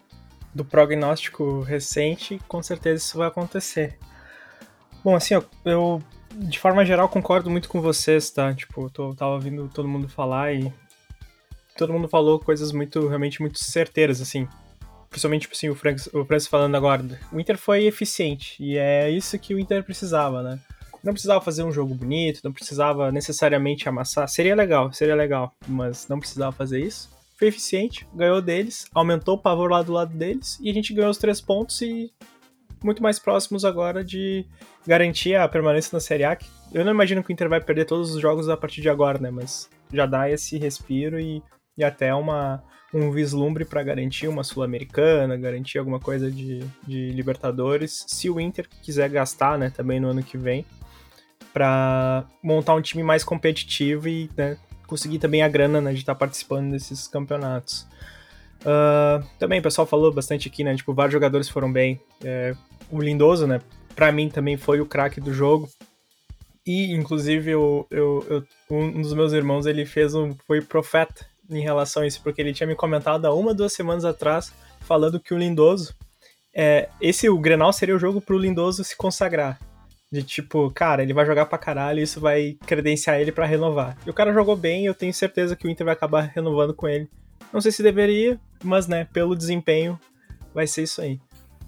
do 0.54 0.64
prognóstico 0.64 1.62
recente, 1.62 2.40
com 2.48 2.62
certeza 2.62 3.04
isso 3.04 3.18
vai 3.18 3.28
acontecer. 3.28 3.98
Bom, 5.04 5.16
assim, 5.16 5.34
eu, 5.34 5.46
eu 5.66 6.04
de 6.36 6.60
forma 6.60 6.86
geral 6.86 7.10
concordo 7.10 7.50
muito 7.50 7.70
com 7.70 7.82
vocês, 7.82 8.30
tá? 8.30 8.54
Tipo, 8.54 8.90
tô, 8.90 9.16
tava 9.16 9.32
ouvindo 9.32 9.68
todo 9.74 9.88
mundo 9.88 10.08
falar 10.08 10.54
e 10.54 10.72
todo 11.76 11.94
mundo 11.94 12.08
falou 12.08 12.40
coisas 12.40 12.72
muito, 12.72 13.08
realmente 13.08 13.42
muito 13.42 13.64
certeiras, 13.64 14.22
assim 14.22 14.48
principalmente 15.18 15.42
tipo 15.42 15.56
assim, 15.56 15.70
o 15.70 15.76
Francis, 15.76 16.14
o 16.14 16.24
Francis 16.24 16.48
falando 16.48 16.76
agora, 16.76 17.04
o 17.32 17.40
Inter 17.40 17.58
foi 17.58 17.86
eficiente 17.86 18.56
e 18.60 18.78
é 18.78 19.10
isso 19.10 19.38
que 19.40 19.56
o 19.56 19.60
Inter 19.60 19.84
precisava, 19.84 20.44
né? 20.44 20.60
Não 21.04 21.12
precisava 21.12 21.44
fazer 21.44 21.64
um 21.64 21.72
jogo 21.72 21.96
bonito, 21.96 22.42
não 22.44 22.52
precisava 22.52 23.12
necessariamente 23.12 23.88
amassar. 23.90 24.28
Seria 24.28 24.56
legal, 24.56 24.92
seria 24.94 25.16
legal, 25.16 25.54
mas 25.68 26.08
não 26.08 26.20
precisava 26.20 26.52
fazer 26.52 26.82
isso. 26.82 27.10
Foi 27.38 27.48
eficiente, 27.48 28.08
ganhou 28.14 28.42
deles, 28.42 28.86
aumentou 28.94 29.36
o 29.36 29.42
pavor 29.42 29.72
lá 29.72 29.82
do 29.82 29.94
lado 29.94 30.16
deles 30.16 30.60
e 30.62 30.70
a 30.70 30.74
gente 30.74 30.94
ganhou 30.94 31.10
os 31.10 31.18
três 31.18 31.40
pontos 31.40 31.82
e 31.82 32.12
muito 32.84 33.02
mais 33.02 33.18
próximos 33.18 33.66
agora 33.66 34.04
de 34.04 34.46
garantir 34.86 35.36
a 35.36 35.48
permanência 35.48 35.96
na 35.96 36.00
Série 36.00 36.26
A. 36.26 36.38
Eu 36.72 36.86
não 36.86 36.92
imagino 36.92 37.24
que 37.24 37.32
o 37.32 37.34
Inter 37.34 37.50
vai 37.50 37.62
perder 37.62 37.86
todos 37.86 38.14
os 38.14 38.22
jogos 38.22 38.50
a 38.50 38.58
partir 38.58 38.82
de 38.82 38.90
agora, 38.90 39.18
né? 39.18 39.32
Mas 39.32 39.70
já 39.92 40.06
dá 40.06 40.30
esse 40.30 40.58
respiro 40.58 41.20
e, 41.20 41.42
e 41.78 41.84
até 41.84 42.14
uma, 42.14 42.64
um 42.94 43.12
vislumbre 43.12 43.66
para 43.66 43.84
garantir 43.84 44.28
uma 44.28 44.44
Sul-Americana, 44.44 45.38
garantir 45.38 45.78
alguma 45.78 46.00
coisa 46.00 46.32
de, 46.32 46.60
de 46.86 47.12
Libertadores, 47.12 48.06
se 48.08 48.30
o 48.30 48.40
Inter 48.40 48.68
quiser 48.82 49.10
gastar, 49.10 49.58
né, 49.58 49.70
também 49.70 50.00
no 50.00 50.10
ano 50.10 50.24
que 50.24 50.38
vem, 50.38 50.66
para 51.54 52.26
montar 52.42 52.76
um 52.76 52.82
time 52.82 53.04
mais 53.04 53.24
competitivo 53.24 54.08
e 54.08 54.30
né, 54.36 54.58
conseguir 54.88 55.20
também 55.20 55.44
a 55.44 55.48
grana 55.48 55.82
né, 55.82 55.94
de 55.94 56.00
estar 56.00 56.14
tá 56.14 56.20
participando 56.20 56.72
desses 56.72 57.08
campeonatos. 57.08 57.88
Uh, 58.62 59.24
também 59.38 59.60
o 59.60 59.64
pessoal 59.64 59.86
falou 59.86 60.12
bastante 60.12 60.48
aqui, 60.48 60.64
né? 60.64 60.76
Tipo, 60.76 60.94
vários 60.94 61.14
jogadores 61.14 61.48
foram 61.48 61.72
bem. 61.72 62.00
É, 62.24 62.56
o 62.90 63.00
Lindoso, 63.00 63.46
né? 63.46 63.62
Pra 63.96 64.12
mim 64.12 64.30
também 64.30 64.58
foi 64.58 64.82
o 64.82 64.86
craque 64.86 65.22
do 65.22 65.32
jogo. 65.32 65.70
E, 66.66 66.92
inclusive, 66.94 67.52
eu, 67.52 67.88
eu, 67.90 68.26
eu, 68.30 68.44
um 68.70 69.02
dos 69.02 69.14
meus 69.14 69.32
irmãos, 69.32 69.66
ele 69.66 69.86
fez 69.86 70.16
um... 70.16 70.36
Foi 70.46 70.60
profeta 70.62 71.26
em 71.50 71.62
relação 71.62 72.04
a 72.04 72.08
isso, 72.08 72.22
porque 72.24 72.42
ele 72.42 72.54
tinha 72.54 72.68
me 72.68 72.76
comentado 72.76 73.26
há 73.26 73.34
uma, 73.34 73.54
duas 73.54 73.74
semanas 73.74 74.06
atrás, 74.06 74.52
falando 74.82 75.20
que 75.20 75.34
o 75.34 75.38
Lindoso. 75.38 75.94
É, 76.54 76.90
esse, 77.00 77.30
o 77.30 77.38
Grenal, 77.38 77.72
seria 77.72 77.96
o 77.96 78.00
jogo 78.00 78.20
pro 78.20 78.38
Lindoso 78.38 78.84
se 78.84 78.96
consagrar. 78.96 79.60
De 80.10 80.24
tipo, 80.24 80.72
cara, 80.72 81.04
ele 81.04 81.14
vai 81.14 81.26
jogar 81.26 81.48
pra 81.48 81.58
caralho 81.58 82.00
isso 82.00 82.22
vai 82.22 82.58
credenciar 82.66 83.20
ele 83.20 83.32
para 83.32 83.46
renovar. 83.46 83.98
E 84.06 84.10
o 84.10 84.14
cara 84.14 84.34
jogou 84.34 84.56
bem 84.56 84.86
eu 84.86 84.94
tenho 84.94 85.14
certeza 85.14 85.54
que 85.54 85.68
o 85.68 85.70
Inter 85.70 85.86
vai 85.86 85.94
acabar 85.94 86.32
renovando 86.34 86.74
com 86.74 86.88
ele. 86.88 87.10
Não 87.52 87.60
sei 87.60 87.72
se 87.74 87.84
deveria, 87.84 88.40
mas 88.64 88.88
né, 88.88 89.06
pelo 89.12 89.36
desempenho, 89.36 90.00
vai 90.54 90.66
ser 90.66 90.84
isso 90.84 91.02
aí. 91.02 91.20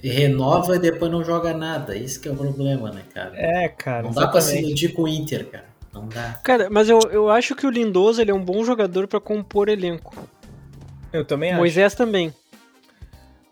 E 0.01 0.09
renova 0.09 0.77
e 0.77 0.79
depois 0.79 1.11
não 1.11 1.23
joga 1.23 1.53
nada. 1.53 1.97
Isso 1.97 2.21
que 2.21 2.29
é 2.29 2.31
o 2.31 2.35
problema, 2.35 2.91
né, 2.91 3.03
cara? 3.13 3.33
É, 3.35 3.67
cara. 3.67 4.03
Não 4.03 4.11
exatamente. 4.11 4.15
dá 4.15 4.31
pra 4.31 4.41
se 4.41 4.59
iludir 4.59 4.93
com 4.93 5.03
o 5.03 5.07
Inter, 5.07 5.45
cara. 5.47 5.65
Não 6.01 6.07
dá. 6.07 6.39
Cara, 6.43 6.69
mas 6.69 6.89
eu, 6.89 6.99
eu 7.11 7.29
acho 7.29 7.55
que 7.55 7.65
o 7.65 7.69
Lindoso 7.69 8.21
ele 8.21 8.31
é 8.31 8.33
um 8.33 8.43
bom 8.43 8.63
jogador 8.63 9.07
para 9.07 9.19
compor 9.19 9.69
elenco. 9.69 10.15
Eu 11.11 11.25
também 11.25 11.51
acho. 11.51 11.59
Moisés 11.59 11.95
também. 11.95 12.33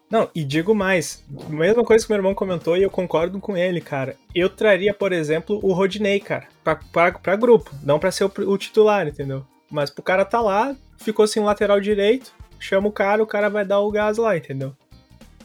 Não, 0.10 0.30
e 0.34 0.44
digo 0.46 0.74
mais, 0.74 1.22
mesma 1.50 1.84
coisa 1.84 2.06
que 2.06 2.12
meu 2.12 2.20
irmão 2.20 2.34
comentou 2.34 2.78
e 2.78 2.84
eu 2.84 2.90
concordo 2.90 3.40
com 3.42 3.58
ele, 3.58 3.82
cara. 3.82 4.16
Eu 4.34 4.50
traria, 4.50 4.94
por 4.94 5.12
exemplo, 5.12 5.60
o 5.62 5.74
Rodney, 5.74 6.22
cara, 6.22 6.48
pra, 6.64 6.78
pra, 6.78 7.12
pra 7.12 7.36
grupo, 7.36 7.72
não 7.84 8.00
pra 8.00 8.10
ser 8.10 8.24
o, 8.24 8.32
o, 8.48 8.58
titular, 8.58 9.06
entendeu? 9.06 9.46
Mas 9.70 9.90
pro 9.90 10.02
cara 10.02 10.24
tá 10.24 10.40
lá, 10.40 10.74
ficou 10.98 11.28
sem 11.28 11.44
lateral 11.44 11.82
direito, 11.82 12.32
chama 12.58 12.88
o 12.88 12.92
cara, 12.92 13.22
o 13.22 13.28
cara 13.28 13.50
vai 13.50 13.66
dar 13.66 13.82
o 13.82 13.92
gás 13.92 14.18
lá, 14.18 14.38
entendeu? 14.38 14.74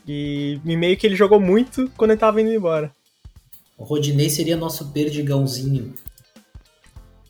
E, 0.07 0.61
e 0.65 0.77
meio 0.77 0.97
que 0.97 1.09
ele 1.09 1.17
jogou 1.17 1.41
muito 1.41 1.91
quando 1.97 2.12
ele 2.12 2.21
tava 2.21 2.41
indo 2.41 2.53
embora. 2.53 2.93
O 3.77 3.83
Rodney 3.83 4.31
seria 4.31 4.57
nosso 4.57 4.93
perdigãozinho. 4.93 5.93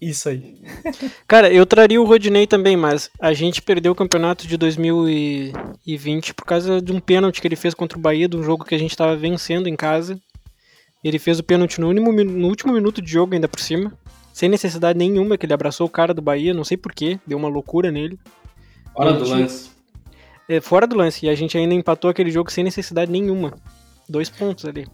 Isso 0.02 0.28
aí. 0.28 0.56
Cara, 1.28 1.52
eu 1.52 1.64
traria 1.64 2.02
o 2.02 2.04
Rodinei 2.04 2.44
também, 2.44 2.76
mas 2.76 3.08
a 3.20 3.32
gente 3.32 3.62
perdeu 3.62 3.92
o 3.92 3.94
campeonato 3.94 4.48
de 4.48 4.56
2020 4.56 6.34
por 6.34 6.44
causa 6.44 6.82
de 6.82 6.90
um 6.90 6.98
pênalti 6.98 7.40
que 7.40 7.46
ele 7.46 7.54
fez 7.54 7.72
contra 7.72 7.96
o 7.96 8.00
Bahia, 8.00 8.28
de 8.28 8.36
um 8.36 8.42
jogo 8.42 8.64
que 8.64 8.74
a 8.74 8.78
gente 8.78 8.90
estava 8.90 9.14
vencendo 9.14 9.68
em 9.68 9.76
casa. 9.76 10.20
Ele 11.04 11.20
fez 11.20 11.38
o 11.38 11.44
pênalti 11.44 11.80
no, 11.80 11.86
último, 11.86 12.12
no 12.12 12.48
último 12.48 12.72
minuto 12.72 13.00
de 13.00 13.12
jogo, 13.12 13.34
ainda 13.34 13.46
por 13.46 13.60
cima. 13.60 13.96
Sem 14.32 14.48
necessidade 14.48 14.98
nenhuma, 14.98 15.38
que 15.38 15.46
ele 15.46 15.54
abraçou 15.54 15.86
o 15.86 15.90
cara 15.90 16.12
do 16.12 16.20
Bahia, 16.20 16.52
não 16.52 16.64
sei 16.64 16.76
porquê, 16.76 17.20
deu 17.24 17.38
uma 17.38 17.48
loucura 17.48 17.92
nele. 17.92 18.18
Hora 18.96 19.12
do 19.12 19.24
lance. 19.24 19.70
é, 20.48 20.60
fora 20.60 20.84
do 20.84 20.96
lance. 20.96 21.26
E 21.26 21.28
a 21.28 21.34
gente 21.36 21.56
ainda 21.56 21.74
empatou 21.74 22.10
aquele 22.10 22.32
jogo 22.32 22.50
sem 22.50 22.64
necessidade 22.64 23.10
nenhuma. 23.10 23.54
Dois 24.08 24.28
pontos 24.28 24.64
ali. 24.64 24.84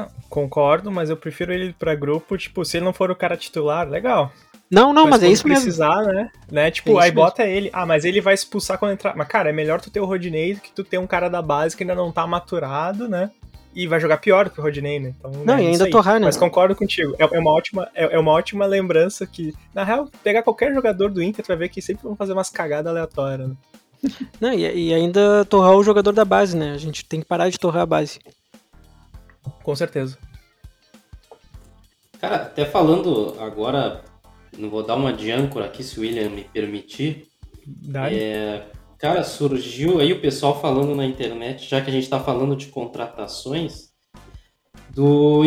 Não, 0.00 0.08
concordo, 0.28 0.90
mas 0.90 1.10
eu 1.10 1.16
prefiro 1.16 1.52
ele 1.52 1.74
pra 1.78 1.94
grupo, 1.94 2.36
tipo, 2.36 2.64
se 2.64 2.76
ele 2.76 2.84
não 2.84 2.92
for 2.92 3.10
o 3.10 3.16
cara 3.16 3.36
titular, 3.36 3.88
legal. 3.88 4.32
Não, 4.70 4.92
não, 4.92 5.02
mas, 5.02 5.20
mas 5.20 5.22
é 5.24 5.28
isso 5.28 5.42
precisar, 5.42 5.98
mesmo. 5.98 6.12
né? 6.12 6.30
né? 6.50 6.70
Tipo, 6.70 7.00
é 7.00 7.04
aí 7.04 7.10
bota 7.10 7.42
mesmo. 7.42 7.56
ele. 7.56 7.70
Ah, 7.72 7.84
mas 7.84 8.04
ele 8.04 8.20
vai 8.20 8.34
expulsar 8.34 8.78
quando 8.78 8.92
entrar. 8.92 9.16
Mas, 9.16 9.26
cara, 9.26 9.50
é 9.50 9.52
melhor 9.52 9.80
tu 9.80 9.90
ter 9.90 9.98
o 9.98 10.04
Rodinei 10.04 10.54
do 10.54 10.60
que 10.60 10.70
tu 10.70 10.84
ter 10.84 10.98
um 10.98 11.08
cara 11.08 11.28
da 11.28 11.42
base 11.42 11.76
que 11.76 11.82
ainda 11.82 11.94
não 11.94 12.12
tá 12.12 12.24
maturado, 12.24 13.08
né? 13.08 13.32
E 13.74 13.86
vai 13.86 14.00
jogar 14.00 14.18
pior 14.18 14.44
do 14.44 14.50
que 14.50 14.60
o 14.60 14.62
Rodinei, 14.62 15.00
né? 15.00 15.14
Então, 15.18 15.30
não, 15.44 15.56
né, 15.56 15.64
e 15.64 15.66
ainda 15.68 15.90
torrar, 15.90 16.20
né? 16.20 16.26
Mas 16.26 16.36
concordo 16.36 16.74
contigo. 16.76 17.14
É, 17.18 17.24
é, 17.24 17.38
uma 17.38 17.52
ótima, 17.52 17.88
é, 17.94 18.14
é, 18.14 18.18
uma 18.18 18.30
ótima 18.30 18.64
lembrança 18.64 19.26
que, 19.26 19.52
na 19.74 19.82
real, 19.82 20.08
pegar 20.22 20.42
qualquer 20.42 20.72
jogador 20.72 21.10
do 21.10 21.22
Inter, 21.22 21.44
tu 21.44 21.48
vai 21.48 21.56
ver 21.56 21.68
que 21.68 21.82
sempre 21.82 22.04
vão 22.04 22.16
fazer 22.16 22.32
umas 22.32 22.50
cagadas 22.50 22.90
aleatórias, 22.90 23.48
né? 23.48 23.56
Não, 24.40 24.52
e, 24.52 24.88
e 24.88 24.94
ainda 24.94 25.44
torrar 25.44 25.74
o 25.76 25.82
jogador 25.82 26.12
da 26.12 26.24
base, 26.24 26.56
né? 26.56 26.72
A 26.72 26.78
gente 26.78 27.04
tem 27.04 27.20
que 27.20 27.26
parar 27.26 27.48
de 27.48 27.58
torrar 27.58 27.82
a 27.82 27.86
base. 27.86 28.18
Com 29.62 29.74
certeza. 29.74 30.18
Cara, 32.20 32.36
até 32.36 32.64
falando 32.64 33.34
agora, 33.40 34.04
não 34.56 34.68
vou 34.68 34.82
dar 34.82 34.94
uma 34.94 35.12
de 35.12 35.30
âncora 35.30 35.66
aqui 35.66 35.82
se 35.82 35.98
o 35.98 36.02
William 36.02 36.28
me 36.28 36.44
permitir. 36.44 37.28
É, 38.12 38.66
cara, 38.98 39.24
surgiu 39.24 40.00
aí 40.00 40.12
o 40.12 40.20
pessoal 40.20 40.60
falando 40.60 40.94
na 40.94 41.06
internet, 41.06 41.68
já 41.68 41.80
que 41.80 41.88
a 41.88 41.92
gente 41.92 42.04
está 42.04 42.20
falando 42.20 42.54
de 42.54 42.66
contratações, 42.66 43.90
do 44.90 45.42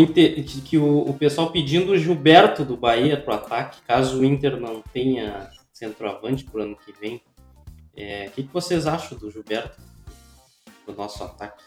que 0.65 0.77
o, 0.77 1.01
o 1.01 1.13
pessoal 1.13 1.51
pedindo 1.51 1.91
o 1.91 1.97
Gilberto 1.97 2.63
do 2.63 2.77
Bahia 2.77 3.17
para 3.17 3.33
o 3.33 3.37
ataque, 3.37 3.81
caso 3.85 4.19
o 4.19 4.25
Inter 4.25 4.57
não 4.57 4.81
tenha 4.81 5.49
centroavante 5.71 6.45
para 6.45 6.61
o 6.61 6.63
ano 6.63 6.77
que 6.77 6.93
vem. 6.93 7.21
É, 7.95 8.27
o 8.27 8.31
que, 8.31 8.43
que 8.43 8.53
vocês 8.53 8.87
acham 8.87 9.17
do 9.17 9.29
Gilberto, 9.29 9.79
do 10.87 10.93
nosso 10.93 11.23
ataque? 11.23 11.63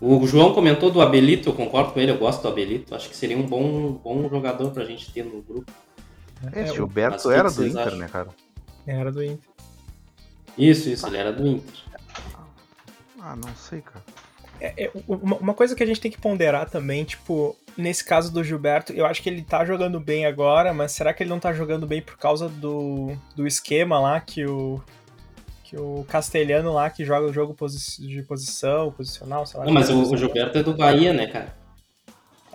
O 0.00 0.26
João 0.26 0.52
comentou 0.52 0.90
do 0.90 1.00
Abelito, 1.00 1.48
eu 1.48 1.54
concordo 1.54 1.92
com 1.92 2.00
ele, 2.00 2.10
eu 2.10 2.18
gosto 2.18 2.42
do 2.42 2.48
Abelito. 2.48 2.94
Acho 2.94 3.08
que 3.08 3.16
seria 3.16 3.38
um 3.38 3.46
bom, 3.46 3.92
bom 3.92 4.28
jogador 4.28 4.70
pra 4.70 4.84
gente 4.84 5.12
ter 5.12 5.24
no 5.24 5.40
grupo. 5.42 5.70
É, 6.52 6.66
Gilberto 6.66 7.30
era 7.30 7.50
do 7.50 7.66
Inter, 7.66 7.86
acham? 7.86 7.98
né, 7.98 8.08
cara? 8.08 8.28
Era 8.86 9.10
do 9.10 9.22
Inter. 9.22 9.48
Isso, 10.58 10.88
isso, 10.88 11.06
ele 11.06 11.16
era 11.16 11.32
do 11.32 11.46
Inter. 11.46 11.74
Ah, 13.20 13.36
não 13.36 13.54
sei, 13.56 13.80
cara. 13.80 14.04
É, 14.60 14.84
é, 14.84 14.92
uma 15.08 15.54
coisa 15.54 15.74
que 15.74 15.82
a 15.82 15.86
gente 15.86 16.00
tem 16.00 16.10
que 16.10 16.20
ponderar 16.20 16.68
também, 16.68 17.04
tipo, 17.04 17.56
nesse 17.76 18.04
caso 18.04 18.32
do 18.32 18.44
Gilberto, 18.44 18.92
eu 18.92 19.06
acho 19.06 19.22
que 19.22 19.28
ele 19.28 19.42
tá 19.42 19.64
jogando 19.64 19.98
bem 19.98 20.26
agora, 20.26 20.72
mas 20.72 20.92
será 20.92 21.12
que 21.12 21.22
ele 21.22 21.30
não 21.30 21.40
tá 21.40 21.52
jogando 21.52 21.86
bem 21.86 22.00
por 22.00 22.16
causa 22.16 22.48
do, 22.48 23.16
do 23.34 23.46
esquema 23.46 23.98
lá 23.98 24.20
que 24.20 24.44
o, 24.44 24.82
que 25.74 25.80
o 25.80 26.04
castelhano 26.08 26.72
lá 26.72 26.88
que 26.88 27.04
joga 27.04 27.26
o 27.26 27.32
jogo 27.32 27.54
posi 27.54 28.06
de 28.06 28.22
posição, 28.22 28.92
posicional, 28.92 29.44
sei 29.44 29.58
lá. 29.58 29.66
Não, 29.66 29.72
mas 29.72 29.90
o, 29.90 30.00
o, 30.00 30.16
Gilberto 30.16 30.58
é 30.58 30.62
do 30.62 30.74
Bahia, 30.74 31.12
né, 31.12 31.26
cara? 31.26 31.64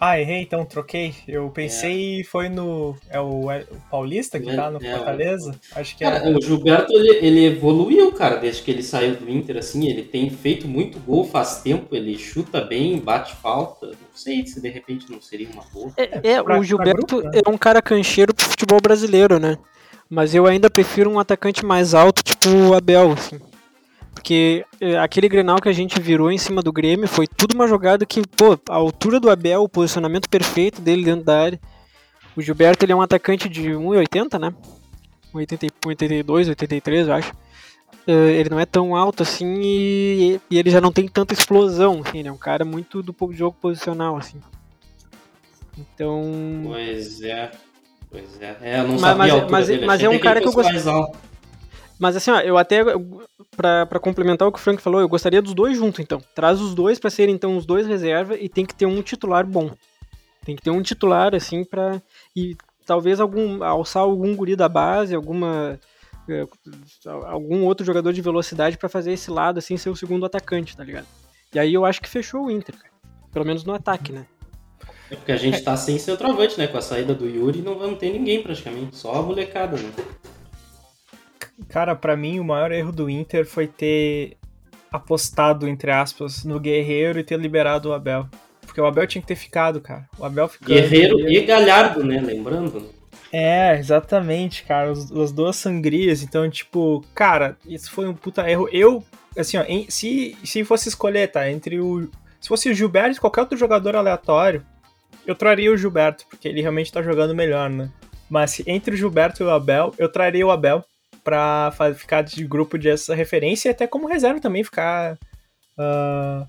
Ah, 0.01 0.17
errei, 0.17 0.41
então 0.41 0.63
troquei. 0.63 1.13
Eu 1.27 1.49
pensei 1.49 2.21
é. 2.21 2.23
foi 2.23 2.47
no. 2.47 2.95
É 3.09 3.19
o, 3.19 3.51
é 3.51 3.65
o 3.69 3.75
Paulista 3.91 4.39
que 4.39 4.49
é, 4.49 4.55
tá 4.55 4.71
no 4.71 4.81
é, 4.81 4.95
Fortaleza? 4.95 5.53
Acho 5.75 5.97
que 5.97 6.05
cara, 6.05 6.19
é. 6.19 6.33
O 6.33 6.41
Gilberto 6.41 6.93
ele, 6.93 7.17
ele, 7.17 7.45
evoluiu, 7.47 8.09
cara, 8.13 8.37
desde 8.37 8.61
que 8.61 8.71
ele 8.71 8.81
saiu 8.81 9.17
do 9.17 9.29
Inter, 9.29 9.57
assim. 9.57 9.89
Ele 9.89 10.03
tem 10.03 10.29
feito 10.29 10.69
muito 10.69 10.97
gol 10.99 11.25
faz 11.25 11.61
tempo, 11.61 11.93
ele 11.93 12.17
chuta 12.17 12.61
bem, 12.61 12.97
bate 12.97 13.35
falta. 13.35 13.87
Não 13.87 13.95
sei 14.13 14.45
se 14.45 14.61
de 14.61 14.69
repente 14.69 15.11
não 15.11 15.21
seria 15.21 15.49
uma 15.49 15.63
boa. 15.73 15.91
É, 15.97 16.31
é 16.31 16.41
pra, 16.41 16.57
o 16.57 16.63
Gilberto 16.63 17.17
grupo, 17.17 17.29
né? 17.29 17.41
é 17.45 17.49
um 17.49 17.57
cara 17.57 17.81
cancheiro 17.81 18.33
pro 18.33 18.45
futebol 18.45 18.79
brasileiro, 18.79 19.37
né? 19.37 19.57
Mas 20.09 20.33
eu 20.33 20.47
ainda 20.47 20.69
prefiro 20.69 21.09
um 21.09 21.19
atacante 21.19 21.63
mais 21.63 21.93
alto, 21.93 22.23
tipo 22.23 22.49
o 22.49 22.73
Abel, 22.73 23.11
assim. 23.11 23.39
Porque 24.13 24.65
é, 24.81 24.97
aquele 24.97 25.29
Grenal 25.29 25.61
que 25.61 25.69
a 25.69 25.73
gente 25.73 26.01
virou 26.01 26.31
em 26.31 26.37
cima 26.37 26.61
do 26.61 26.73
Grêmio 26.73 27.07
foi 27.07 27.27
tudo 27.27 27.53
uma 27.53 27.67
jogada 27.67 28.05
que, 28.05 28.21
pô, 28.27 28.59
a 28.67 28.75
altura 28.75 29.19
do 29.19 29.29
Abel, 29.29 29.63
o 29.63 29.69
posicionamento 29.69 30.27
perfeito 30.27 30.81
dele 30.81 31.05
dentro 31.05 31.23
da 31.25 31.39
área. 31.39 31.59
O 32.35 32.41
Gilberto 32.41 32.83
ele 32.83 32.91
é 32.91 32.95
um 32.95 33.01
atacante 33.01 33.47
de 33.47 33.69
1,80, 33.69 34.39
né? 34.39 34.53
1,82, 35.33 36.49
83, 36.49 37.07
eu 37.07 37.13
acho. 37.13 37.31
Uh, 38.07 38.29
ele 38.29 38.49
não 38.49 38.59
é 38.59 38.65
tão 38.65 38.95
alto 38.95 39.21
assim 39.21 39.61
e, 39.61 40.41
e, 40.49 40.57
ele 40.57 40.71
já 40.71 40.81
não 40.81 40.91
tem 40.91 41.07
tanta 41.07 41.33
explosão, 41.33 42.01
assim, 42.03 42.19
ele 42.19 42.27
é 42.27 42.31
um 42.31 42.37
cara 42.37 42.65
muito 42.65 43.03
do 43.03 43.13
jogo 43.31 43.55
posicional, 43.61 44.17
assim. 44.17 44.41
Então. 45.77 46.23
Pois 46.65 47.21
é. 47.21 47.51
Pois 48.09 48.41
é. 48.41 48.57
É, 48.61 48.79
eu 48.79 48.87
não 48.87 48.93
mas, 48.93 49.01
sabia 49.01 49.35
mas, 49.35 49.51
mas, 49.51 49.67
dele. 49.67 49.85
mas 49.85 50.03
é 50.03 50.09
um 50.09 50.19
cara 50.19 50.41
que 50.41 50.47
eu 50.47 50.53
gostaria. 50.53 50.81
Mas 51.99 52.15
assim, 52.15 52.31
ó, 52.31 52.39
eu 52.39 52.57
até 52.57 52.81
para 53.55 53.99
complementar 53.99 54.47
o 54.47 54.51
que 54.51 54.57
o 54.57 54.61
Frank 54.61 54.81
falou, 54.81 55.01
eu 55.01 55.09
gostaria 55.09 55.41
dos 55.41 55.53
dois 55.53 55.77
juntos, 55.77 55.99
então. 55.99 56.21
Traz 56.33 56.61
os 56.61 56.73
dois 56.73 56.97
para 56.97 57.09
serem 57.09 57.35
então 57.35 57.57
os 57.57 57.65
dois 57.65 57.85
reserva 57.85 58.35
e 58.35 58.47
tem 58.47 58.65
que 58.65 58.73
ter 58.73 58.85
um 58.85 59.01
titular 59.01 59.45
bom. 59.45 59.71
Tem 60.45 60.55
que 60.55 60.61
ter 60.61 60.71
um 60.71 60.81
titular 60.81 61.35
assim 61.35 61.63
para 61.65 62.01
e 62.35 62.55
talvez 62.85 63.19
algum 63.19 63.61
alçar 63.61 64.03
algum 64.03 64.33
guri 64.33 64.55
da 64.55 64.69
base, 64.69 65.13
alguma 65.13 65.77
é, 66.27 66.47
algum 67.25 67.65
outro 67.65 67.85
jogador 67.85 68.13
de 68.13 68.21
velocidade 68.21 68.77
para 68.77 68.87
fazer 68.87 69.11
esse 69.11 69.29
lado 69.29 69.59
assim 69.59 69.75
ser 69.75 69.89
o 69.89 69.95
segundo 69.95 70.25
atacante, 70.25 70.77
tá 70.77 70.83
ligado? 70.83 71.07
E 71.53 71.59
aí 71.59 71.73
eu 71.73 71.85
acho 71.85 72.01
que 72.01 72.09
fechou 72.09 72.45
o 72.45 72.51
Inter, 72.51 72.77
cara. 72.77 72.93
Pelo 73.31 73.45
menos 73.45 73.63
no 73.65 73.73
ataque, 73.73 74.11
né? 74.13 74.25
É 75.11 75.15
porque 75.15 75.31
a 75.31 75.37
gente 75.37 75.61
tá 75.61 75.75
sem 75.75 75.97
centroavante, 75.97 76.57
né? 76.57 76.67
Com 76.67 76.77
a 76.77 76.81
saída 76.81 77.15
do 77.15 77.27
Yuri 77.27 77.61
não 77.61 77.77
vamos 77.77 77.97
ter 77.97 78.11
ninguém 78.11 78.43
praticamente, 78.43 78.95
só 78.95 79.15
a 79.15 79.21
molecada, 79.21 79.75
né? 79.77 79.91
Cara, 81.67 81.95
para 81.95 82.15
mim 82.15 82.39
o 82.39 82.43
maior 82.43 82.71
erro 82.71 82.91
do 82.91 83.09
Inter 83.09 83.45
foi 83.45 83.67
ter 83.67 84.37
apostado, 84.91 85.67
entre 85.67 85.91
aspas, 85.91 86.43
no 86.43 86.59
Guerreiro 86.59 87.19
e 87.19 87.23
ter 87.23 87.39
liberado 87.39 87.89
o 87.89 87.93
Abel. 87.93 88.27
Porque 88.61 88.79
o 88.79 88.85
Abel 88.85 89.07
tinha 89.07 89.21
que 89.21 89.27
ter 89.27 89.35
ficado, 89.35 89.81
cara. 89.81 90.07
O 90.17 90.25
Abel 90.25 90.47
ficou. 90.47 90.67
Guerreiro 90.67 91.19
e 91.29 91.41
Galhardo, 91.41 92.03
né? 92.03 92.21
Lembrando. 92.21 92.93
É, 93.31 93.77
exatamente, 93.77 94.63
cara. 94.63 94.91
Os, 94.91 95.11
as 95.11 95.31
duas 95.31 95.55
sangrias. 95.55 96.21
Então, 96.23 96.49
tipo, 96.49 97.03
cara, 97.13 97.57
isso 97.65 97.91
foi 97.91 98.07
um 98.07 98.13
puta 98.13 98.49
erro. 98.49 98.69
Eu, 98.71 99.03
assim, 99.37 99.57
ó, 99.57 99.63
em, 99.63 99.89
se, 99.89 100.37
se 100.43 100.63
fosse 100.63 100.87
escolher, 100.89 101.31
tá? 101.31 101.49
Entre 101.49 101.79
o. 101.79 102.09
Se 102.39 102.47
fosse 102.47 102.69
o 102.69 102.73
Gilberto 102.73 103.17
e 103.17 103.19
qualquer 103.19 103.41
outro 103.41 103.57
jogador 103.57 103.95
aleatório, 103.95 104.63
eu 105.29 105.35
traria 105.35 105.71
o 105.71 105.77
Gilberto, 105.77 106.25
porque 106.27 106.47
ele 106.47 106.59
realmente 106.59 106.91
tá 106.91 107.03
jogando 107.03 107.35
melhor, 107.35 107.69
né? 107.69 107.91
Mas 108.27 108.63
entre 108.65 108.95
o 108.95 108.97
Gilberto 108.97 109.43
e 109.43 109.45
o 109.45 109.51
Abel, 109.51 109.93
eu 109.99 110.11
traria 110.11 110.45
o 110.45 110.49
Abel 110.49 110.83
pra 111.23 111.71
ficar 111.95 112.23
de 112.23 112.43
grupo 112.43 112.79
de 112.79 112.89
essa 112.89 113.13
referência 113.13 113.69
e 113.69 113.71
até 113.71 113.85
como 113.85 114.07
reserva 114.07 114.39
também 114.39 114.63
ficar 114.63 115.19
uh, 115.77 116.47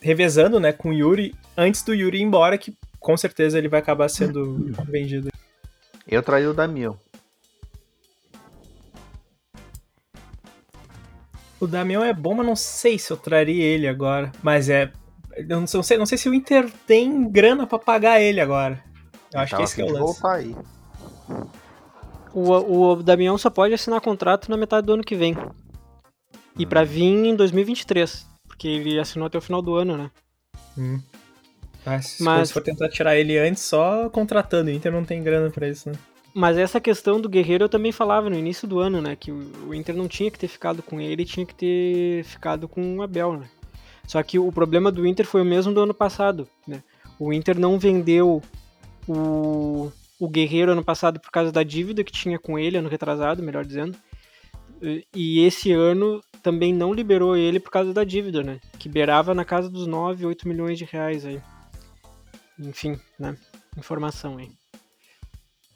revezando, 0.00 0.58
né, 0.58 0.72
com 0.72 0.88
o 0.88 0.92
Yuri 0.92 1.36
antes 1.56 1.84
do 1.84 1.94
Yuri 1.94 2.18
ir 2.18 2.22
embora, 2.22 2.58
que 2.58 2.74
com 2.98 3.16
certeza 3.16 3.56
ele 3.56 3.68
vai 3.68 3.78
acabar 3.78 4.08
sendo 4.08 4.72
vendido. 4.90 5.28
Eu 6.08 6.20
traria 6.20 6.50
o 6.50 6.54
Damião. 6.54 6.98
O 11.60 11.66
Damião 11.68 12.02
é 12.02 12.12
bom, 12.12 12.34
mas 12.34 12.46
não 12.46 12.56
sei 12.56 12.98
se 12.98 13.12
eu 13.12 13.16
traria 13.16 13.62
ele 13.62 13.86
agora. 13.86 14.32
Mas 14.42 14.68
é. 14.68 14.90
Eu 15.36 15.60
não 15.60 15.66
sei, 15.66 15.96
não 15.96 16.06
sei 16.06 16.18
se 16.18 16.28
o 16.28 16.34
Inter 16.34 16.70
tem 16.86 17.30
grana 17.30 17.66
para 17.66 17.78
pagar 17.78 18.20
ele 18.20 18.40
agora. 18.40 18.82
Eu 19.32 19.40
acho 19.40 19.56
que 19.56 19.62
esse 19.62 19.80
é 19.80 19.84
o 19.84 19.88
lance. 19.88 20.00
Voltar 20.00 20.34
aí. 20.34 20.56
O, 22.32 22.92
o 22.92 23.02
Damião 23.02 23.36
só 23.38 23.50
pode 23.50 23.74
assinar 23.74 24.00
contrato 24.00 24.50
na 24.50 24.56
metade 24.56 24.86
do 24.86 24.94
ano 24.94 25.04
que 25.04 25.16
vem. 25.16 25.36
E 26.58 26.66
para 26.66 26.84
vir 26.84 27.04
em 27.04 27.34
2023. 27.34 28.28
Porque 28.46 28.68
ele 28.68 28.98
assinou 28.98 29.26
até 29.26 29.38
o 29.38 29.42
final 29.42 29.62
do 29.62 29.74
ano, 29.74 29.96
né? 29.96 30.10
Hum. 30.76 31.00
Ah, 31.86 32.00
se 32.02 32.22
Mas... 32.22 32.50
for 32.50 32.62
tentar 32.62 32.88
tirar 32.88 33.16
ele 33.16 33.38
antes, 33.38 33.62
só 33.62 34.10
contratando. 34.10 34.70
O 34.70 34.72
Inter 34.72 34.92
não 34.92 35.04
tem 35.04 35.22
grana 35.22 35.50
pra 35.50 35.68
isso, 35.68 35.88
né? 35.88 35.94
Mas 36.34 36.56
essa 36.58 36.80
questão 36.80 37.20
do 37.20 37.28
Guerreiro 37.28 37.64
eu 37.64 37.68
também 37.68 37.90
falava 37.90 38.30
no 38.30 38.38
início 38.38 38.68
do 38.68 38.78
ano, 38.78 39.00
né? 39.00 39.16
Que 39.16 39.32
o 39.32 39.74
Inter 39.74 39.96
não 39.96 40.06
tinha 40.06 40.30
que 40.30 40.38
ter 40.38 40.48
ficado 40.48 40.82
com 40.82 41.00
ele, 41.00 41.24
tinha 41.24 41.44
que 41.44 41.54
ter 41.54 42.24
ficado 42.24 42.68
com 42.68 42.98
o 42.98 43.02
Abel, 43.02 43.38
né? 43.38 43.48
Só 44.10 44.20
que 44.24 44.40
o 44.40 44.50
problema 44.50 44.90
do 44.90 45.06
Inter 45.06 45.24
foi 45.24 45.40
o 45.40 45.44
mesmo 45.44 45.72
do 45.72 45.82
ano 45.82 45.94
passado, 45.94 46.48
né? 46.66 46.82
O 47.16 47.32
Inter 47.32 47.56
não 47.56 47.78
vendeu 47.78 48.42
o, 49.06 49.88
o 50.18 50.28
Guerreiro 50.28 50.72
ano 50.72 50.82
passado 50.82 51.20
por 51.20 51.30
causa 51.30 51.52
da 51.52 51.62
dívida 51.62 52.02
que 52.02 52.10
tinha 52.10 52.36
com 52.36 52.58
ele, 52.58 52.76
ano 52.76 52.88
retrasado, 52.88 53.40
melhor 53.40 53.64
dizendo. 53.64 53.96
E 55.14 55.46
esse 55.46 55.70
ano 55.70 56.20
também 56.42 56.74
não 56.74 56.92
liberou 56.92 57.36
ele 57.36 57.60
por 57.60 57.70
causa 57.70 57.94
da 57.94 58.02
dívida, 58.02 58.42
né? 58.42 58.58
Que 58.80 58.88
beirava 58.88 59.32
na 59.32 59.44
casa 59.44 59.70
dos 59.70 59.86
9, 59.86 60.26
8 60.26 60.48
milhões 60.48 60.76
de 60.76 60.84
reais 60.84 61.24
aí. 61.24 61.40
Enfim, 62.58 62.98
né? 63.16 63.36
Informação 63.78 64.38
aí. 64.38 64.50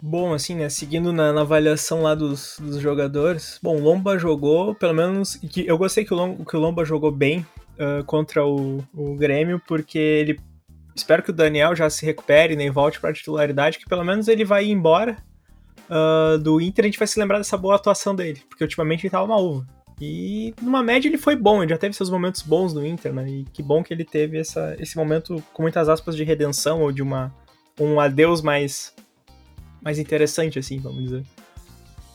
Bom, 0.02 0.34
assim, 0.34 0.56
né, 0.56 0.68
seguindo 0.68 1.12
na, 1.12 1.32
na 1.32 1.42
avaliação 1.42 2.02
lá 2.02 2.16
dos, 2.16 2.58
dos, 2.58 2.80
jogadores, 2.80 3.60
bom, 3.62 3.78
Lomba 3.78 4.18
jogou, 4.18 4.74
pelo 4.74 4.92
menos, 4.92 5.36
que 5.36 5.64
eu 5.64 5.78
gostei 5.78 6.04
que 6.04 6.12
o 6.12 6.16
Lomba, 6.16 6.44
que 6.44 6.56
o 6.56 6.60
Lomba 6.60 6.84
jogou 6.84 7.12
bem 7.12 7.46
uh, 7.78 8.04
contra 8.04 8.44
o, 8.44 8.84
o 8.92 9.14
Grêmio, 9.16 9.60
porque 9.66 9.98
ele, 9.98 10.40
espero 10.94 11.22
que 11.22 11.30
o 11.30 11.34
Daniel 11.34 11.74
já 11.74 11.88
se 11.88 12.04
recupere, 12.04 12.56
nem 12.56 12.68
né, 12.68 12.72
volte 12.72 13.00
para 13.00 13.12
titularidade, 13.12 13.78
que 13.78 13.88
pelo 13.88 14.04
menos 14.04 14.28
ele 14.28 14.44
vai 14.44 14.66
embora 14.66 15.16
uh, 15.88 16.38
do 16.38 16.60
Inter, 16.60 16.84
a 16.84 16.88
gente 16.88 16.98
vai 16.98 17.08
se 17.08 17.18
lembrar 17.18 17.38
dessa 17.38 17.56
boa 17.56 17.76
atuação 17.76 18.14
dele, 18.14 18.42
porque 18.48 18.64
ultimamente 18.64 19.04
ele 19.04 19.10
tava 19.10 19.24
uma 19.24 19.38
uva. 19.38 19.66
E 20.00 20.52
numa 20.60 20.82
média 20.82 21.08
ele 21.08 21.18
foi 21.18 21.36
bom, 21.36 21.62
ele 21.62 21.70
já 21.70 21.78
teve 21.78 21.94
seus 21.94 22.10
momentos 22.10 22.42
bons 22.42 22.74
no 22.74 22.84
Inter, 22.84 23.12
né? 23.12 23.28
E 23.28 23.44
que 23.52 23.62
bom 23.62 23.82
que 23.82 23.94
ele 23.94 24.04
teve 24.04 24.38
essa, 24.38 24.74
esse 24.78 24.96
momento 24.96 25.42
com 25.52 25.62
muitas 25.62 25.88
aspas 25.88 26.16
de 26.16 26.24
redenção 26.24 26.82
ou 26.82 26.90
de 26.90 27.02
uma 27.02 27.32
um 27.78 27.98
adeus 27.98 28.40
mais 28.40 28.94
mais 29.82 29.98
interessante 29.98 30.58
assim, 30.58 30.78
vamos 30.78 31.02
dizer. 31.02 31.24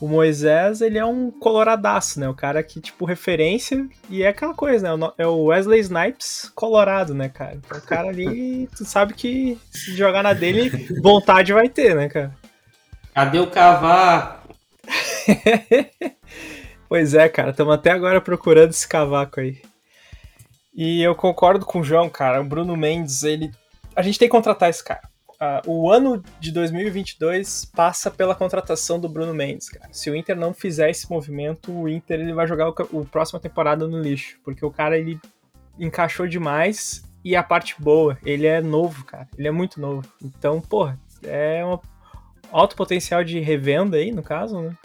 O 0.00 0.08
Moisés, 0.08 0.80
ele 0.80 0.98
é 0.98 1.04
um 1.04 1.30
coloradaço, 1.30 2.18
né? 2.18 2.28
O 2.28 2.34
cara 2.34 2.62
que, 2.62 2.80
tipo, 2.80 3.04
referência 3.04 3.86
e 4.08 4.22
é 4.22 4.28
aquela 4.28 4.54
coisa, 4.54 4.96
né? 4.96 5.10
É 5.18 5.26
o 5.26 5.44
Wesley 5.44 5.80
Snipes 5.80 6.50
colorado, 6.54 7.12
né, 7.12 7.28
cara? 7.28 7.56
Então, 7.56 7.76
o 7.76 7.82
cara 7.82 8.08
ali, 8.08 8.66
tu 8.74 8.84
sabe 8.84 9.12
que 9.12 9.58
se 9.70 9.94
jogar 9.94 10.22
na 10.22 10.32
dele, 10.32 10.70
vontade 11.02 11.52
vai 11.52 11.68
ter, 11.68 11.94
né, 11.94 12.08
cara? 12.08 12.34
Cadê 13.14 13.38
o 13.38 13.50
cavaco? 13.50 14.54
pois 16.88 17.12
é, 17.12 17.28
cara, 17.28 17.50
estamos 17.50 17.74
até 17.74 17.90
agora 17.90 18.20
procurando 18.20 18.70
esse 18.70 18.88
cavaco 18.88 19.40
aí. 19.40 19.60
E 20.74 21.02
eu 21.02 21.14
concordo 21.14 21.66
com 21.66 21.80
o 21.80 21.84
João, 21.84 22.08
cara. 22.08 22.40
O 22.40 22.44
Bruno 22.44 22.76
Mendes, 22.76 23.22
ele. 23.22 23.50
A 23.94 24.00
gente 24.00 24.18
tem 24.18 24.28
que 24.28 24.32
contratar 24.32 24.70
esse 24.70 24.82
cara. 24.82 25.09
Uh, 25.40 25.70
o 25.70 25.90
ano 25.90 26.22
de 26.38 26.52
2022 26.52 27.64
passa 27.64 28.10
pela 28.10 28.34
contratação 28.34 29.00
do 29.00 29.08
Bruno 29.08 29.32
Mendes, 29.32 29.70
cara. 29.70 29.88
Se 29.90 30.10
o 30.10 30.14
Inter 30.14 30.36
não 30.36 30.52
fizer 30.52 30.90
esse 30.90 31.10
movimento, 31.10 31.72
o 31.72 31.88
Inter 31.88 32.20
ele 32.20 32.34
vai 32.34 32.46
jogar 32.46 32.68
o, 32.68 32.74
o 32.92 33.06
próxima 33.06 33.40
temporada 33.40 33.88
no 33.88 33.98
lixo, 33.98 34.38
porque 34.44 34.62
o 34.62 34.70
cara 34.70 34.98
ele 34.98 35.18
encaixou 35.78 36.28
demais 36.28 37.02
e 37.24 37.34
a 37.34 37.42
parte 37.42 37.74
boa, 37.80 38.18
ele 38.22 38.46
é 38.46 38.60
novo, 38.60 39.02
cara. 39.04 39.26
Ele 39.38 39.48
é 39.48 39.50
muito 39.50 39.80
novo. 39.80 40.06
Então, 40.22 40.60
porra, 40.60 41.00
é 41.22 41.64
um 41.64 41.78
alto 42.52 42.76
potencial 42.76 43.24
de 43.24 43.40
revenda 43.40 43.96
aí, 43.96 44.12
no 44.12 44.22
caso, 44.22 44.60
né? 44.60 44.76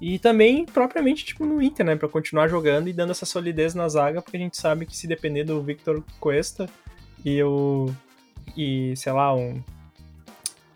E 0.00 0.18
também, 0.18 0.66
propriamente, 0.66 1.24
tipo, 1.24 1.46
no 1.46 1.62
Inter, 1.62 1.86
né? 1.86 1.96
Pra 1.96 2.08
continuar 2.10 2.48
jogando 2.48 2.88
e 2.88 2.92
dando 2.92 3.12
essa 3.12 3.24
solidez 3.24 3.74
na 3.74 3.88
zaga, 3.88 4.20
porque 4.20 4.36
a 4.36 4.40
gente 4.40 4.58
sabe 4.58 4.84
que 4.84 4.94
se 4.94 5.06
depender 5.06 5.44
do 5.44 5.62
Victor 5.62 6.02
Cuesta 6.20 6.68
e 7.24 7.42
o. 7.42 7.90
E, 8.54 8.94
sei 8.96 9.12
lá, 9.12 9.34
um 9.34 9.62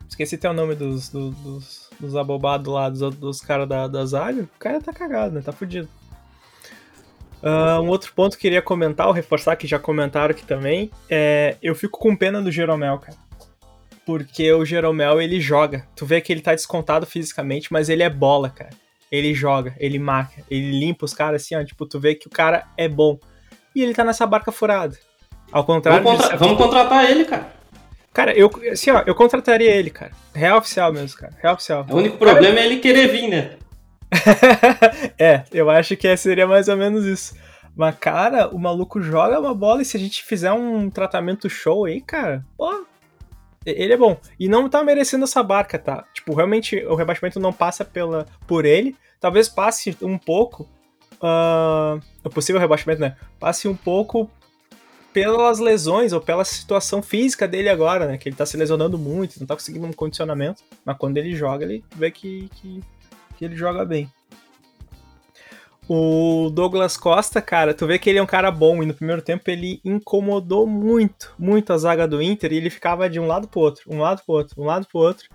Esqueci 0.09 0.37
até 0.37 0.51
o 0.51 0.55
nome 0.55 0.75
dos, 0.75 1.11
dos, 1.11 1.35
dos, 1.37 1.91
dos 2.01 2.17
abobados 2.17 2.73
lá, 2.73 2.89
dos, 2.89 3.15
dos 3.15 3.41
caras 3.41 3.69
da, 3.69 3.87
da. 3.87 4.03
O 4.03 4.59
cara 4.59 4.81
tá 4.81 4.93
cagado, 4.93 5.35
né? 5.35 5.43
Tá 5.43 5.53
fudido. 5.53 5.89
Uh, 7.43 7.81
um 7.81 7.89
outro 7.89 8.13
ponto 8.15 8.33
que 8.33 8.39
eu 8.39 8.51
queria 8.51 8.63
comentar, 8.63 9.07
ou 9.07 9.13
reforçar, 9.13 9.55
que 9.55 9.67
já 9.67 9.79
comentaram 9.79 10.33
aqui 10.33 10.45
também, 10.45 10.91
é 11.09 11.57
eu 11.63 11.75
fico 11.75 11.99
com 11.99 12.17
pena 12.17 12.43
do 12.43 12.51
Jeromel, 12.51 12.99
cara. 12.99 13.17
Porque 14.05 14.51
o 14.53 14.65
Jeromel, 14.65 15.21
ele 15.21 15.41
joga. 15.41 15.87
Tu 15.95 16.07
vê 16.07 16.21
que 16.21 16.33
ele 16.33 16.41
tá 16.41 16.55
descontado 16.55 17.07
fisicamente, 17.07 17.73
mas 17.73 17.89
ele 17.89 18.03
é 18.03 18.11
bola, 18.11 18.49
cara. 18.49 18.71
Ele 19.13 19.35
joga, 19.35 19.75
ele 19.79 19.99
marca, 19.99 20.43
ele 20.51 20.79
limpa 20.81 21.05
os 21.05 21.15
caras 21.15 21.43
assim, 21.43 21.55
ó. 21.55 21.63
Tipo, 21.63 21.87
tu 21.87 22.01
vê 22.01 22.15
que 22.15 22.27
o 22.27 22.31
cara 22.31 22.67
é 22.77 22.89
bom. 22.89 23.19
E 23.75 23.83
ele 23.83 23.95
tá 23.95 24.03
nessa 24.03 24.27
barca 24.27 24.51
furada. 24.51 24.97
Ao 25.53 25.65
contrário 25.65 26.03
Vamos, 26.03 26.23
contra... 26.23 26.37
Vamos 26.37 26.59
contratar 26.59 27.11
ele, 27.11 27.25
cara. 27.25 27.58
Cara, 28.13 28.33
eu, 28.37 28.51
assim, 28.73 28.91
ó, 28.91 29.03
eu 29.07 29.15
contrataria 29.15 29.71
ele, 29.71 29.91
cara. 29.91 30.13
Real 30.35 30.59
oficial 30.59 30.93
mesmo, 30.93 31.19
cara. 31.19 31.33
Real 31.41 31.55
oficial. 31.55 31.87
O 31.89 31.97
único 31.97 32.17
problema 32.17 32.55
cara... 32.55 32.61
é 32.61 32.67
ele 32.67 32.81
querer 32.81 33.09
vir, 33.09 33.29
né? 33.29 33.57
é, 35.19 35.45
eu 35.53 35.69
acho 35.71 35.97
que 35.97 36.17
seria 36.17 36.47
mais 36.47 36.69
ou 36.69 36.77
menos 36.77 37.05
isso. 37.05 37.35
Mas, 37.77 37.97
cara, 37.97 38.49
o 38.49 38.59
maluco 38.59 39.01
joga 39.01 39.39
uma 39.39 39.55
bola 39.55 39.83
e 39.83 39.85
se 39.85 39.97
a 39.97 40.01
gente 40.01 40.25
fizer 40.25 40.53
um 40.53 40.91
tratamento 40.91 41.49
show 41.49 41.85
aí, 41.85 42.01
cara, 42.01 42.45
pô, 42.57 42.85
ele 43.65 43.93
é 43.93 43.97
bom. 43.97 44.19
E 44.39 44.49
não 44.49 44.69
tá 44.69 44.83
merecendo 44.83 45.25
essa 45.25 45.43
barca, 45.43 45.79
tá? 45.79 46.05
Tipo, 46.13 46.35
realmente 46.35 46.77
o 46.87 46.95
rebaixamento 46.95 47.39
não 47.39 47.53
passa 47.53 47.85
pela, 47.85 48.27
por 48.47 48.65
ele. 48.65 48.97
Talvez 49.21 49.49
passe 49.49 49.97
um 50.03 50.19
pouco. 50.19 50.69
Uh, 51.21 52.01
o 52.23 52.31
possível 52.31 52.61
rebaixamento, 52.61 53.01
né? 53.01 53.17
Passe 53.41 53.67
um 53.67 53.75
pouco 53.77 54.31
pelas 55.23 55.59
lesões 55.59 56.13
ou 56.13 56.21
pela 56.21 56.45
situação 56.45 57.03
física 57.03 57.49
dele 57.49 57.69
agora, 57.69 58.07
né? 58.07 58.17
Que 58.17 58.29
ele 58.29 58.37
tá 58.37 58.47
se 58.47 58.57
lesionando 58.57 58.97
muito, 58.97 59.41
não 59.41 59.47
tá 59.47 59.55
conseguindo 59.55 59.87
um 59.87 59.93
condicionamento. 59.93 60.63
Mas 60.85 60.97
quando 60.97 61.17
ele 61.17 61.35
joga, 61.35 61.65
ele 61.65 61.85
vê 61.97 62.09
que, 62.11 62.49
que, 62.55 62.81
que 63.37 63.45
ele 63.45 63.57
joga 63.57 63.85
bem. 63.85 64.09
O 65.89 66.51
Douglas 66.51 66.97
Costa, 66.97 67.43
cara, 67.43 67.75
tu 67.75 67.87
vê 67.87 67.99
que 67.99 68.09
ele 68.09 68.19
é 68.19 68.23
um 68.23 68.27
cara 68.27 68.51
bom 68.51 68.81
e 68.83 68.87
no 68.87 68.95
primeiro 68.95 69.23
tempo 69.23 69.51
ele 69.51 69.81
incomodou 69.85 70.67
muito, 70.67 71.35
muito 71.39 71.73
a 71.73 71.79
zaga 71.79 72.07
do 72.07 72.23
Inter 72.23 72.53
e 72.53 72.57
ele 72.57 72.71
ficava 72.71 73.09
de 73.09 73.19
um 73.19 73.27
lado 73.27 73.49
pro 73.49 73.61
outro, 73.61 73.85
um 73.89 73.99
lado 73.99 74.23
pro 74.25 74.35
outro, 74.35 74.63
um 74.63 74.67
lado 74.67 74.87
pro 74.87 75.01
outro. 75.01 75.29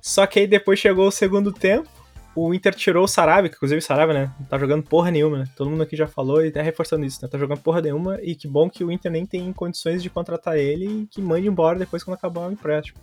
Só 0.00 0.26
que 0.26 0.40
aí 0.40 0.46
depois 0.48 0.80
chegou 0.80 1.06
o 1.06 1.12
segundo 1.12 1.52
tempo 1.52 1.88
o 2.34 2.54
Inter 2.54 2.74
tirou 2.74 3.04
o 3.04 3.08
Sarabia, 3.08 3.50
que 3.50 3.56
inclusive 3.56 3.78
o 3.78 3.82
Sarabia, 3.82 4.14
né, 4.14 4.32
não 4.38 4.46
tá 4.46 4.58
jogando 4.58 4.82
porra 4.82 5.10
nenhuma, 5.10 5.38
né? 5.38 5.44
Todo 5.56 5.70
mundo 5.70 5.82
aqui 5.82 5.94
já 5.94 6.06
falou 6.06 6.44
e 6.44 6.48
até 6.48 6.62
reforçando 6.62 7.04
isso, 7.04 7.20
né? 7.22 7.28
Tá 7.28 7.36
jogando 7.38 7.60
porra 7.60 7.80
nenhuma 7.80 8.18
e 8.22 8.34
que 8.34 8.48
bom 8.48 8.70
que 8.70 8.82
o 8.82 8.90
Inter 8.90 9.12
nem 9.12 9.26
tem 9.26 9.52
condições 9.52 10.02
de 10.02 10.08
contratar 10.08 10.56
ele 10.56 11.02
e 11.02 11.06
que 11.06 11.20
mande 11.20 11.46
embora 11.46 11.78
depois 11.78 12.02
quando 12.02 12.16
acabar 12.16 12.48
o 12.48 12.52
empréstimo. 12.52 12.98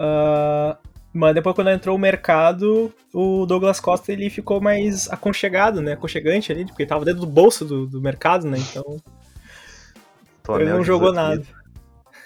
Uh, 0.00 0.76
mas 1.12 1.34
depois 1.34 1.54
quando 1.54 1.70
entrou 1.70 1.94
o 1.94 1.98
mercado, 1.98 2.92
o 3.12 3.44
Douglas 3.44 3.78
Costa 3.78 4.10
ele 4.12 4.30
ficou 4.30 4.60
mais 4.60 5.10
aconchegado, 5.10 5.82
né? 5.82 5.92
Aconchegante 5.92 6.50
ali, 6.50 6.64
porque 6.64 6.82
ele 6.82 6.88
tava 6.88 7.04
dentro 7.04 7.20
do 7.20 7.26
bolso 7.26 7.64
do, 7.64 7.86
do 7.86 8.00
mercado, 8.00 8.48
né? 8.48 8.58
Então. 8.58 8.96
ele 10.56 10.70
não 10.70 10.82
jogou 10.82 11.12
nada. 11.12 11.42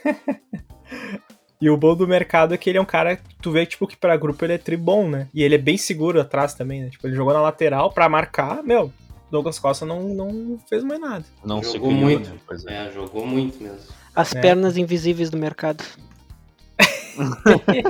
E 1.60 1.70
o 1.70 1.76
bom 1.76 1.96
do 1.96 2.06
mercado 2.06 2.52
é 2.52 2.58
que 2.58 2.68
ele 2.68 2.78
é 2.78 2.80
um 2.80 2.86
cara, 2.86 3.18
tu 3.40 3.50
vê, 3.50 3.64
tipo, 3.64 3.86
que 3.86 3.96
pra 3.96 4.16
grupo 4.16 4.44
ele 4.44 4.52
é 4.52 4.58
tribom, 4.58 5.08
né? 5.08 5.28
E 5.32 5.42
ele 5.42 5.54
é 5.54 5.58
bem 5.58 5.78
seguro 5.78 6.20
atrás 6.20 6.54
também, 6.54 6.82
né? 6.82 6.90
Tipo, 6.90 7.06
ele 7.06 7.16
jogou 7.16 7.32
na 7.32 7.40
lateral 7.40 7.90
pra 7.90 8.08
marcar, 8.08 8.62
meu, 8.62 8.92
Douglas 9.30 9.58
Costa 9.58 9.84
não, 9.84 10.02
não 10.02 10.58
fez 10.68 10.84
mais 10.84 11.00
nada. 11.00 11.24
Não 11.44 11.62
jogou 11.62 11.90
muito. 11.90 12.30
Né? 12.30 12.38
É. 12.66 12.86
é. 12.86 12.92
jogou 12.92 13.26
muito 13.26 13.62
mesmo. 13.62 13.80
As 14.14 14.34
é. 14.34 14.40
pernas 14.40 14.76
invisíveis 14.76 15.30
do 15.30 15.36
mercado. 15.36 15.82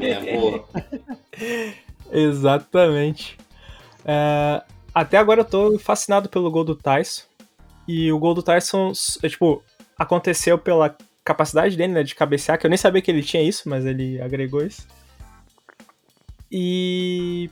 é, 0.03 0.37
boa. 0.37 0.65
Exatamente. 2.11 3.37
É, 4.05 4.63
até 4.95 5.19
agora 5.19 5.41
eu 5.41 5.45
tô 5.45 5.79
fascinado 5.79 6.29
pelo 6.29 6.51
gol 6.51 6.65
do 6.65 6.75
Tyson. 6.75 7.23
E 7.87 8.11
o 8.11 8.19
gol 8.19 8.35
do 8.35 8.43
Tyson, 8.43 8.93
é, 9.23 9.29
tipo, 9.29 9.63
aconteceu 9.99 10.59
pela 10.59 10.97
capacidade 11.27 11.77
dele, 11.77 11.93
né, 11.93 12.03
de 12.05 12.15
cabecear, 12.15 12.59
que 12.59 12.65
eu 12.65 12.71
nem 12.71 12.77
sabia 12.77 13.03
que 13.03 13.11
ele 13.11 13.23
tinha 13.23 13.43
isso, 13.43 13.69
mas 13.69 13.85
ele 13.85 14.21
agregou 14.23 14.65
isso. 14.65 14.87
E. 16.51 17.51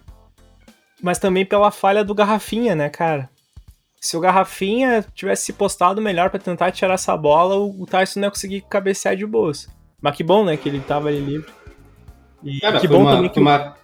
Mas 1.02 1.18
também 1.18 1.44
pela 1.44 1.70
falha 1.70 2.04
do 2.04 2.14
Garrafinha, 2.14 2.74
né, 2.74 2.88
cara? 2.88 3.28
Se 4.00 4.16
o 4.16 4.20
Garrafinha 4.20 5.04
tivesse 5.14 5.46
se 5.46 5.52
postado 5.52 6.00
melhor 6.00 6.30
para 6.30 6.38
tentar 6.38 6.70
tirar 6.70 6.94
essa 6.94 7.16
bola, 7.16 7.56
o 7.56 7.84
Tyson 7.84 8.20
não 8.20 8.26
ia 8.28 8.30
conseguir 8.30 8.60
cabecear 8.62 9.16
de 9.16 9.26
boas. 9.26 9.68
Mas 10.00 10.16
que 10.16 10.22
bom, 10.22 10.44
né, 10.44 10.56
que 10.56 10.68
ele 10.68 10.80
tava 10.80 11.08
ali 11.08 11.20
livre. 11.20 11.52
E 12.42 12.60
cara, 12.60 12.78
que 12.78 12.86
bom 12.86 13.00
uma, 13.00 13.10
também 13.10 13.30
que. 13.30 13.40
Uma, 13.40 13.76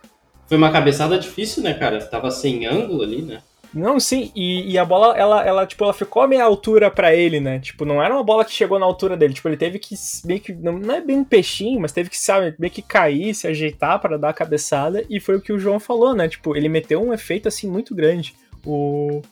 foi 0.47 0.57
uma 0.57 0.71
cabeçada 0.71 1.19
difícil, 1.19 1.63
né, 1.63 1.75
cara? 1.75 2.05
Tava 2.05 2.31
sem 2.31 2.67
ângulo 2.67 3.03
ali, 3.03 3.23
né? 3.23 3.43
Não, 3.73 4.01
sim, 4.01 4.33
e, 4.35 4.73
e, 4.73 4.79
a 4.79 4.85
bola, 4.85 5.17
ela, 5.17 5.45
ela, 5.45 5.67
tipo, 5.67 5.85
ela 5.85 5.95
ficou 5.95 6.23
a 6.23 6.27
meia 6.27 6.43
altura 6.43 6.91
para 6.91 7.15
ele, 7.15 7.39
né? 7.39 7.61
Tipo, 7.61 7.85
não 7.85 8.03
era 8.03 8.13
uma 8.13 8.25
bola 8.25 8.45
que 8.45 8.51
chegou 8.51 8.81
na 8.81 8.87
altura 8.87 9.17
dele. 9.17 9.33
Tipo, 9.33 9.49
ele 9.49 9.57
teve 9.57 9.79
que 9.79 9.95
meio 10.25 10.41
que. 10.41 10.53
Não 10.53 10.93
é 10.93 11.01
bem 11.01 11.19
um 11.19 11.25
peixinho, 11.25 11.81
mas 11.81 11.93
teve 11.93 12.11
que, 12.11 12.19
sabe, 12.19 12.55
meio 12.59 12.73
que 12.73 12.83
cair, 12.83 13.33
se 13.33 13.47
ajeitar 13.47 14.01
para 14.01 14.19
dar 14.19 14.31
a 14.31 14.35
cabeçada. 14.35 15.05
E 15.09 15.21
foi 15.21 15.37
o 15.37 15.41
que 15.41 15.53
o 15.53 15.59
João 15.59 15.79
falou, 15.79 16.15
né? 16.15 16.29
Tipo, 16.29 16.57
ele 16.57 16.69
meteu 16.69 17.01
um 17.01 17.13
efeito 17.13 17.47
assim 17.47 17.71
muito 17.71 17.95
grande. 17.95 18.35
O. 18.67 19.23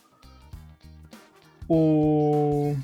O. 1.67 2.77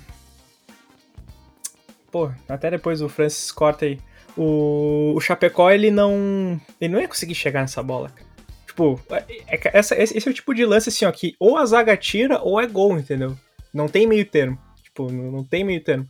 Pô, 2.11 2.31
até 2.49 2.69
depois 2.69 3.01
o 3.01 3.07
Francis 3.07 3.49
corta 3.51 3.85
aí. 3.85 3.97
O, 4.37 5.13
o 5.15 5.21
Chapecó, 5.21 5.71
ele 5.71 5.89
não. 5.89 6.59
Ele 6.81 6.93
não 6.93 6.99
ia 6.99 7.07
conseguir 7.07 7.35
chegar 7.35 7.61
nessa 7.61 7.81
bola, 7.81 8.09
cara. 8.09 8.34
Tipo, 8.75 8.99
é, 9.09 9.23
é, 9.55 9.59
essa, 9.71 9.95
esse 9.95 10.27
é 10.27 10.29
o 10.29 10.33
tipo 10.33 10.53
de 10.53 10.65
lance 10.65 10.89
assim, 10.89 11.05
ó, 11.05 11.11
que 11.11 11.33
ou 11.39 11.57
a 11.57 11.65
zaga 11.65 11.95
tira 11.95 12.41
ou 12.41 12.59
é 12.59 12.67
gol, 12.67 12.99
entendeu? 12.99 13.37
Não 13.73 13.87
tem 13.87 14.05
meio 14.05 14.25
termo. 14.25 14.59
Tipo, 14.83 15.09
não, 15.09 15.45
tem 15.45 15.63
meio 15.63 15.81
termo. 15.81 16.05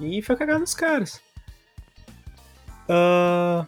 E 0.00 0.22
foi 0.22 0.36
cagado 0.36 0.60
nos 0.60 0.74
caras. 0.74 1.20
Uh, 2.88 3.66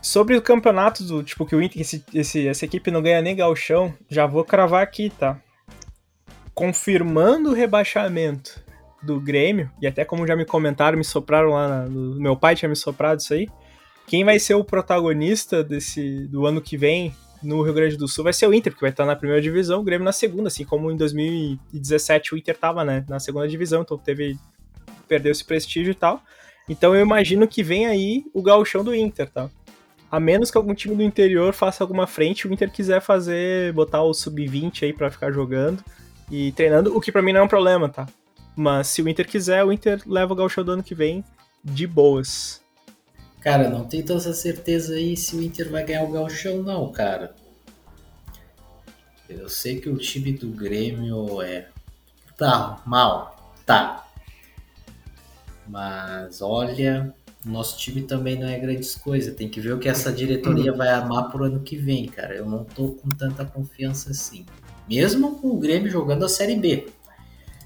sobre 0.00 0.36
o 0.36 0.42
campeonato 0.42 1.02
do 1.02 1.24
tipo 1.24 1.44
que 1.44 1.56
o 1.56 1.62
Inter, 1.62 1.80
esse, 1.80 2.04
esse, 2.14 2.46
essa 2.46 2.64
equipe 2.64 2.92
não 2.92 3.02
ganha 3.02 3.20
nem 3.20 3.34
galchão, 3.34 3.92
já 4.08 4.26
vou 4.26 4.44
cravar 4.44 4.84
aqui, 4.84 5.10
tá? 5.10 5.40
Confirmando 6.54 7.50
o 7.50 7.54
rebaixamento 7.54 8.62
do 9.02 9.20
Grêmio, 9.20 9.68
e 9.82 9.88
até 9.88 10.04
como 10.04 10.24
já 10.24 10.36
me 10.36 10.44
comentaram, 10.44 10.96
me 10.96 11.04
sopraram 11.04 11.50
lá, 11.50 11.68
na, 11.68 11.88
meu 11.88 12.36
pai 12.36 12.54
tinha 12.54 12.68
me 12.68 12.76
soprado 12.76 13.18
isso 13.18 13.34
aí. 13.34 13.48
Quem 14.06 14.24
vai 14.24 14.38
ser 14.38 14.54
o 14.54 14.64
protagonista 14.64 15.64
desse 15.64 16.26
do 16.28 16.46
ano 16.46 16.60
que 16.60 16.76
vem 16.76 17.14
no 17.42 17.62
Rio 17.62 17.74
Grande 17.74 17.96
do 17.96 18.08
Sul 18.08 18.24
vai 18.24 18.32
ser 18.32 18.46
o 18.46 18.54
Inter, 18.54 18.74
que 18.74 18.80
vai 18.80 18.90
estar 18.90 19.04
na 19.04 19.16
primeira 19.16 19.40
divisão, 19.40 19.80
o 19.80 19.84
Grêmio 19.84 20.04
na 20.04 20.12
segunda, 20.12 20.48
assim 20.48 20.64
como 20.64 20.90
em 20.90 20.96
2017 20.96 22.34
o 22.34 22.38
Inter 22.38 22.54
estava 22.54 22.84
né, 22.84 23.04
na 23.08 23.20
segunda 23.20 23.46
divisão, 23.46 23.82
então 23.82 23.98
teve 23.98 24.38
perdeu 25.06 25.32
esse 25.32 25.44
prestígio 25.44 25.90
e 25.90 25.94
tal. 25.94 26.22
Então 26.68 26.94
eu 26.94 27.02
imagino 27.02 27.46
que 27.46 27.62
vem 27.62 27.86
aí 27.86 28.24
o 28.32 28.42
gauchão 28.42 28.82
do 28.82 28.94
Inter, 28.94 29.28
tá? 29.28 29.50
A 30.10 30.18
menos 30.18 30.50
que 30.50 30.56
algum 30.56 30.74
time 30.74 30.94
do 30.94 31.02
interior 31.02 31.52
faça 31.52 31.84
alguma 31.84 32.06
frente, 32.06 32.46
o 32.46 32.52
Inter 32.52 32.70
quiser 32.70 33.00
fazer, 33.00 33.72
botar 33.72 34.02
o 34.02 34.14
sub-20 34.14 34.84
aí 34.84 34.92
para 34.92 35.10
ficar 35.10 35.30
jogando 35.30 35.84
e 36.30 36.52
treinando, 36.52 36.96
o 36.96 37.00
que 37.00 37.12
para 37.12 37.20
mim 37.20 37.32
não 37.32 37.40
é 37.40 37.42
um 37.42 37.48
problema, 37.48 37.88
tá? 37.88 38.06
Mas 38.56 38.86
se 38.88 39.02
o 39.02 39.08
Inter 39.08 39.26
quiser, 39.26 39.64
o 39.64 39.72
Inter 39.72 40.00
leva 40.06 40.32
o 40.32 40.36
Gauchão 40.36 40.64
do 40.64 40.72
ano 40.72 40.82
que 40.82 40.94
vem 40.94 41.24
de 41.62 41.86
boas. 41.86 42.63
Cara, 43.44 43.68
não 43.68 43.84
tenho 43.84 44.02
tanta 44.06 44.32
certeza 44.32 44.94
aí 44.94 45.14
se 45.18 45.36
o 45.36 45.42
Inter 45.42 45.70
vai 45.70 45.84
ganhar 45.84 46.02
o 46.04 46.10
Gauchão, 46.10 46.62
não, 46.62 46.90
cara. 46.90 47.34
Eu 49.28 49.50
sei 49.50 49.78
que 49.78 49.90
o 49.90 49.98
time 49.98 50.32
do 50.32 50.48
Grêmio 50.48 51.42
é. 51.42 51.68
Tá 52.38 52.82
mal, 52.86 53.54
tá. 53.66 54.08
Mas 55.68 56.40
olha, 56.40 57.14
nosso 57.44 57.76
time 57.78 58.00
também 58.00 58.38
não 58.38 58.48
é 58.48 58.58
grandes 58.58 58.94
coisas. 58.94 59.34
Tem 59.34 59.48
que 59.48 59.60
ver 59.60 59.74
o 59.74 59.78
que 59.78 59.90
essa 59.90 60.10
diretoria 60.10 60.72
vai 60.72 60.88
armar 60.88 61.30
pro 61.30 61.44
ano 61.44 61.60
que 61.60 61.76
vem, 61.76 62.06
cara. 62.06 62.34
Eu 62.34 62.46
não 62.46 62.64
tô 62.64 62.92
com 62.92 63.10
tanta 63.10 63.44
confiança 63.44 64.10
assim. 64.10 64.46
Mesmo 64.88 65.38
com 65.38 65.48
o 65.48 65.58
Grêmio 65.58 65.90
jogando 65.90 66.24
a 66.24 66.30
Série 66.30 66.56
B. 66.56 66.88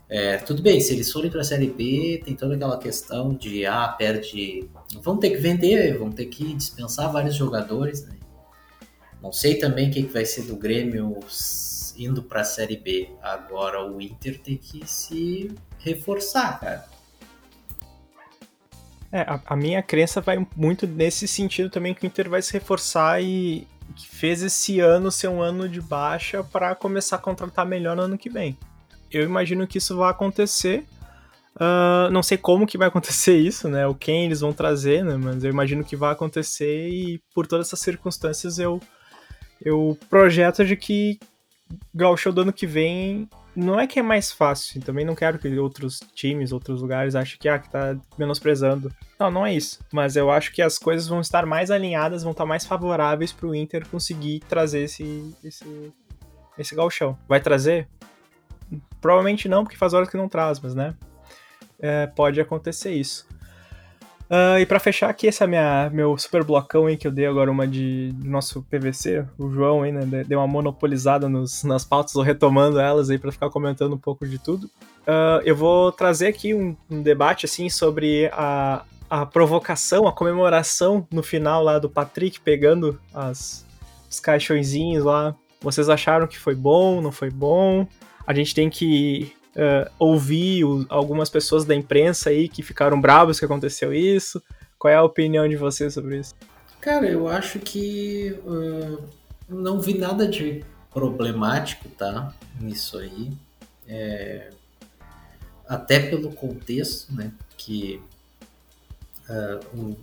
É, 0.09 0.38
tudo 0.38 0.62
bem, 0.62 0.80
se 0.80 0.94
eles 0.94 1.12
forem 1.12 1.30
para 1.30 1.42
a 1.42 1.44
Série 1.44 1.68
B, 1.68 2.22
tem 2.24 2.34
toda 2.34 2.54
aquela 2.54 2.78
questão 2.78 3.34
de, 3.34 3.66
ah, 3.66 3.88
perde. 3.88 4.68
Vão 5.02 5.18
ter 5.18 5.30
que 5.30 5.36
vender, 5.36 5.98
vão 5.98 6.11
ter 6.11 6.26
que 6.26 6.54
dispensar 6.54 7.12
vários 7.12 7.34
jogadores, 7.34 8.06
né? 8.06 8.16
Não 9.22 9.32
sei 9.32 9.56
também 9.56 9.90
o 9.90 9.92
que, 9.92 10.02
vai 10.02 10.24
ser 10.24 10.42
do 10.42 10.56
Grêmio 10.56 11.18
indo 11.96 12.22
para 12.22 12.40
a 12.40 12.44
Série 12.44 12.76
B. 12.76 13.11
Agora 13.20 13.84
o 13.84 14.00
Inter 14.00 14.38
tem 14.38 14.56
que 14.56 14.88
se 14.88 15.50
reforçar, 15.78 16.59
cara. 16.61 16.86
É, 19.11 19.22
a, 19.22 19.40
a, 19.44 19.56
minha 19.56 19.82
crença 19.82 20.20
vai 20.20 20.46
muito 20.54 20.86
nesse 20.86 21.26
sentido 21.26 21.68
também 21.68 21.94
que 21.94 22.04
o 22.04 22.06
Inter 22.06 22.30
vai 22.30 22.40
se 22.40 22.52
reforçar 22.52 23.22
e 23.22 23.66
que 23.96 24.06
fez 24.06 24.42
esse 24.42 24.80
ano 24.80 25.11
ser 25.11 25.28
um 25.28 25.40
ano 25.40 25.68
de 25.68 25.80
baixa 25.80 26.44
para 26.44 26.74
começar 26.74 27.16
a 27.16 27.18
contratar 27.18 27.66
melhor 27.66 27.96
no 27.96 28.02
ano 28.02 28.18
que 28.18 28.30
vem. 28.30 28.56
Eu 29.11 29.24
imagino 29.24 29.66
que 29.66 29.78
isso 29.78 29.96
vai 29.96 30.11
acontecer. 30.11 30.84
Uh, 31.56 32.11
não 32.12 32.22
sei 32.22 32.38
como 32.38 32.66
que 32.66 32.78
vai 32.78 32.86
acontecer 32.88 33.36
isso, 33.36 33.68
né? 33.68 33.86
O 33.86 33.94
quem 33.94 34.26
eles 34.26 34.40
vão 34.40 34.52
trazer, 34.52 35.04
né? 35.04 35.16
Mas 35.16 35.42
eu 35.42 35.50
imagino 35.50 35.84
que 35.84 35.96
vai 35.96 36.12
acontecer 36.12 36.88
e 36.88 37.20
por 37.34 37.46
todas 37.46 37.68
essas 37.68 37.80
circunstâncias 37.80 38.59
eu 38.59 38.80
eu 39.61 39.98
projeto 40.09 40.64
de 40.64 40.76
que 40.76 41.18
Gauchão 41.92 42.32
do 42.32 42.42
ano 42.42 42.52
que 42.52 42.66
vem 42.66 43.28
não 43.54 43.78
é 43.78 43.88
que 43.88 43.98
é 43.98 44.02
mais 44.02 44.30
fácil, 44.30 44.80
também 44.82 45.04
não 45.04 45.16
quero 45.16 45.36
que 45.36 45.59
outros 45.59 46.00
times, 46.14 46.52
outros 46.52 46.80
lugares 46.80 47.16
achem 47.16 47.36
que, 47.38 47.48
ah, 47.48 47.59
que 47.59 47.68
tá 47.68 47.96
menosprezando. 48.16 48.92
Não, 49.18 49.32
não 49.32 49.44
é 49.44 49.52
isso. 49.52 49.80
Mas 49.92 50.14
eu 50.14 50.30
acho 50.30 50.52
que 50.52 50.62
as 50.62 50.78
coisas 50.78 51.09
vão 51.09 51.20
estar 51.20 51.44
mais 51.44 51.68
alinhadas, 51.70 52.22
vão 52.22 52.30
estar 52.30 52.46
mais 52.46 52.64
favoráveis 52.64 53.32
pro 53.32 53.54
Inter 53.54 53.86
conseguir 53.88 54.40
trazer 54.48 54.82
esse, 54.82 55.34
esse, 55.42 55.92
esse 56.56 56.74
galchão. 56.76 57.18
Vai 57.26 57.40
trazer? 57.40 57.88
Provavelmente 59.01 59.49
não, 59.49 59.64
porque 59.64 59.76
faz 59.76 59.94
horas 59.94 60.09
que 60.09 60.16
não 60.16 60.28
traz, 60.28 60.61
mas 60.61 60.74
né? 60.74 60.94
É, 61.80 62.07
pode 62.09 62.40
acontecer 62.40 62.92
isso. 62.92 63.26
Uh, 64.28 64.59
e 64.61 64.66
para 64.66 64.78
fechar 64.78 65.09
aqui 65.09 65.26
esse 65.26 65.42
é 65.42 65.46
minha, 65.46 65.88
meu 65.90 66.18
super 66.18 66.44
blocão 66.44 66.84
aí 66.84 66.99
que 66.99 67.07
eu 67.07 67.11
dei 67.11 67.24
agora 67.24 67.51
uma 67.51 67.66
de 67.66 68.14
nosso 68.22 68.62
PVC, 68.62 69.24
o 69.38 69.51
João 69.51 69.82
aí, 69.82 69.90
né, 69.90 70.22
deu 70.22 70.38
uma 70.38 70.46
monopolizada 70.46 71.30
nos, 71.30 71.64
nas 71.64 71.82
pautas, 71.82 72.14
ou 72.14 72.22
retomando 72.22 72.78
elas 72.78 73.09
aí 73.09 73.18
para 73.18 73.32
ficar 73.32 73.49
comentando 73.49 73.94
um 73.94 73.99
pouco 73.99 74.28
de 74.28 74.38
tudo. 74.38 74.66
Uh, 74.66 75.40
eu 75.46 75.57
vou 75.57 75.90
trazer 75.90 76.26
aqui 76.26 76.53
um, 76.53 76.76
um, 76.90 77.01
debate 77.01 77.46
assim 77.46 77.70
sobre 77.70 78.30
a, 78.34 78.82
a 79.09 79.24
provocação, 79.24 80.07
a 80.07 80.12
comemoração 80.12 81.07
no 81.11 81.22
final 81.22 81.64
lá 81.64 81.78
do 81.78 81.88
Patrick 81.88 82.38
pegando 82.38 83.01
as, 83.14 83.64
os 84.11 84.20
caixõezinhos 84.20 85.05
lá. 85.05 85.34
Vocês 85.62 85.88
acharam 85.88 86.26
que 86.26 86.38
foi 86.38 86.55
bom, 86.55 87.01
não 87.01 87.11
foi 87.11 87.30
bom? 87.30 87.86
A 88.29 88.35
gente 88.35 88.55
tem 88.55 88.68
que 88.68 89.33
uh, 89.57 89.91
ouvir 89.99 90.62
o, 90.62 90.85
algumas 90.91 91.31
pessoas 91.31 91.64
da 91.64 91.74
imprensa 91.74 92.29
aí 92.29 92.47
que 92.47 92.62
ficaram 92.62 93.01
bravos 93.01 93.39
que 93.39 93.47
aconteceu 93.47 93.91
isso. 93.91 94.43
Qual 94.79 94.93
é 94.93 94.97
a 94.97 95.03
opinião 95.03 95.49
de 95.49 95.57
vocês 95.57 95.95
sobre 95.95 96.18
isso? 96.18 96.35
Cara, 96.79 97.09
eu 97.09 97.26
acho 97.26 97.59
que 97.59 98.39
uh, 98.45 99.03
não 99.49 99.81
vi 99.81 99.97
nada 99.97 100.29
de 100.29 100.62
problemático, 100.93 101.89
tá? 101.89 102.35
Nisso 102.61 102.99
aí. 102.99 103.33
É, 103.89 104.51
até 105.66 105.99
pelo 105.99 106.31
contexto, 106.33 107.11
né? 107.14 107.33
Que 107.57 107.99
uh, 109.26 109.74
um, 109.74 109.97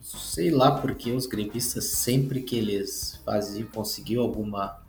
sei 0.00 0.50
lá 0.50 0.80
porque 0.80 1.12
os 1.12 1.26
gremistas 1.26 1.84
sempre 1.84 2.40
que 2.40 2.56
eles 2.56 3.20
faziam, 3.22 3.68
conseguiam 3.68 4.22
alguma 4.22 4.79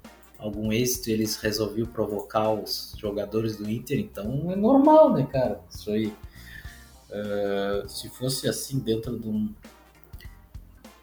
algum 0.41 0.73
êxito 0.73 1.11
eles 1.11 1.37
resolviam 1.37 1.85
provocar 1.85 2.51
os 2.51 2.95
jogadores 2.97 3.57
do 3.57 3.69
Inter, 3.69 3.99
então 3.99 4.51
é 4.51 4.55
normal, 4.55 5.13
né, 5.13 5.27
cara? 5.31 5.61
Isso 5.69 5.91
aí. 5.91 6.07
Uh, 7.11 7.87
se 7.87 8.09
fosse 8.09 8.47
assim 8.47 8.79
dentro 8.79 9.19
de, 9.19 9.27
um, 9.27 9.53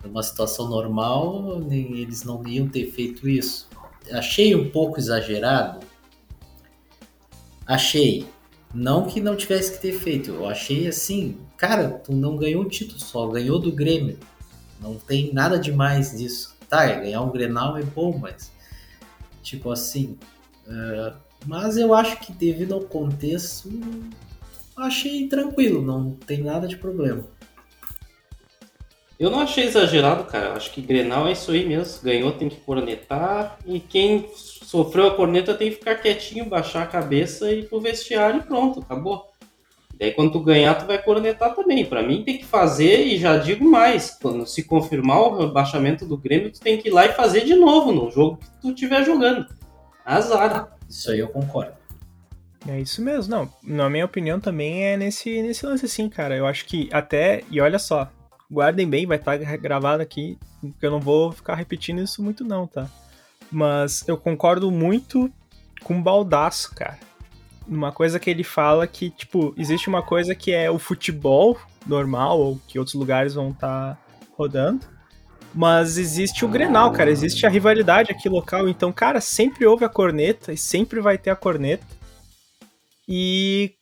de, 0.03 0.09
uma 0.09 0.23
situação 0.23 0.69
normal, 0.69 1.61
nem, 1.61 1.99
eles 1.99 2.25
não 2.25 2.45
iam 2.47 2.69
ter 2.69 2.91
feito 2.91 3.29
isso. 3.29 3.69
Achei 4.11 4.57
um 4.57 4.71
pouco 4.71 4.99
exagerado. 4.99 5.87
Achei. 7.65 8.27
Não 8.75 9.07
que 9.07 9.21
não 9.21 9.37
tivesse 9.37 9.73
que 9.73 9.81
ter 9.81 9.93
feito. 9.93 10.31
Eu 10.31 10.47
achei 10.47 10.89
assim, 10.89 11.39
cara, 11.57 11.91
tu 11.91 12.13
não 12.13 12.37
ganhou 12.37 12.63
um 12.63 12.69
título 12.69 12.99
só, 12.99 13.27
ganhou 13.29 13.59
do 13.59 13.71
Grêmio. 13.71 14.19
Não 14.81 14.95
tem 14.95 15.33
nada 15.33 15.59
demais 15.59 16.17
disso. 16.17 16.57
Tá, 16.69 16.85
é, 16.85 17.01
ganhar 17.01 17.23
um 17.23 17.31
Grenal 17.31 17.79
é 17.79 17.83
bom, 17.83 18.19
mas 18.19 18.51
Tipo 19.43 19.71
assim. 19.71 20.19
Uh, 20.67 21.17
mas 21.47 21.77
eu 21.77 21.95
acho 21.95 22.19
que 22.19 22.33
devido 22.33 22.75
ao 22.75 22.81
contexto, 22.81 23.71
achei 24.77 25.27
tranquilo, 25.29 25.81
não 25.81 26.13
tem 26.13 26.43
nada 26.43 26.67
de 26.67 26.77
problema. 26.77 27.25
Eu 29.19 29.31
não 29.31 29.41
achei 29.41 29.65
exagerado, 29.65 30.25
cara. 30.25 30.53
Acho 30.53 30.71
que 30.71 30.81
Grenal 30.81 31.27
é 31.27 31.33
isso 31.33 31.51
aí 31.51 31.67
mesmo. 31.67 32.03
Ganhou, 32.05 32.31
tem 32.31 32.49
que 32.49 32.61
cornetar. 32.61 33.59
E 33.67 33.81
quem 33.81 34.31
sofreu 34.33 35.09
a 35.09 35.15
corneta 35.17 35.55
tem 35.55 35.71
que 35.71 35.77
ficar 35.77 35.97
quietinho, 35.97 36.45
baixar 36.45 36.85
a 36.85 36.87
cabeça 36.87 37.51
e 37.51 37.61
ir 37.61 37.69
pro 37.69 37.81
vestiário 37.81 38.41
e 38.41 38.45
pronto, 38.45 38.79
acabou. 38.79 39.28
Daí 39.99 40.13
quando 40.13 40.33
tu 40.33 40.41
ganhar, 40.41 40.75
tu 40.75 40.87
vai 40.87 41.03
cornetar 41.03 41.55
também. 41.55 41.85
Para 41.85 42.03
mim 42.03 42.23
tem 42.23 42.39
que 42.39 42.45
fazer, 42.45 43.05
e 43.05 43.19
já 43.19 43.37
digo 43.37 43.69
mais, 43.69 44.17
quando 44.23 44.47
se 44.47 44.63
confirmar 44.63 45.21
o 45.21 45.39
rebaixamento 45.39 46.07
do 46.07 46.17
Grêmio, 46.17 46.53
tu 46.53 46.61
tem 46.61 46.79
que 46.79 46.89
ir 46.89 46.93
lá 46.93 47.07
e 47.07 47.13
fazer 47.13 47.45
de 47.45 47.57
novo 47.57 47.91
no 47.91 48.09
jogo 48.11 48.37
que 48.37 48.49
tu 48.61 48.71
estiver 48.71 49.05
jogando. 49.05 49.47
Azar. 50.05 50.73
Isso 50.89 51.11
aí 51.11 51.19
eu 51.19 51.29
concordo. 51.29 51.73
É 52.67 52.79
isso 52.81 53.03
mesmo, 53.03 53.35
não. 53.35 53.53
Na 53.63 53.91
minha 53.91 54.05
opinião 54.05 54.39
também 54.39 54.85
é 54.85 54.97
nesse, 54.97 55.43
nesse 55.43 55.67
lance 55.67 55.87
assim, 55.87 56.09
cara. 56.09 56.37
Eu 56.37 56.47
acho 56.47 56.65
que 56.67 56.89
até, 56.93 57.43
e 57.51 57.61
olha 57.61 57.79
só, 57.79 58.09
guardem 58.51 58.89
bem, 58.89 59.05
vai 59.05 59.17
estar 59.17 59.39
tá 59.39 59.57
gravado 59.57 60.03
aqui, 60.03 60.39
porque 60.61 60.87
eu 60.87 60.91
não 60.91 61.01
vou 61.01 61.33
ficar 61.33 61.57
repetindo 61.57 62.01
isso 62.01 62.23
muito 62.23 62.45
não, 62.45 62.67
tá? 62.67 62.89
Mas 63.51 64.07
eu 64.07 64.17
concordo 64.17 64.71
muito 64.71 65.31
com 65.83 65.99
o 65.99 66.03
Baldaço, 66.03 66.75
cara 66.75 66.99
uma 67.69 67.93
coisa 67.93 68.19
que 68.19 68.31
ele 68.31 68.43
fala 68.43 68.87
que, 68.87 69.11
tipo, 69.11 69.55
existe 69.57 69.89
uma 69.89 70.03
coisa 70.03 70.35
que 70.35 70.53
é 70.53 70.71
o 70.71 70.79
futebol 70.79 71.59
normal, 71.87 72.41
ou 72.41 72.61
que 72.67 72.79
outros 72.79 72.95
lugares 72.95 73.35
vão 73.35 73.51
estar 73.51 73.95
tá 73.95 73.99
rodando. 74.37 74.87
Mas 75.55 75.99
existe 75.99 76.45
o 76.45 76.49
Grenal, 76.49 76.93
cara. 76.93 77.11
Existe 77.11 77.47
a 77.47 77.49
rivalidade 77.49 78.13
aqui 78.13 78.29
local. 78.29 78.69
Então, 78.69 78.93
cara, 78.93 79.21
sempre 79.21 79.67
houve 79.67 79.85
a 79.85 79.89
corneta 79.89 80.53
e 80.53 80.57
sempre 80.57 81.01
vai 81.01 81.19
ter 81.19 81.31
a 81.31 81.37
corneta. 81.37 81.87
E. 83.09 83.75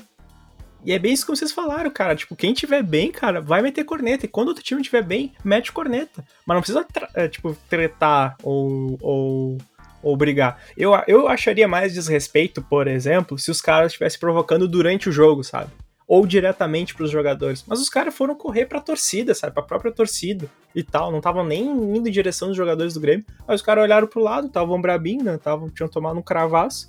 E 0.85 0.93
é 0.93 1.01
bem 1.01 1.13
isso 1.13 1.27
que 1.27 1.37
vocês 1.37 1.51
falaram, 1.51 1.91
cara. 1.91 2.15
Tipo, 2.15 2.37
quem 2.37 2.55
tiver 2.55 2.81
bem, 2.81 3.11
cara, 3.11 3.41
vai 3.41 3.61
meter 3.61 3.83
corneta. 3.83 4.25
E 4.25 4.29
quando 4.29 4.49
outro 4.49 4.63
time 4.63 4.81
tiver 4.81 5.03
bem, 5.03 5.33
mete 5.45 5.73
corneta. 5.73 6.25
Mas 6.47 6.55
não 6.55 6.63
precisa, 6.63 6.87
é, 7.13 7.27
tipo, 7.27 7.57
tretar 7.69 8.37
ou, 8.41 8.97
ou 9.01 9.59
ou 10.03 10.17
brigar. 10.17 10.61
Eu, 10.77 10.93
eu 11.07 11.29
acharia 11.29 11.67
mais 11.67 11.95
desrespeito, 11.95 12.63
por 12.63 12.87
exemplo, 12.87 13.39
se 13.39 13.51
os 13.51 13.61
caras 13.61 13.93
estivessem 13.93 14.21
provocando 14.21 14.69
durante 14.69 15.09
o 15.09 15.13
jogo, 15.13 15.43
sabe? 15.43 15.71
Ou 16.07 16.27
diretamente 16.27 16.95
para 16.95 17.05
os 17.05 17.11
jogadores. 17.11 17.65
Mas 17.67 17.81
os 17.81 17.89
caras 17.89 18.15
foram 18.15 18.35
correr 18.35 18.67
para 18.67 18.79
a 18.79 18.83
torcida, 18.83 19.35
sabe? 19.35 19.55
Para 19.55 19.65
a 19.65 19.67
própria 19.67 19.91
torcida 19.91 20.49
e 20.75 20.83
tal. 20.83 21.11
Não 21.11 21.19
estavam 21.19 21.45
nem 21.45 21.67
indo 21.67 22.09
em 22.09 22.13
direção 22.13 22.49
dos 22.49 22.57
jogadores 22.57 22.95
do 22.95 23.01
Grêmio. 23.01 23.27
Mas 23.47 23.61
os 23.61 23.67
caras 23.67 23.83
olharam 23.83 24.07
pro 24.07 24.23
lado, 24.23 24.47
estavam 24.47 24.81
brabinhos, 24.81 25.25
né? 25.25 25.37
Tavam, 25.37 25.69
tinham 25.69 25.89
tomado 25.89 26.19
um 26.19 26.23
cravaço. 26.23 26.89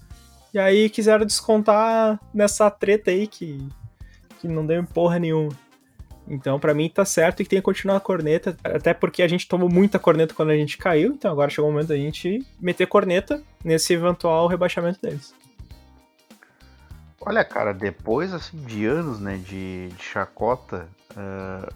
E 0.53 0.59
aí 0.59 0.89
quiseram 0.89 1.25
descontar 1.25 2.19
nessa 2.33 2.69
treta 2.69 3.09
aí 3.09 3.25
que, 3.25 3.57
que 4.39 4.47
não 4.47 4.65
deu 4.65 4.83
porra 4.83 5.17
nenhuma. 5.17 5.49
Então, 6.27 6.59
para 6.59 6.73
mim, 6.73 6.89
tá 6.89 7.05
certo 7.05 7.41
e 7.41 7.45
tem 7.45 7.59
que 7.59 7.63
continuar 7.63 7.97
a 7.97 8.01
corneta, 8.01 8.57
até 8.63 8.93
porque 8.93 9.23
a 9.23 9.27
gente 9.27 9.47
tomou 9.47 9.69
muita 9.69 9.97
corneta 9.97 10.33
quando 10.33 10.49
a 10.49 10.55
gente 10.55 10.77
caiu, 10.77 11.13
então 11.13 11.31
agora 11.31 11.49
chegou 11.49 11.69
o 11.69 11.73
momento 11.73 11.87
da 11.87 11.95
gente 11.95 12.45
meter 12.59 12.85
corneta 12.85 13.41
nesse 13.63 13.93
eventual 13.93 14.47
rebaixamento 14.47 15.01
deles. 15.01 15.33
Olha, 17.21 17.43
cara, 17.43 17.73
depois 17.73 18.33
assim, 18.33 18.57
de 18.63 18.85
anos 18.85 19.19
né, 19.19 19.37
de, 19.37 19.89
de 19.89 20.03
chacota, 20.03 20.87
uh, 21.11 21.73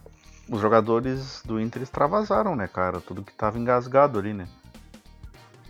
os 0.50 0.60
jogadores 0.60 1.42
do 1.46 1.60
Inter 1.60 1.82
extravasaram, 1.82 2.56
né, 2.56 2.68
cara? 2.68 3.00
Tudo 3.00 3.24
que 3.24 3.34
tava 3.34 3.58
engasgado 3.58 4.20
ali, 4.20 4.34
né? 4.34 4.48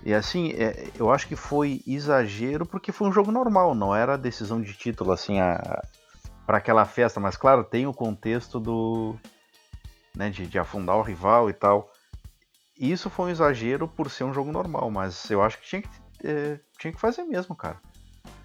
E 0.03 0.13
assim, 0.13 0.51
é, 0.53 0.87
eu 0.97 1.11
acho 1.11 1.27
que 1.27 1.35
foi 1.35 1.81
exagero 1.85 2.65
porque 2.65 2.91
foi 2.91 3.07
um 3.07 3.11
jogo 3.13 3.31
normal, 3.31 3.75
não 3.75 3.95
era 3.95 4.17
decisão 4.17 4.59
de 4.59 4.73
título 4.73 5.11
assim 5.11 5.39
para 6.51 6.57
aquela 6.57 6.83
festa, 6.83 7.17
mas 7.17 7.37
claro, 7.37 7.63
tem 7.63 7.87
o 7.87 7.93
contexto 7.93 8.59
do 8.59 9.15
né, 10.13 10.29
de, 10.29 10.45
de 10.45 10.59
afundar 10.59 10.97
o 10.97 11.01
rival 11.01 11.49
e 11.49 11.53
tal. 11.53 11.89
Isso 12.77 13.09
foi 13.09 13.27
um 13.27 13.29
exagero 13.29 13.87
por 13.87 14.11
ser 14.11 14.25
um 14.25 14.33
jogo 14.33 14.51
normal, 14.51 14.91
mas 14.91 15.31
eu 15.31 15.41
acho 15.41 15.57
que 15.59 15.65
tinha 15.65 15.81
que, 15.81 15.89
é, 16.25 16.59
tinha 16.77 16.91
que 16.91 16.99
fazer 16.99 17.23
mesmo, 17.23 17.55
cara. 17.55 17.77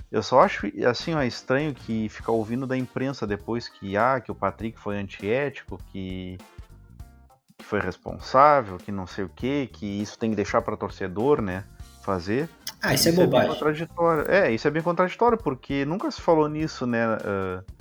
Eu 0.09 0.23
só 0.23 0.41
acho 0.43 0.71
assim, 0.89 1.15
ó, 1.15 1.23
estranho 1.25 1.75
que 1.75 2.09
ficar 2.09 2.31
ouvindo 2.31 2.65
da 2.65 2.77
imprensa 2.77 3.27
depois 3.27 3.67
que 3.67 3.97
ah, 3.97 4.21
que 4.21 4.31
o 4.31 4.37
Patrick 4.37 4.79
foi 4.79 4.99
antiético, 4.99 5.77
que, 5.91 6.39
que 7.59 7.65
foi 7.65 7.81
responsável, 7.81 8.77
que 8.77 8.93
não 8.93 9.09
sei 9.09 9.25
o 9.25 9.29
que, 9.29 9.67
que 9.67 10.01
isso 10.01 10.17
tem 10.17 10.31
que 10.31 10.37
deixar 10.37 10.63
para 10.63 10.77
torcedor, 10.77 11.43
né, 11.43 11.65
fazer. 12.05 12.49
Ah, 12.81 12.95
isso, 12.95 13.09
é 13.09 13.11
isso 13.11 13.21
é 13.21 13.25
bobagem. 13.25 13.51
É, 13.51 13.55
contraditório. 13.55 14.31
é, 14.31 14.53
isso 14.53 14.69
é 14.69 14.71
bem 14.71 14.83
contraditório 14.83 15.37
porque 15.37 15.85
nunca 15.85 16.09
se 16.09 16.21
falou 16.21 16.49
nisso, 16.49 16.87
né, 16.87 17.05
uh, 17.17 17.76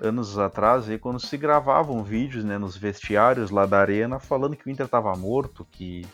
anos 0.00 0.38
atrás, 0.38 0.88
aí, 0.88 0.98
quando 0.98 1.20
se 1.20 1.36
gravavam 1.36 2.02
vídeos, 2.02 2.44
né, 2.44 2.58
nos 2.58 2.76
vestiários 2.76 3.50
lá 3.50 3.66
da 3.66 3.80
arena, 3.80 4.18
falando 4.18 4.56
que 4.56 4.66
o 4.66 4.70
Inter 4.70 4.86
estava 4.86 5.14
morto, 5.14 5.66
que, 5.70 6.06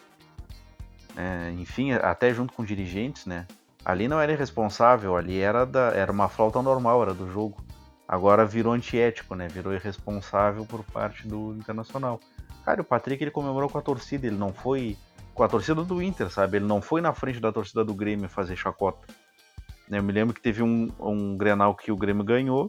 é, 1.17 1.53
enfim, 1.53 1.93
até 1.93 2.35
junto 2.35 2.53
com 2.53 2.65
dirigentes, 2.65 3.27
né, 3.27 3.47
Ali 3.87 4.09
não 4.09 4.21
era 4.21 4.33
irresponsável, 4.33 5.17
ali 5.17 5.39
era, 5.39 5.65
da, 5.65 5.93
era 5.93 6.11
uma 6.11 6.29
falta 6.29 6.61
normal, 6.61 7.03
era 7.03 7.15
do 7.15 7.31
jogo. 7.31 7.65
Agora 8.09 8.45
virou 8.45 8.73
antiético, 8.73 9.37
né? 9.37 9.47
Virou 9.47 9.73
irresponsável 9.73 10.67
por 10.67 10.83
parte 10.83 11.29
do 11.29 11.55
Internacional. 11.55 12.19
Cara, 12.65 12.83
o 12.83 12.85
Patrick 12.85 13.23
ele 13.23 13.31
comemorou 13.31 13.71
com 13.71 13.79
a 13.79 13.81
torcida, 13.81 14.27
ele 14.27 14.35
não 14.35 14.53
foi 14.53 14.97
com 15.33 15.45
a 15.45 15.49
torcida 15.49 15.85
do 15.85 16.03
Inter, 16.03 16.29
sabe? 16.31 16.57
Ele 16.57 16.67
não 16.67 16.83
foi 16.83 17.01
na 17.01 17.13
frente 17.13 17.39
da 17.39 17.53
torcida 17.53 17.85
do 17.85 17.95
Grêmio 17.95 18.29
fazer 18.29 18.57
chacota. 18.57 19.07
Eu 19.89 20.03
me 20.03 20.13
lembro 20.13 20.35
que 20.35 20.43
teve 20.43 20.65
um, 20.65 20.91
um 20.99 21.37
Grenal 21.37 21.73
que 21.77 21.93
o 21.93 21.97
Grêmio 21.97 22.25
ganhou 22.25 22.69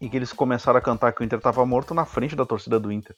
e 0.00 0.08
que 0.08 0.16
eles 0.16 0.32
começaram 0.32 0.78
a 0.78 0.82
cantar 0.82 1.12
que 1.12 1.20
o 1.20 1.24
Inter 1.24 1.38
estava 1.38 1.64
morto 1.66 1.92
na 1.92 2.04
frente 2.04 2.34
da 2.34 2.46
torcida 2.46 2.80
do 2.80 2.90
Inter. 2.90 3.16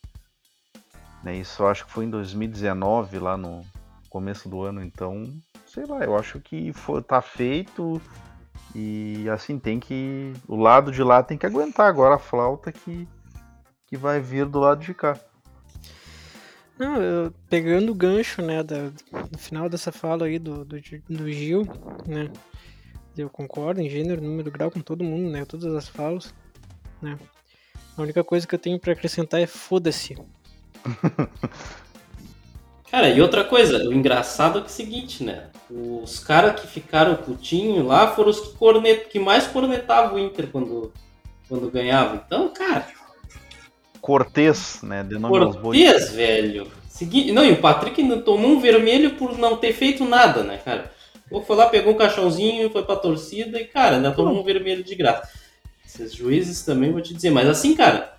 Né? 1.23 1.37
Isso 1.37 1.65
acho 1.65 1.87
que 1.87 1.93
foi 1.93 2.05
em 2.05 2.11
2019, 2.11 3.19
lá 3.19 3.37
no 3.37 3.65
começo 4.11 4.49
do 4.49 4.63
ano, 4.63 4.83
então 4.83 5.33
sei 5.67 5.87
lá, 5.87 6.05
eu 6.05 6.17
acho 6.17 6.39
que 6.41 6.73
for, 6.73 7.03
tá 7.03 7.23
feito 7.23 8.01
e 8.75 9.29
assim 9.31 9.59
tem 9.59 9.81
que. 9.81 10.33
O 10.47 10.57
lado 10.57 10.93
de 10.93 11.03
lá 11.03 11.23
tem 11.23 11.39
que 11.39 11.47
aguentar 11.47 11.89
agora 11.89 12.17
a 12.17 12.19
flauta 12.19 12.71
que, 12.71 13.09
que 13.87 13.97
vai 13.97 14.21
vir 14.21 14.47
do 14.47 14.61
lado 14.61 14.83
de 14.83 14.93
cá. 14.93 15.19
Não, 16.79 17.01
eu, 17.01 17.33
pegando 17.49 17.93
o 17.93 17.95
gancho, 17.95 18.43
né, 18.43 18.63
da, 18.63 18.91
no 19.31 19.39
final 19.39 19.69
dessa 19.69 19.93
fala 19.93 20.27
aí 20.27 20.39
do, 20.39 20.65
do, 20.65 20.81
do 21.09 21.31
Gil, 21.31 21.63
né, 22.07 22.31
eu 23.17 23.31
concordo 23.31 23.81
em 23.81 23.89
gênero, 23.89 24.23
número, 24.23 24.51
grau 24.51 24.71
com 24.71 24.81
todo 24.81 25.05
mundo, 25.05 25.31
né, 25.31 25.45
todas 25.45 25.73
as 25.75 25.87
falas, 25.87 26.35
né. 27.03 27.19
A 27.97 28.03
única 28.03 28.25
coisa 28.25 28.47
que 28.47 28.55
eu 28.55 28.59
tenho 28.59 28.79
para 28.79 28.93
acrescentar 28.93 29.41
é 29.41 29.47
foda-se. 29.47 30.17
Cara, 32.91 33.09
e 33.09 33.23
outra 33.23 33.43
coisa, 33.43 33.89
o 33.89 33.93
engraçado 33.93 34.59
é, 34.59 34.61
que 34.61 34.67
é 34.67 34.71
o 34.71 34.73
seguinte, 34.73 35.25
né? 35.25 35.47
Os 35.71 36.19
caras 36.19 36.61
que 36.61 36.67
ficaram 36.67 37.17
putinho 37.17 37.87
lá 37.87 38.09
foram 38.09 38.29
os 38.29 38.39
que, 38.39 38.55
cornet... 38.55 39.09
que 39.09 39.19
mais 39.19 39.47
cornetavam 39.47 40.17
o 40.17 40.19
Inter 40.19 40.49
quando, 40.49 40.93
quando 41.49 41.71
ganhava. 41.71 42.23
Então, 42.27 42.51
cara. 42.51 42.87
Cortês, 43.99 44.81
né? 44.83 45.03
De 45.03 45.19
nome 45.19 45.39
Cortês, 45.39 46.13
velho. 46.13 46.71
Segui... 46.87 47.33
Não, 47.33 47.43
e 47.45 47.53
o 47.53 47.61
Patrick 47.63 48.03
não 48.03 48.21
tomou 48.21 48.51
um 48.51 48.61
vermelho 48.61 49.13
por 49.13 49.39
não 49.39 49.57
ter 49.57 49.73
feito 49.73 50.05
nada, 50.05 50.43
né, 50.43 50.59
cara? 50.59 50.93
Ou 51.31 51.43
foi 51.43 51.57
lá, 51.57 51.71
pegou 51.71 51.95
um 51.95 51.97
caixãozinho, 51.97 52.69
foi 52.69 52.83
pra 52.85 52.97
torcida 52.97 53.59
e, 53.59 53.65
cara, 53.65 53.97
ainda 53.97 54.13
tomou 54.13 54.39
um 54.39 54.45
vermelho 54.45 54.85
de 54.85 54.95
graça. 54.95 55.31
Esses 55.95 56.15
juízes 56.15 56.63
também 56.63 56.91
vou 56.91 57.03
te 57.03 57.13
dizer. 57.13 57.31
Mas 57.31 57.47
assim, 57.47 57.75
cara, 57.75 58.15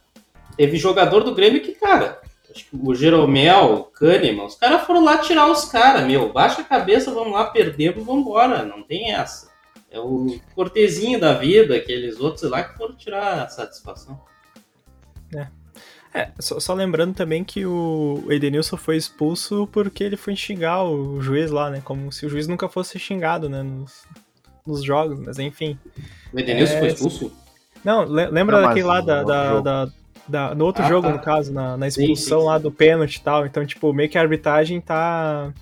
teve 0.56 0.78
jogador 0.78 1.24
do 1.24 1.34
Grêmio 1.34 1.62
que, 1.62 1.74
cara, 1.74 2.22
acho 2.52 2.66
que 2.66 2.78
o 2.80 2.94
Jeromel, 2.94 3.74
o 3.74 3.84
Kahneman, 3.86 4.46
os 4.46 4.56
caras 4.56 4.86
foram 4.86 5.04
lá 5.04 5.18
tirar 5.18 5.50
os 5.50 5.66
caras, 5.66 6.06
meu. 6.06 6.32
Baixa 6.32 6.62
a 6.62 6.66
cabeça, 6.66 7.12
vamos 7.12 7.34
lá, 7.34 7.46
perdemos, 7.46 8.06
vamos 8.06 8.22
embora. 8.22 8.64
Não 8.64 8.84
tem 8.84 9.12
essa. 9.12 9.52
É 9.90 10.00
o 10.00 10.40
cortezinho 10.56 11.20
da 11.20 11.34
vida, 11.34 11.76
aqueles 11.76 12.20
outros 12.20 12.50
lá 12.50 12.64
que 12.64 12.78
foram 12.78 12.96
tirar 12.96 13.44
a 13.44 13.50
satisfação. 13.50 14.20
É. 15.36 15.48
É, 16.16 16.30
só, 16.40 16.60
só, 16.60 16.76
lembrando 16.76 17.16
também 17.16 17.44
que 17.44 17.66
o 17.66 18.24
Edenilson 18.30 18.78
foi 18.78 18.98
expulso 18.98 19.68
porque 19.72 20.04
ele 20.04 20.16
foi 20.16 20.36
xingar 20.36 20.84
o 20.84 21.20
juiz 21.20 21.50
lá, 21.50 21.72
né? 21.72 21.82
Como 21.84 22.12
se 22.12 22.24
o 22.24 22.30
juiz 22.30 22.48
nunca 22.48 22.70
fosse 22.70 23.00
xingado, 23.00 23.50
né? 23.50 23.64
Nos, 23.64 24.04
nos 24.64 24.84
jogos, 24.84 25.20
mas 25.20 25.40
enfim. 25.40 25.76
O 26.32 26.40
Edenilson 26.40 26.74
é, 26.76 26.80
foi 26.80 26.88
expulso? 26.90 27.43
Não, 27.84 28.06
lembra 28.06 28.62
Não, 28.62 28.68
daquele 28.68 28.86
lá 28.86 29.02
da, 29.02 29.24
da, 29.24 29.60
da, 29.60 29.92
da, 30.28 30.56
no 30.56 30.66
outro 30.66 30.84
ah, 30.84 30.88
jogo, 30.88 31.08
tá. 31.08 31.14
no 31.14 31.20
caso, 31.20 31.52
na, 31.52 31.76
na 31.76 31.88
expulsão 31.88 32.40
sim, 32.40 32.44
sim, 32.44 32.48
lá 32.48 32.58
do 32.58 32.72
pênalti 32.72 33.16
e 33.16 33.22
tal. 33.22 33.46
Então, 33.46 33.66
tipo, 33.66 33.92
meio 33.94 34.10
que 34.10 34.18
a 34.18 34.22
arbitragem 34.22 34.80
tá. 34.80 35.54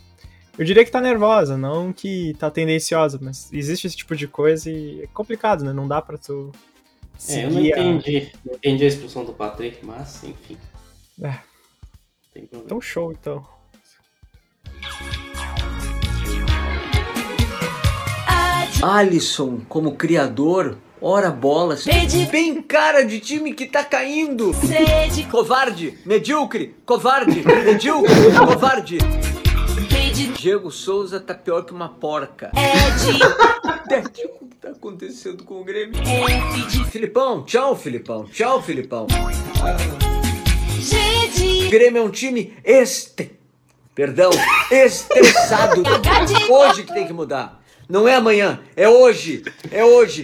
Eu 0.58 0.66
diria 0.66 0.86
que 0.86 0.92
tá 0.92 1.02
nervosa, 1.02 1.58
não 1.58 1.92
que 1.92 2.36
tá 2.38 2.52
tendenciosa, 2.52 3.18
mas 3.22 3.52
existe 3.52 3.88
esse 3.88 3.98
tipo 3.98 4.16
de 4.16 4.28
coisa 4.28 4.70
e 4.70 5.02
é 5.02 5.08
complicado, 5.08 5.64
né? 5.64 5.74
Não 5.74 5.88
dá 5.88 6.02
pra 6.02 6.18
tu. 6.18 6.52
É, 7.28 7.46
eu 7.46 7.52
não 7.52 7.62
entendi. 7.62 8.32
A... 8.34 8.50
Não 8.50 8.56
entendi 8.56 8.84
a 8.84 8.88
expulsão 8.88 9.26
do 9.26 9.34
Patrick, 9.34 9.84
mas 9.84 10.24
enfim. 10.24 10.58
É. 11.22 11.36
Então 12.36 12.80
show, 12.80 13.12
então. 13.12 13.46
Alisson, 18.82 19.62
como 19.70 19.96
criador, 19.96 20.78
Ora 21.02 21.32
bolas. 21.32 21.82
Sede. 21.82 22.28
Bem 22.28 22.62
cara 22.62 23.04
de 23.04 23.20
time 23.20 23.54
que 23.54 23.66
tá 23.66 23.84
caindo. 23.84 24.54
Sede. 24.54 25.24
Covarde. 25.24 25.98
Medíocre. 26.06 26.76
Covarde. 26.86 27.44
Medíocre. 27.44 28.14
covarde. 28.38 29.00
Diego 30.38 30.70
Souza 30.70 31.20
tá 31.20 31.34
pior 31.34 31.64
que 31.64 31.74
uma 31.74 31.90
porca. 31.90 32.52
Ed. 32.56 33.18
Ed, 33.92 34.30
o 34.40 34.46
que 34.46 34.56
tá 34.56 34.70
acontecendo 34.70 35.44
com 35.44 35.62
o 35.62 35.64
Grêmio? 35.64 36.00
Ed. 36.02 36.86
Filipão, 36.86 37.44
tchau, 37.44 37.76
Filipão. 37.76 38.26
Tchau, 38.26 38.62
Filipão. 38.62 39.08
O 41.66 41.70
Grêmio 41.70 42.02
é 42.02 42.06
um 42.06 42.12
time 42.12 42.54
este. 42.64 43.32
Perdão, 43.96 44.30
estressado. 44.72 45.84
Hoje 46.50 46.84
que 46.84 46.94
tem 46.94 47.08
que 47.08 47.14
mudar. 47.14 47.61
Não 47.92 48.08
é 48.08 48.16
amanhã, 48.16 48.58
é 48.74 48.88
hoje. 48.88 49.44
É 49.70 49.84
hoje. 49.84 50.24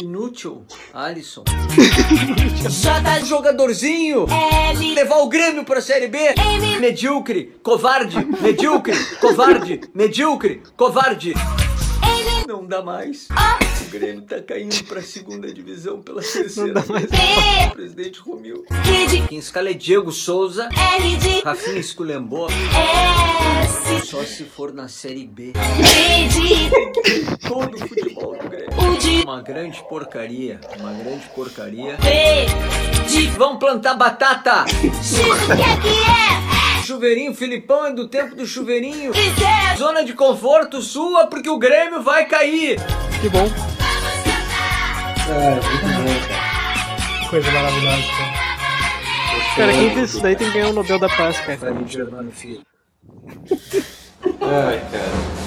Inútil, 0.00 0.64
Alisson. 0.92 1.44
Jogadorzinho. 3.24 4.26
Levar 4.96 5.18
o 5.18 5.28
Grêmio 5.28 5.62
pra 5.62 5.80
Série 5.80 6.08
B. 6.08 6.18
Medíocre, 6.80 7.54
covarde, 7.62 8.16
medíocre, 8.40 8.96
covarde, 9.20 9.80
medíocre, 9.94 10.60
covarde. 10.76 11.34
Não 12.48 12.66
dá 12.66 12.82
mais. 12.82 13.28
O 13.30 13.67
Grêmio 13.88 14.22
tá 14.22 14.40
caindo 14.40 14.84
pra 14.84 15.02
segunda 15.02 15.52
divisão 15.52 16.00
pela 16.02 16.22
terceira. 16.22 16.74
Não 16.74 16.74
dá 16.74 16.92
mais. 16.92 17.06
O 17.66 17.74
presidente 17.74 18.20
Romil. 18.20 18.64
Quem 19.28 19.38
escala 19.38 19.70
é 19.70 19.74
Diego 19.74 20.12
Souza. 20.12 20.68
Rafinha 21.44 21.78
esculhambou. 21.78 22.48
Só 24.04 24.22
se 24.24 24.44
for 24.44 24.72
na 24.72 24.88
Série 24.88 25.26
B. 25.26 25.52
Todo 27.46 27.74
o 27.74 27.78
futebol 27.88 28.36
do 28.38 28.48
Grêmio. 28.48 29.24
Uma 29.24 29.42
grande 29.42 29.82
porcaria. 29.88 30.60
Uma 30.78 30.92
grande 30.92 31.26
porcaria. 31.34 31.96
Vamos 33.36 33.58
plantar 33.58 33.94
batata. 33.94 34.66
X, 34.68 35.18
o 35.18 35.56
que 35.56 35.62
é 35.62 35.76
que 35.80 35.88
é? 35.88 36.58
chuveirinho, 36.88 37.34
Filipão 37.34 37.84
é 37.84 37.92
do 37.92 38.08
tempo 38.08 38.34
do 38.34 38.46
chuveirinho. 38.46 39.12
Zona 39.76 40.02
de 40.02 40.14
conforto 40.14 40.80
sua 40.80 41.26
porque 41.26 41.50
o 41.50 41.58
Grêmio 41.58 42.02
vai 42.02 42.24
cair. 42.24 42.78
Que 43.20 43.28
bom. 43.28 43.46
É, 45.30 45.54
muito 45.54 45.86
bom, 45.86 46.28
cara. 46.28 47.28
Coisa 47.28 47.50
maravilhosa, 47.50 48.02
cara. 48.16 48.48
Cara, 49.56 49.72
quem 49.72 49.90
fez 49.94 50.10
isso 50.10 50.22
daí 50.22 50.36
tem 50.36 50.46
que 50.46 50.54
ganhar 50.54 50.70
o 50.70 50.72
Nobel 50.72 50.98
da 50.98 51.08
Paz, 51.08 51.38
cara. 51.40 51.58
Pra 51.58 51.70
mim, 51.72 51.86
Germano 51.86 52.30
Filho. 52.30 52.62
Ai, 54.40 54.80
cara. 54.90 55.38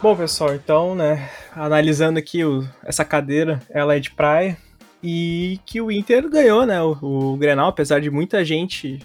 Bom, 0.00 0.14
pessoal, 0.14 0.54
então, 0.54 0.94
né, 0.94 1.28
analisando 1.54 2.20
aqui 2.20 2.44
o, 2.44 2.66
essa 2.84 3.04
cadeira, 3.04 3.60
ela 3.68 3.96
é 3.96 4.00
de 4.00 4.12
praia 4.12 4.56
e 5.02 5.58
que 5.66 5.80
o 5.80 5.90
Inter 5.90 6.30
ganhou, 6.30 6.64
né, 6.64 6.80
o, 6.80 6.96
o 7.02 7.36
Grenal, 7.36 7.68
apesar 7.68 8.00
de 8.00 8.08
muita 8.08 8.44
gente 8.44 9.00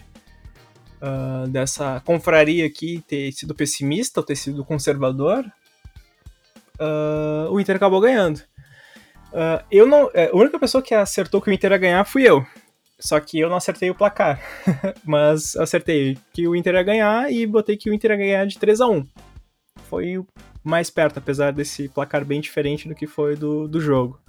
uh, 1.04 1.48
dessa 1.48 2.02
confraria 2.06 2.66
aqui 2.66 3.04
ter 3.08 3.32
sido 3.34 3.54
pessimista 3.54 4.22
ou 4.22 4.26
ter 4.26 4.36
sido 4.36 4.64
conservador, 4.64 5.46
uh, 6.80 7.52
o 7.52 7.60
Inter 7.60 7.76
acabou 7.76 8.00
ganhando. 8.00 8.40
Uh, 9.34 9.64
eu 9.70 9.86
não, 9.86 10.10
é, 10.14 10.30
a 10.30 10.36
única 10.36 10.58
pessoa 10.58 10.82
que 10.82 10.94
acertou 10.94 11.42
que 11.42 11.50
o 11.50 11.54
Inter 11.54 11.72
ia 11.72 11.78
ganhar 11.78 12.06
fui 12.06 12.24
eu. 12.24 12.46
Só 13.00 13.20
que 13.20 13.38
eu 13.38 13.50
não 13.50 13.58
acertei 13.58 13.90
o 13.90 13.96
placar. 13.96 14.40
Mas 15.04 15.58
acertei 15.58 16.18
que 16.32 16.48
o 16.48 16.56
Inter 16.56 16.76
ia 16.76 16.84
ganhar 16.84 17.32
e 17.32 17.46
botei 17.46 17.76
que 17.76 17.90
o 17.90 17.94
Inter 17.94 18.12
ia 18.12 18.18
ganhar 18.18 18.46
de 18.46 18.58
3 18.58 18.80
a 18.80 18.88
1 18.88 19.06
Foi 19.90 20.24
mais 20.64 20.90
perto, 20.90 21.18
apesar 21.18 21.52
desse 21.52 21.90
placar 21.90 22.24
bem 22.24 22.40
diferente 22.40 22.88
do 22.88 22.96
que 22.96 23.06
foi 23.06 23.36
do, 23.36 23.68
do 23.68 23.82
jogo. 23.82 24.20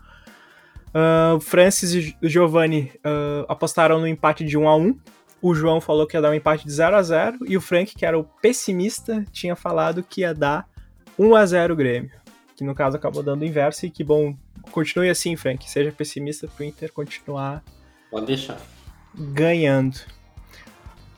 Uh, 0.88 1.38
Francis 1.40 1.92
e 1.92 2.16
Giovanni 2.22 2.92
uh, 3.04 3.44
apostaram 3.48 4.00
no 4.00 4.06
empate 4.06 4.44
de 4.44 4.56
1 4.56 4.68
a 4.68 4.76
1 4.76 4.98
O 5.46 5.54
João 5.54 5.78
falou 5.78 6.06
que 6.06 6.16
ia 6.16 6.22
dar 6.22 6.30
um 6.30 6.34
empate 6.34 6.64
de 6.64 6.72
0 6.72 6.96
a 6.96 7.02
0 7.02 7.40
E 7.46 7.54
o 7.54 7.60
Frank, 7.60 7.94
que 7.94 8.06
era 8.06 8.18
o 8.18 8.24
pessimista, 8.24 9.26
tinha 9.30 9.54
falado 9.54 10.02
que 10.02 10.22
ia 10.22 10.32
dar 10.32 10.66
1 11.18 11.36
a 11.36 11.44
0 11.44 11.74
o 11.74 11.76
Grêmio. 11.76 12.10
Que 12.56 12.64
no 12.64 12.74
caso 12.74 12.96
acabou 12.96 13.22
dando 13.22 13.42
o 13.42 13.44
inverso. 13.44 13.84
E 13.84 13.90
que 13.90 14.02
bom, 14.02 14.34
continue 14.70 15.10
assim, 15.10 15.36
Frank. 15.36 15.68
Seja 15.68 15.92
pessimista 15.92 16.48
pro 16.48 16.64
Inter 16.64 16.90
continuar 16.90 17.62
Pode 18.10 18.24
deixar. 18.24 18.58
Ganhando. 19.14 19.98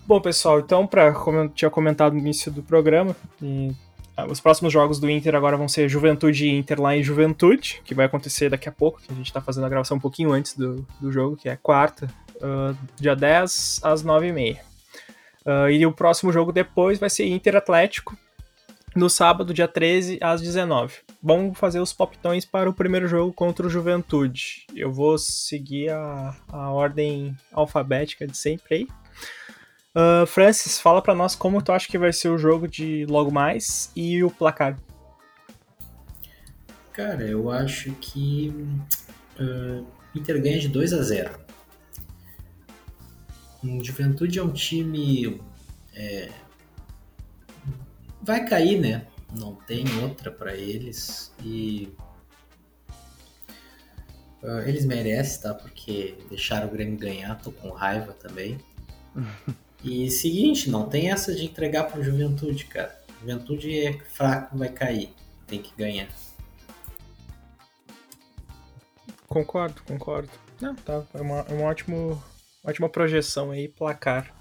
Bom, 0.05 0.21
pessoal, 0.21 0.59
então, 0.59 0.89
para 0.89 1.13
como 1.13 1.39
eu 1.39 1.49
tinha 1.51 1.71
comentado 1.71 2.15
no 2.15 2.19
início 2.19 2.51
do 2.51 2.65
programa, 2.65 3.15
e, 3.41 3.71
ah, 4.17 4.27
os 4.27 4.41
próximos 4.41 4.73
jogos 4.73 4.99
do 4.99 5.09
Inter 5.09 5.37
agora 5.37 5.57
vão 5.57 5.69
ser 5.69 5.89
Juventude 5.89 6.47
e 6.47 6.59
Inter 6.59 6.83
lá 6.83 6.97
em 6.97 7.03
Juventude, 7.03 7.81
que 7.85 7.95
vai 7.95 8.07
acontecer 8.07 8.51
daqui 8.51 8.69
a 8.69 8.73
pouco, 8.73 9.01
que 9.01 9.13
a 9.13 9.15
gente 9.15 9.27
está 9.27 9.41
fazendo 9.41 9.67
a 9.67 9.69
gravação 9.69 9.99
um 9.99 10.01
pouquinho 10.01 10.33
antes 10.33 10.57
do, 10.57 10.85
do 11.01 11.13
jogo, 11.13 11.37
que 11.37 11.49
é 11.49 11.55
quarta, 11.55 12.09
uh, 12.37 12.77
dia 12.97 13.15
10 13.15 13.81
às 13.83 14.05
9h30. 14.05 14.59
Uh, 15.45 15.71
e 15.71 15.87
o 15.87 15.93
próximo 15.93 16.33
jogo 16.33 16.53
depois 16.53 16.99
vai 16.99 17.09
ser 17.09 17.27
Inter 17.27 17.57
Atlético, 17.57 18.17
no 18.97 19.11
sábado, 19.11 19.53
dia 19.53 19.69
13, 19.69 20.19
às 20.23 20.41
19 20.41 20.95
Vamos 21.23 21.59
fazer 21.59 21.81
os 21.81 21.93
poptões 21.93 22.47
para 22.47 22.71
o 22.71 22.73
primeiro 22.73 23.07
jogo 23.07 23.31
contra 23.31 23.67
o 23.67 23.71
Juventude. 23.71 24.67
Eu 24.75 24.91
vou 24.91 25.19
seguir 25.19 25.91
a, 25.91 26.35
a 26.49 26.71
ordem 26.71 27.37
alfabética 27.53 28.27
de 28.27 28.37
sempre 28.37 28.75
aí. 28.75 28.89
Uh, 29.95 30.27
Francis, 30.27 30.81
fala 30.81 31.03
para 31.03 31.15
nós 31.15 31.35
como 31.35 31.61
tu 31.61 31.73
acha 31.73 31.89
que 31.89 31.99
vai 31.99 32.13
ser 32.13 32.29
o 32.31 32.39
jogo 32.39 32.67
de 32.67 33.05
logo 33.07 33.31
mais 33.31 33.91
e 33.95 34.25
o 34.25 34.31
placar. 34.31 34.79
Cara, 36.93 37.25
eu 37.25 37.51
acho 37.51 37.93
que 38.01 38.51
uh, 39.39 39.87
Inter 40.15 40.41
ganha 40.41 40.59
de 40.59 40.69
2 40.69 40.95
a 40.95 41.03
0. 41.03 41.46
O 43.67 43.85
Juventude 43.85 44.39
é 44.39 44.43
um 44.43 44.53
time 44.53 45.41
é, 45.95 46.31
vai 48.23 48.45
cair, 48.45 48.81
né? 48.81 49.07
Não 49.39 49.55
tem 49.55 49.85
outra 50.03 50.31
para 50.31 50.55
eles 50.55 51.33
e 51.43 51.89
uh, 54.43 54.61
eles 54.67 54.85
merecem, 54.85 55.43
tá? 55.43 55.55
Porque 55.55 56.19
deixaram 56.29 56.67
o 56.67 56.71
Grêmio 56.71 56.99
ganhar, 56.99 57.35
tô 57.37 57.53
com 57.53 57.71
raiva 57.71 58.13
também. 58.13 58.59
e 59.83 60.11
seguinte, 60.11 60.69
não 60.69 60.89
tem 60.89 61.11
essa 61.11 61.35
de 61.35 61.45
entregar 61.45 61.85
pro 61.85 62.03
Juventude, 62.03 62.67
cara. 62.67 63.01
Juventude 63.21 63.79
é 63.79 63.93
fraco, 63.93 64.59
vai 64.59 64.69
cair, 64.69 65.15
tem 65.47 65.63
que 65.63 65.73
ganhar. 65.77 66.09
Concordo, 69.29 69.83
concordo. 69.83 70.31
Não, 70.61 70.75
tá, 70.75 71.05
é 71.15 71.21
uma, 71.21 71.41
é 71.41 71.53
uma 71.53 71.65
ótimo, 71.65 72.23
ótima 72.67 72.89
projeção 72.89 73.51
aí, 73.51 73.69
placar. 73.69 74.35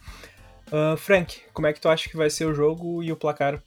Uh, 0.67 0.97
Frank, 0.97 1.41
como 1.53 1.67
é 1.67 1.73
que 1.73 1.79
tu 1.79 1.87
acha 1.87 2.09
que 2.09 2.17
vai 2.17 2.29
ser 2.29 2.45
o 2.45 2.53
jogo 2.53 3.03
e 3.03 3.11
o 3.11 3.15
placar 3.15 3.61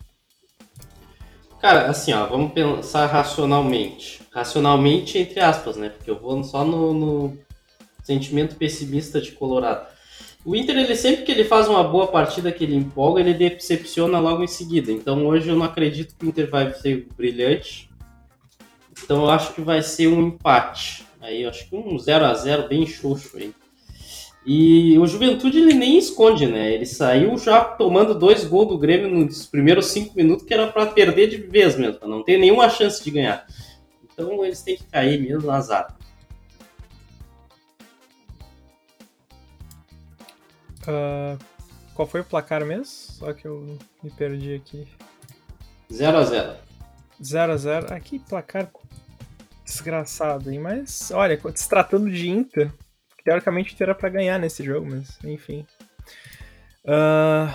Cara, 1.61 1.87
assim, 1.91 2.13
ó, 2.13 2.27
vamos 2.27 2.53
pensar 2.53 3.07
racionalmente. 3.07 4.21
Racionalmente, 4.31 5.19
entre 5.19 5.41
aspas, 5.41 5.77
né? 5.77 5.89
Porque 5.89 6.11
eu 6.11 6.19
vou 6.19 6.43
só 6.45 6.65
no, 6.65 6.95
no 6.95 7.39
sentimento 8.05 8.55
pessimista 8.55 9.21
de 9.21 9.33
Colorado. 9.33 9.89
O 10.45 10.55
Inter, 10.55 10.77
ele 10.77 10.95
sempre 10.95 11.25
que 11.25 11.33
ele 11.33 11.45
faz 11.45 11.67
uma 11.67 11.83
boa 11.83 12.07
partida, 12.07 12.53
que 12.53 12.63
ele 12.63 12.77
empolga, 12.77 13.21
ele 13.21 13.35
decepciona 13.35 14.21
logo 14.21 14.45
em 14.45 14.47
seguida. 14.47 14.93
Então 14.93 15.27
hoje 15.27 15.49
eu 15.49 15.57
não 15.57 15.65
acredito 15.65 16.15
que 16.17 16.27
o 16.27 16.29
Inter 16.29 16.49
vai 16.49 16.73
ser 16.75 17.09
brilhante. 17.17 17.91
Então 19.03 19.25
eu 19.25 19.31
acho 19.31 19.53
que 19.53 19.61
vai 19.61 19.83
ser 19.83 20.07
um 20.07 20.29
empate. 20.29 21.05
Aí 21.21 21.43
eu 21.43 21.51
acho 21.51 21.69
que 21.69 21.75
um 21.75 21.99
0 21.99 22.25
a 22.25 22.35
0 22.35 22.69
bem 22.69 22.87
xoxo 22.87 23.37
aí. 23.37 23.53
E 24.51 24.99
o 24.99 25.07
Juventude 25.07 25.59
ele 25.59 25.75
nem 25.75 25.99
esconde, 25.99 26.47
né? 26.47 26.73
Ele 26.73 26.87
saiu 26.87 27.37
já 27.37 27.63
tomando 27.63 28.19
dois 28.19 28.47
gols 28.47 28.69
do 28.69 28.79
Grêmio 28.79 29.11
nos 29.11 29.45
primeiros 29.45 29.89
cinco 29.89 30.17
minutos, 30.17 30.47
que 30.47 30.55
era 30.55 30.73
para 30.73 30.87
perder 30.87 31.29
de 31.29 31.37
vez 31.37 31.77
mesmo, 31.77 31.99
para 31.99 32.09
não 32.09 32.25
ter 32.25 32.39
nenhuma 32.39 32.71
chance 32.71 33.05
de 33.05 33.11
ganhar. 33.11 33.47
Então 34.03 34.43
eles 34.43 34.63
têm 34.63 34.79
que 34.79 34.85
cair 34.85 35.21
mesmo 35.21 35.51
azar. 35.51 35.95
Uh, 40.85 41.39
qual 41.93 42.09
foi 42.09 42.23
o 42.23 42.25
placar 42.25 42.65
mesmo? 42.65 42.87
Só 42.87 43.35
que 43.35 43.47
eu 43.47 43.77
me 44.03 44.11
perdi 44.11 44.55
aqui. 44.55 44.89
0x0. 45.93 46.57
0x0. 47.21 47.87
Ah, 47.91 48.01
que 48.01 48.19
placar 48.19 48.71
desgraçado, 49.63 50.51
hein? 50.51 50.59
Mas, 50.59 51.11
olha, 51.11 51.39
se 51.55 51.69
tratando 51.69 52.11
de 52.11 52.31
Inter, 52.31 52.73
teoricamente 53.29 53.77
era 53.83 53.95
para 53.95 54.09
ganhar 54.09 54.39
nesse 54.39 54.65
jogo, 54.65 54.89
mas 54.89 55.19
enfim. 55.23 55.67
Uh, 56.83 57.53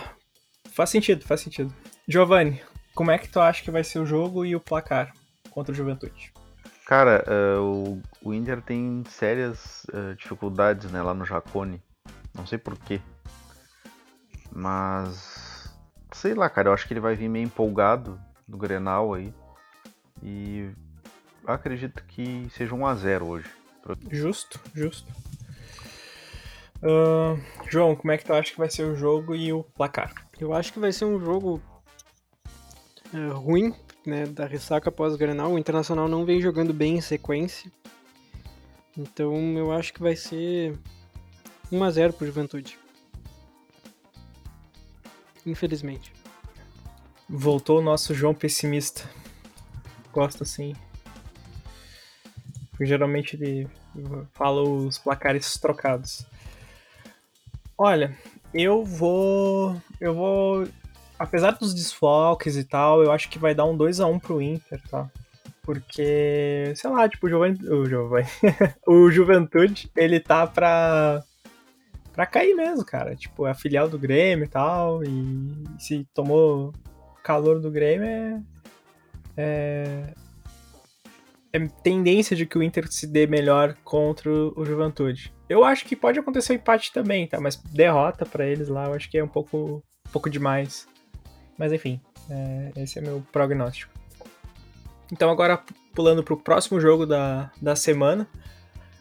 faz 0.69 0.91
sentido, 0.91 1.25
faz 1.25 1.41
sentido. 1.41 1.73
Giovanni, 2.07 2.61
como 2.93 3.09
é 3.09 3.17
que 3.17 3.27
tu 3.27 3.39
acha 3.39 3.63
que 3.63 3.71
vai 3.71 3.83
ser 3.83 3.97
o 3.97 4.05
jogo 4.05 4.45
e 4.45 4.55
o 4.55 4.59
placar 4.59 5.11
contra 5.49 5.71
o 5.71 5.75
Juventude? 5.75 6.31
Cara, 6.85 7.25
uh, 7.27 7.63
o, 7.63 8.01
o 8.21 8.33
Inter 8.35 8.61
tem 8.61 9.03
sérias 9.09 9.85
uh, 9.85 10.13
dificuldades 10.15 10.91
né, 10.91 11.01
lá 11.01 11.11
no 11.11 11.25
Jacone. 11.25 11.81
Não 12.35 12.45
sei 12.45 12.59
porquê. 12.59 13.01
Mas. 14.51 15.73
Sei 16.11 16.35
lá, 16.35 16.47
cara, 16.51 16.69
eu 16.69 16.73
acho 16.73 16.87
que 16.87 16.93
ele 16.93 16.99
vai 16.99 17.15
vir 17.15 17.29
meio 17.29 17.45
empolgado 17.45 18.21
no 18.47 18.59
Grenal 18.59 19.15
aí. 19.15 19.33
E 20.21 20.69
acredito 21.47 22.03
que 22.03 22.47
seja 22.51 22.75
1x0 22.75 23.23
hoje. 23.23 23.49
Justo, 24.11 24.59
justo. 24.75 25.11
Uh, 26.83 27.41
João, 27.69 27.95
como 27.95 28.11
é 28.11 28.17
que 28.17 28.25
tu 28.25 28.33
acha 28.33 28.51
que 28.51 28.57
vai 28.57 28.69
ser 28.69 28.83
o 28.83 28.95
jogo 28.95 29.33
e 29.33 29.53
o 29.53 29.63
placar? 29.63 30.13
Eu 30.37 30.53
acho 30.53 30.73
que 30.73 30.79
vai 30.79 30.91
ser 30.91 31.05
um 31.05 31.17
jogo 31.17 31.61
é, 33.13 33.31
ruim, 33.31 33.73
né, 34.05 34.25
da 34.25 34.45
ressaca 34.45 34.89
após 34.89 35.13
o 35.13 35.17
Grenal. 35.17 35.53
O 35.53 35.57
Internacional 35.57 36.09
não 36.09 36.25
vem 36.25 36.41
jogando 36.41 36.73
bem 36.73 36.97
em 36.97 37.01
sequência. 37.01 37.71
Então 38.97 39.57
eu 39.57 39.71
acho 39.71 39.93
que 39.93 40.01
vai 40.01 40.15
ser 40.15 40.77
1 41.71 41.83
a 41.83 41.89
0 41.89 42.13
pro 42.13 42.27
Juventude. 42.27 42.77
Infelizmente. 45.45 46.11
Voltou 47.29 47.79
o 47.79 47.81
nosso 47.81 48.13
João 48.13 48.33
pessimista. 48.33 49.09
Gosto 50.11 50.43
assim. 50.43 50.75
Porque 52.71 52.85
geralmente 52.85 53.35
ele 53.35 53.69
fala 54.33 54.61
os 54.61 54.97
placares 54.97 55.53
trocados. 55.57 56.25
Olha, 57.77 58.15
eu 58.53 58.83
vou. 58.83 59.75
Eu 59.99 60.13
vou. 60.13 60.67
Apesar 61.17 61.51
dos 61.51 61.73
desfalques 61.73 62.55
e 62.55 62.63
tal, 62.63 63.03
eu 63.03 63.11
acho 63.11 63.29
que 63.29 63.39
vai 63.39 63.55
dar 63.55 63.65
um 63.65 63.77
2x1 63.77 64.19
pro 64.19 64.41
Inter, 64.41 64.81
tá? 64.89 65.09
Porque, 65.63 66.73
sei 66.75 66.89
lá, 66.89 67.07
tipo, 67.07 67.25
o 67.25 67.29
Giovanni. 67.29 67.59
O 67.69 67.85
o 69.05 69.11
Juventude, 69.11 69.89
ele 69.95 70.19
tá 70.19 70.45
pra. 70.45 71.23
pra 72.11 72.25
cair 72.25 72.53
mesmo, 72.53 72.85
cara. 72.85 73.15
Tipo, 73.15 73.47
é 73.47 73.51
a 73.51 73.55
filial 73.55 73.87
do 73.87 73.97
Grêmio 73.97 74.45
e 74.45 74.49
tal. 74.49 75.03
E 75.03 75.63
se 75.79 76.05
tomou 76.13 76.73
calor 77.23 77.59
do 77.59 77.71
Grêmio 77.71 78.05
é. 78.05 78.41
É, 79.35 80.13
é 81.53 81.59
tendência 81.81 82.35
de 82.35 82.45
que 82.45 82.57
o 82.57 82.61
Inter 82.61 82.91
se 82.91 83.07
dê 83.07 83.25
melhor 83.25 83.75
contra 83.83 84.29
o 84.29 84.65
Juventude. 84.65 85.33
Eu 85.53 85.63
acho 85.63 85.85
que 85.85 85.95
pode 85.95 86.17
acontecer 86.17 86.53
um 86.53 86.55
empate 86.55 86.91
também, 86.91 87.27
tá? 87.27 87.39
Mas 87.39 87.55
derrota 87.55 88.25
para 88.25 88.43
eles 88.43 88.69
lá, 88.69 88.85
eu 88.85 88.93
acho 88.93 89.07
que 89.07 89.19
é 89.19 89.23
um 89.23 89.27
pouco, 89.27 89.83
um 90.07 90.11
pouco 90.11 90.27
demais. 90.27 90.87
Mas 91.59 91.71
enfim, 91.71 92.01
é, 92.27 92.71
esse 92.77 92.97
é 92.97 93.01
meu 93.03 93.23
prognóstico. 93.31 93.93
Então 95.11 95.29
agora 95.29 95.61
pulando 95.93 96.23
pro 96.23 96.35
próximo 96.35 96.81
jogo 96.81 97.05
da, 97.05 97.51
da 97.61 97.75
semana, 97.75 98.27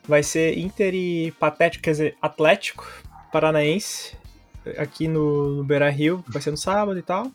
vai 0.07 0.23
ser 0.23 0.59
Inter 0.59 0.95
e 0.95 1.33
Patético, 1.33 1.85
quer 1.85 1.93
dizer, 1.93 2.17
Atlético 2.21 2.87
Paranaense, 3.33 4.15
aqui 4.77 5.09
no, 5.09 5.57
no 5.57 5.65
Beira 5.65 5.89
Rio, 5.89 6.23
vai 6.29 6.43
ser 6.43 6.51
no 6.51 6.59
sábado 6.59 6.99
e 6.99 7.03
tal. 7.03 7.29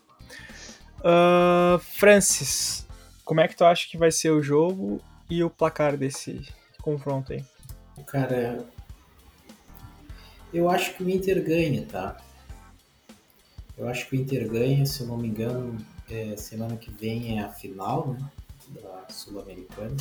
Uh, 0.99 1.79
Francis, 1.79 2.87
como 3.25 3.41
é 3.41 3.47
que 3.47 3.55
tu 3.55 3.65
acha 3.65 3.89
que 3.89 3.97
vai 3.97 4.11
ser 4.11 4.29
o 4.29 4.43
jogo 4.43 5.01
e 5.27 5.43
o 5.43 5.49
placar 5.49 5.97
desse 5.97 6.47
confronto 6.83 7.33
aí? 7.33 7.43
Cara, 8.05 8.63
eu 10.53 10.69
acho 10.69 10.95
que 10.95 11.03
o 11.03 11.09
Inter 11.09 11.43
ganha, 11.43 11.85
tá? 11.85 12.17
Eu 13.77 13.87
acho 13.87 14.07
que 14.07 14.15
o 14.15 14.19
Inter 14.19 14.49
ganha, 14.49 14.85
se 14.85 15.01
eu 15.01 15.07
não 15.07 15.17
me 15.17 15.27
engano, 15.27 15.77
é, 16.09 16.35
semana 16.35 16.77
que 16.77 16.89
vem 16.89 17.37
é 17.37 17.43
a 17.43 17.49
final, 17.49 18.13
né? 18.13 18.31
Da 18.69 19.07
Sul-Americana. 19.09 19.95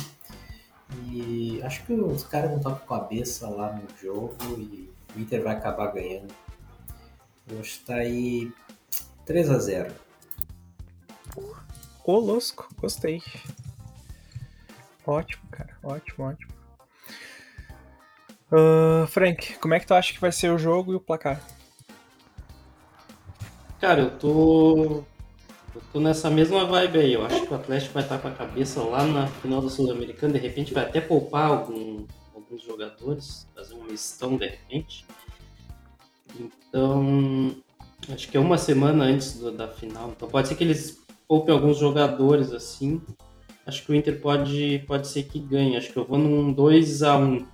E 1.05 1.61
acho 1.63 1.85
que 1.85 1.93
os 1.93 2.23
caras 2.23 2.49
vão 2.49 2.57
estar 2.57 2.75
com 2.75 2.93
a 2.93 2.99
cabeça 2.99 3.49
lá 3.49 3.73
no 3.73 3.87
jogo 3.97 4.35
e 4.57 4.89
o 5.15 5.19
Inter 5.19 5.43
vai 5.43 5.55
acabar 5.55 5.91
ganhando. 5.91 6.33
Eu 7.49 7.59
acho 7.59 7.79
que 7.79 7.85
tá 7.85 7.95
aí 7.95 8.51
3 9.25 9.49
a 9.49 9.59
0 9.59 9.93
Ô, 12.05 12.21
gostei. 12.79 13.21
Ótimo, 15.05 15.43
cara. 15.51 15.77
Ótimo, 15.83 16.25
ótimo. 16.25 16.56
Uh, 18.51 19.05
Frank, 19.07 19.55
como 19.59 19.73
é 19.73 19.79
que 19.79 19.85
tu 19.85 19.93
acha 19.93 20.13
que 20.13 20.21
vai 20.21 20.31
ser 20.31 20.51
o 20.51 20.57
jogo 20.57 20.93
e 20.93 20.95
o 20.95 20.99
placar? 20.99 21.41
Cara, 23.79 24.01
eu 24.01 24.17
tô. 24.17 25.03
Eu 25.75 25.81
tô 25.93 25.99
nessa 25.99 26.29
mesma 26.29 26.65
vibe 26.65 26.99
aí. 26.99 27.13
Eu 27.13 27.25
acho 27.25 27.45
que 27.45 27.53
o 27.53 27.55
Atlético 27.55 27.93
vai 27.93 28.03
estar 28.03 28.17
com 28.17 28.27
a 28.27 28.31
cabeça 28.31 28.81
lá 28.81 29.05
na 29.05 29.27
final 29.27 29.61
da 29.61 29.69
Sul-Americana. 29.69 30.33
De 30.33 30.39
repente 30.39 30.73
vai 30.73 30.85
até 30.85 30.99
poupar 30.99 31.51
algum, 31.51 32.05
alguns 32.33 32.63
jogadores, 32.63 33.47
fazer 33.53 33.75
um 33.75 33.83
mistão 33.83 34.37
de 34.37 34.47
repente. 34.47 35.05
Então, 36.39 37.55
acho 38.09 38.27
que 38.29 38.37
é 38.37 38.39
uma 38.39 38.57
semana 38.57 39.05
antes 39.05 39.37
do, 39.37 39.51
da 39.51 39.67
final. 39.67 40.09
Então 40.15 40.27
pode 40.27 40.47
ser 40.47 40.55
que 40.55 40.63
eles 40.63 41.05
poupem 41.27 41.53
alguns 41.53 41.77
jogadores 41.77 42.51
assim. 42.51 43.01
Acho 43.65 43.85
que 43.85 43.91
o 43.91 43.95
Inter 43.95 44.19
pode, 44.21 44.83
pode 44.87 45.07
ser 45.07 45.23
que 45.23 45.37
ganhe. 45.37 45.75
Acho 45.75 45.91
que 45.91 45.97
eu 45.97 46.05
vou 46.05 46.17
num 46.17 46.55
2x1. 46.55 47.45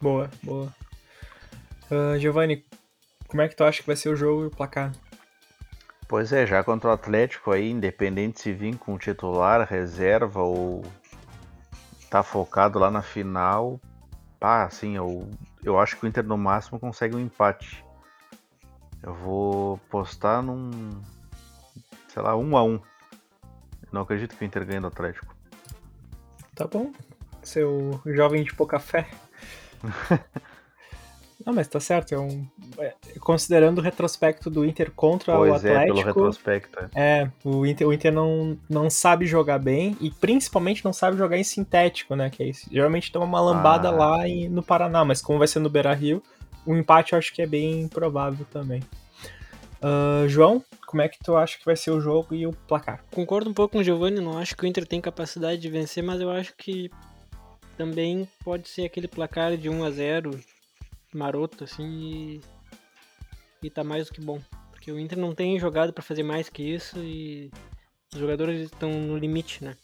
Boa, 0.00 0.30
boa. 0.42 0.74
Uh, 1.90 2.18
Giovanni, 2.18 2.64
como 3.28 3.42
é 3.42 3.48
que 3.48 3.54
tu 3.54 3.64
acha 3.64 3.80
que 3.80 3.86
vai 3.86 3.96
ser 3.96 4.08
o 4.08 4.16
jogo 4.16 4.44
e 4.44 4.46
o 4.46 4.50
placar? 4.50 4.92
Pois 6.08 6.32
é, 6.32 6.46
já 6.46 6.64
contra 6.64 6.90
o 6.90 6.92
Atlético 6.92 7.52
aí, 7.52 7.70
independente 7.70 8.40
se 8.40 8.52
vir 8.52 8.76
com 8.76 8.98
titular, 8.98 9.66
reserva 9.68 10.40
ou 10.40 10.82
tá 12.10 12.22
focado 12.22 12.78
lá 12.78 12.90
na 12.90 13.02
final, 13.02 13.80
pá, 14.40 14.64
assim, 14.64 14.96
eu, 14.96 15.30
eu 15.62 15.78
acho 15.78 15.96
que 15.96 16.04
o 16.04 16.08
Inter 16.08 16.24
no 16.24 16.36
máximo 16.36 16.80
consegue 16.80 17.14
um 17.14 17.20
empate. 17.20 17.84
Eu 19.02 19.14
vou 19.14 19.78
postar 19.88 20.42
num, 20.42 20.90
sei 22.08 22.22
lá, 22.22 22.36
um 22.36 22.56
a 22.56 22.64
um. 22.64 22.80
Não 23.92 24.00
acredito 24.00 24.36
que 24.36 24.44
o 24.44 24.46
Inter 24.46 24.66
ganhe 24.66 24.80
do 24.80 24.88
Atlético. 24.88 25.34
Tá 26.54 26.66
bom. 26.66 26.92
Seu 27.42 28.00
jovem 28.04 28.42
de 28.42 28.52
pouca 28.54 28.80
fé. 28.80 29.08
Não, 31.44 31.54
mas 31.54 31.68
tá 31.68 31.80
certo. 31.80 32.14
É 32.14 32.18
um, 32.18 32.46
é, 32.78 32.94
considerando 33.18 33.78
o 33.78 33.80
retrospecto 33.80 34.50
do 34.50 34.64
Inter 34.64 34.90
contra 34.90 35.34
pois 35.34 35.50
o 35.50 35.54
Atlético. 35.54 35.82
É, 35.82 35.86
pelo 35.86 36.02
retrospecto. 36.02 36.78
É, 36.94 37.22
é 37.22 37.32
o 37.44 37.66
Inter, 37.66 37.88
o 37.88 37.92
Inter 37.92 38.12
não, 38.12 38.58
não 38.68 38.90
sabe 38.90 39.26
jogar 39.26 39.58
bem 39.58 39.96
e 40.00 40.10
principalmente 40.10 40.84
não 40.84 40.92
sabe 40.92 41.16
jogar 41.16 41.38
em 41.38 41.44
sintético, 41.44 42.14
né? 42.14 42.28
Que 42.28 42.42
é 42.42 42.46
isso. 42.46 42.68
Geralmente 42.70 43.10
toma 43.10 43.24
uma 43.24 43.40
lambada 43.40 43.88
ah. 43.88 43.92
lá 43.92 44.28
em, 44.28 44.48
no 44.48 44.62
Paraná, 44.62 45.04
mas 45.04 45.22
como 45.22 45.38
vai 45.38 45.48
ser 45.48 45.60
no 45.60 45.70
Beira 45.70 45.94
Rio, 45.94 46.22
o 46.66 46.76
empate 46.76 47.14
eu 47.14 47.18
acho 47.18 47.32
que 47.32 47.40
é 47.40 47.46
bem 47.46 47.88
provável 47.88 48.46
também. 48.52 48.82
Uh, 49.82 50.28
João, 50.28 50.62
como 50.86 51.00
é 51.00 51.08
que 51.08 51.18
tu 51.24 51.34
acha 51.36 51.56
que 51.58 51.64
vai 51.64 51.74
ser 51.74 51.90
o 51.90 52.00
jogo 52.02 52.34
e 52.34 52.46
o 52.46 52.52
placar? 52.52 53.02
Concordo 53.10 53.48
um 53.48 53.54
pouco 53.54 53.72
com 53.72 53.78
o 53.78 53.84
Giovanni, 53.84 54.20
não 54.20 54.36
acho 54.36 54.54
que 54.54 54.64
o 54.64 54.66
Inter 54.66 54.86
tem 54.86 55.00
capacidade 55.00 55.58
de 55.58 55.70
vencer, 55.70 56.04
mas 56.04 56.20
eu 56.20 56.30
acho 56.30 56.54
que 56.54 56.90
também 57.80 58.28
pode 58.44 58.68
ser 58.68 58.84
aquele 58.84 59.08
placar 59.08 59.56
de 59.56 59.70
1 59.70 59.84
a 59.84 59.90
0 59.90 60.38
maroto, 61.14 61.64
assim, 61.64 61.86
e, 61.86 62.40
e 63.62 63.70
tá 63.70 63.82
mais 63.82 64.06
do 64.06 64.12
que 64.12 64.20
bom. 64.20 64.38
Porque 64.70 64.92
o 64.92 65.00
Inter 65.00 65.18
não 65.18 65.34
tem 65.34 65.58
jogado 65.58 65.90
para 65.90 66.02
fazer 66.02 66.22
mais 66.22 66.50
que 66.50 66.62
isso 66.62 66.98
e 66.98 67.50
os 68.12 68.20
jogadores 68.20 68.60
estão 68.66 68.92
no 68.92 69.16
limite, 69.16 69.64
né? 69.64 69.74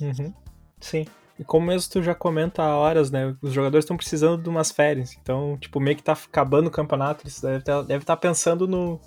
Uhum. 0.00 0.32
Sim. 0.80 1.06
E 1.40 1.42
como 1.42 1.66
mesmo 1.66 1.90
tu 1.90 2.00
já 2.00 2.14
comenta 2.14 2.62
há 2.62 2.76
horas, 2.78 3.10
né? 3.10 3.36
Os 3.42 3.52
jogadores 3.52 3.82
estão 3.82 3.96
precisando 3.96 4.40
de 4.40 4.48
umas 4.48 4.70
férias. 4.70 5.16
Então, 5.20 5.58
tipo, 5.60 5.80
meio 5.80 5.96
que 5.96 6.04
tá 6.04 6.12
acabando 6.12 6.68
o 6.68 6.70
campeonato. 6.70 7.24
Eles 7.24 7.40
devem 7.40 7.58
estar 7.58 7.82
deve 7.82 8.04
tá 8.04 8.16
pensando 8.16 8.68
no, 8.68 9.00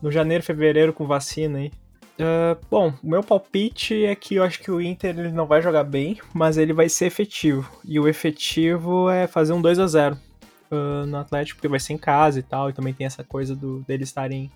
no 0.00 0.12
janeiro, 0.12 0.44
fevereiro 0.44 0.92
com 0.92 1.04
vacina 1.04 1.58
aí. 1.58 1.72
Uh, 2.20 2.60
bom, 2.70 2.92
o 3.02 3.08
meu 3.08 3.22
palpite 3.22 4.04
é 4.04 4.14
que 4.14 4.34
eu 4.34 4.44
acho 4.44 4.60
que 4.60 4.70
o 4.70 4.78
Inter 4.78 5.18
ele 5.18 5.32
não 5.32 5.46
vai 5.46 5.62
jogar 5.62 5.84
bem, 5.84 6.18
mas 6.34 6.58
ele 6.58 6.74
vai 6.74 6.86
ser 6.86 7.06
efetivo. 7.06 7.70
E 7.82 7.98
o 7.98 8.06
efetivo 8.06 9.08
é 9.08 9.26
fazer 9.26 9.54
um 9.54 9.62
2 9.62 9.78
a 9.78 9.86
0 9.86 10.18
uh, 10.70 11.06
no 11.06 11.16
Atlético, 11.16 11.56
porque 11.56 11.68
vai 11.68 11.80
ser 11.80 11.94
em 11.94 11.98
casa 11.98 12.38
e 12.38 12.42
tal, 12.42 12.68
e 12.68 12.74
também 12.74 12.92
tem 12.92 13.06
essa 13.06 13.24
coisa 13.24 13.56
do, 13.56 13.80
deles 13.80 14.10
estarem 14.10 14.50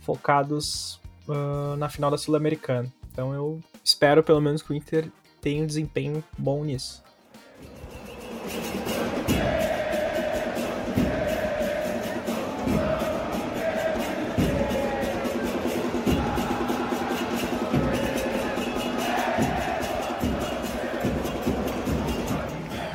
focados 0.00 0.98
uh, 1.28 1.76
na 1.76 1.90
final 1.90 2.10
da 2.10 2.16
Sul-Americana. 2.16 2.90
Então 3.12 3.34
eu 3.34 3.60
espero 3.84 4.22
pelo 4.22 4.40
menos 4.40 4.62
que 4.62 4.72
o 4.72 4.74
Inter 4.74 5.06
tenha 5.42 5.62
um 5.62 5.66
desempenho 5.66 6.24
bom 6.38 6.64
nisso. 6.64 7.02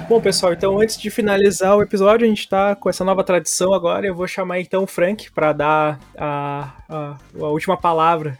Bom, 0.08 0.22
pessoal, 0.22 0.53
então 0.53 0.80
antes 0.80 0.97
de 0.97 1.10
finalizar 1.10 1.76
o 1.76 1.82
episódio, 1.82 2.26
a 2.26 2.30
gente 2.30 2.39
está 2.39 2.74
com 2.78 2.89
essa 2.89 3.03
nova 3.03 3.26
tradição 3.26 3.74
agora. 3.74 4.08
Eu 4.08 4.16
vou 4.16 4.26
chamar 4.26 4.62
então 4.62 4.84
o 4.84 4.88
Frank 4.88 5.30
para 5.32 5.51
dar 5.51 5.99
a, 6.18 6.72
a, 6.88 7.18
a, 7.38 7.47
última 7.47 7.76
palavra, 7.76 8.38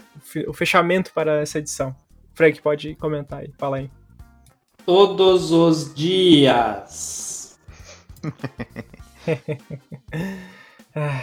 o 0.48 0.54
fechamento 0.54 1.12
para 1.14 1.42
essa 1.42 1.60
edição. 1.60 1.94
Frank, 2.34 2.62
pode 2.62 2.96
comentar 2.96 3.40
aí, 3.40 3.52
fala 3.58 3.78
aí. 3.78 3.92
Todos 4.86 5.52
os 5.52 5.94
dias. 5.94 7.60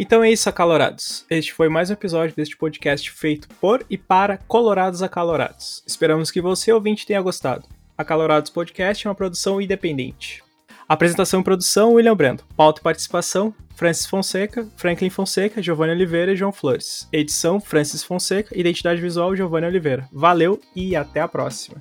Então 0.00 0.22
é 0.22 0.30
isso, 0.30 0.48
acalorados. 0.48 1.26
Este 1.28 1.52
foi 1.52 1.68
mais 1.68 1.90
um 1.90 1.94
episódio 1.94 2.36
deste 2.36 2.56
podcast 2.56 3.10
feito 3.10 3.48
por 3.60 3.84
e 3.90 3.98
para 3.98 4.38
colorados 4.38 5.02
acalorados. 5.02 5.82
Esperamos 5.84 6.30
que 6.30 6.40
você, 6.40 6.72
ouvinte, 6.72 7.04
tenha 7.04 7.20
gostado. 7.20 7.66
Acalorados 7.98 8.48
Podcast 8.48 9.04
é 9.04 9.10
uma 9.10 9.14
produção 9.14 9.60
independente. 9.60 10.44
Apresentação 10.88 11.40
e 11.40 11.44
produção, 11.44 11.94
William 11.94 12.14
Brando. 12.14 12.44
Pauta 12.56 12.80
e 12.80 12.84
participação, 12.84 13.52
Francis 13.74 14.06
Fonseca, 14.06 14.68
Franklin 14.76 15.10
Fonseca, 15.10 15.60
Giovanni 15.60 15.94
Oliveira 15.94 16.32
e 16.32 16.36
João 16.36 16.52
Flores. 16.52 17.08
Edição, 17.12 17.60
Francis 17.60 18.04
Fonseca. 18.04 18.56
Identidade 18.56 19.00
visual, 19.00 19.34
Giovanni 19.34 19.66
Oliveira. 19.66 20.08
Valeu 20.12 20.60
e 20.76 20.94
até 20.94 21.20
a 21.20 21.26
próxima. 21.26 21.76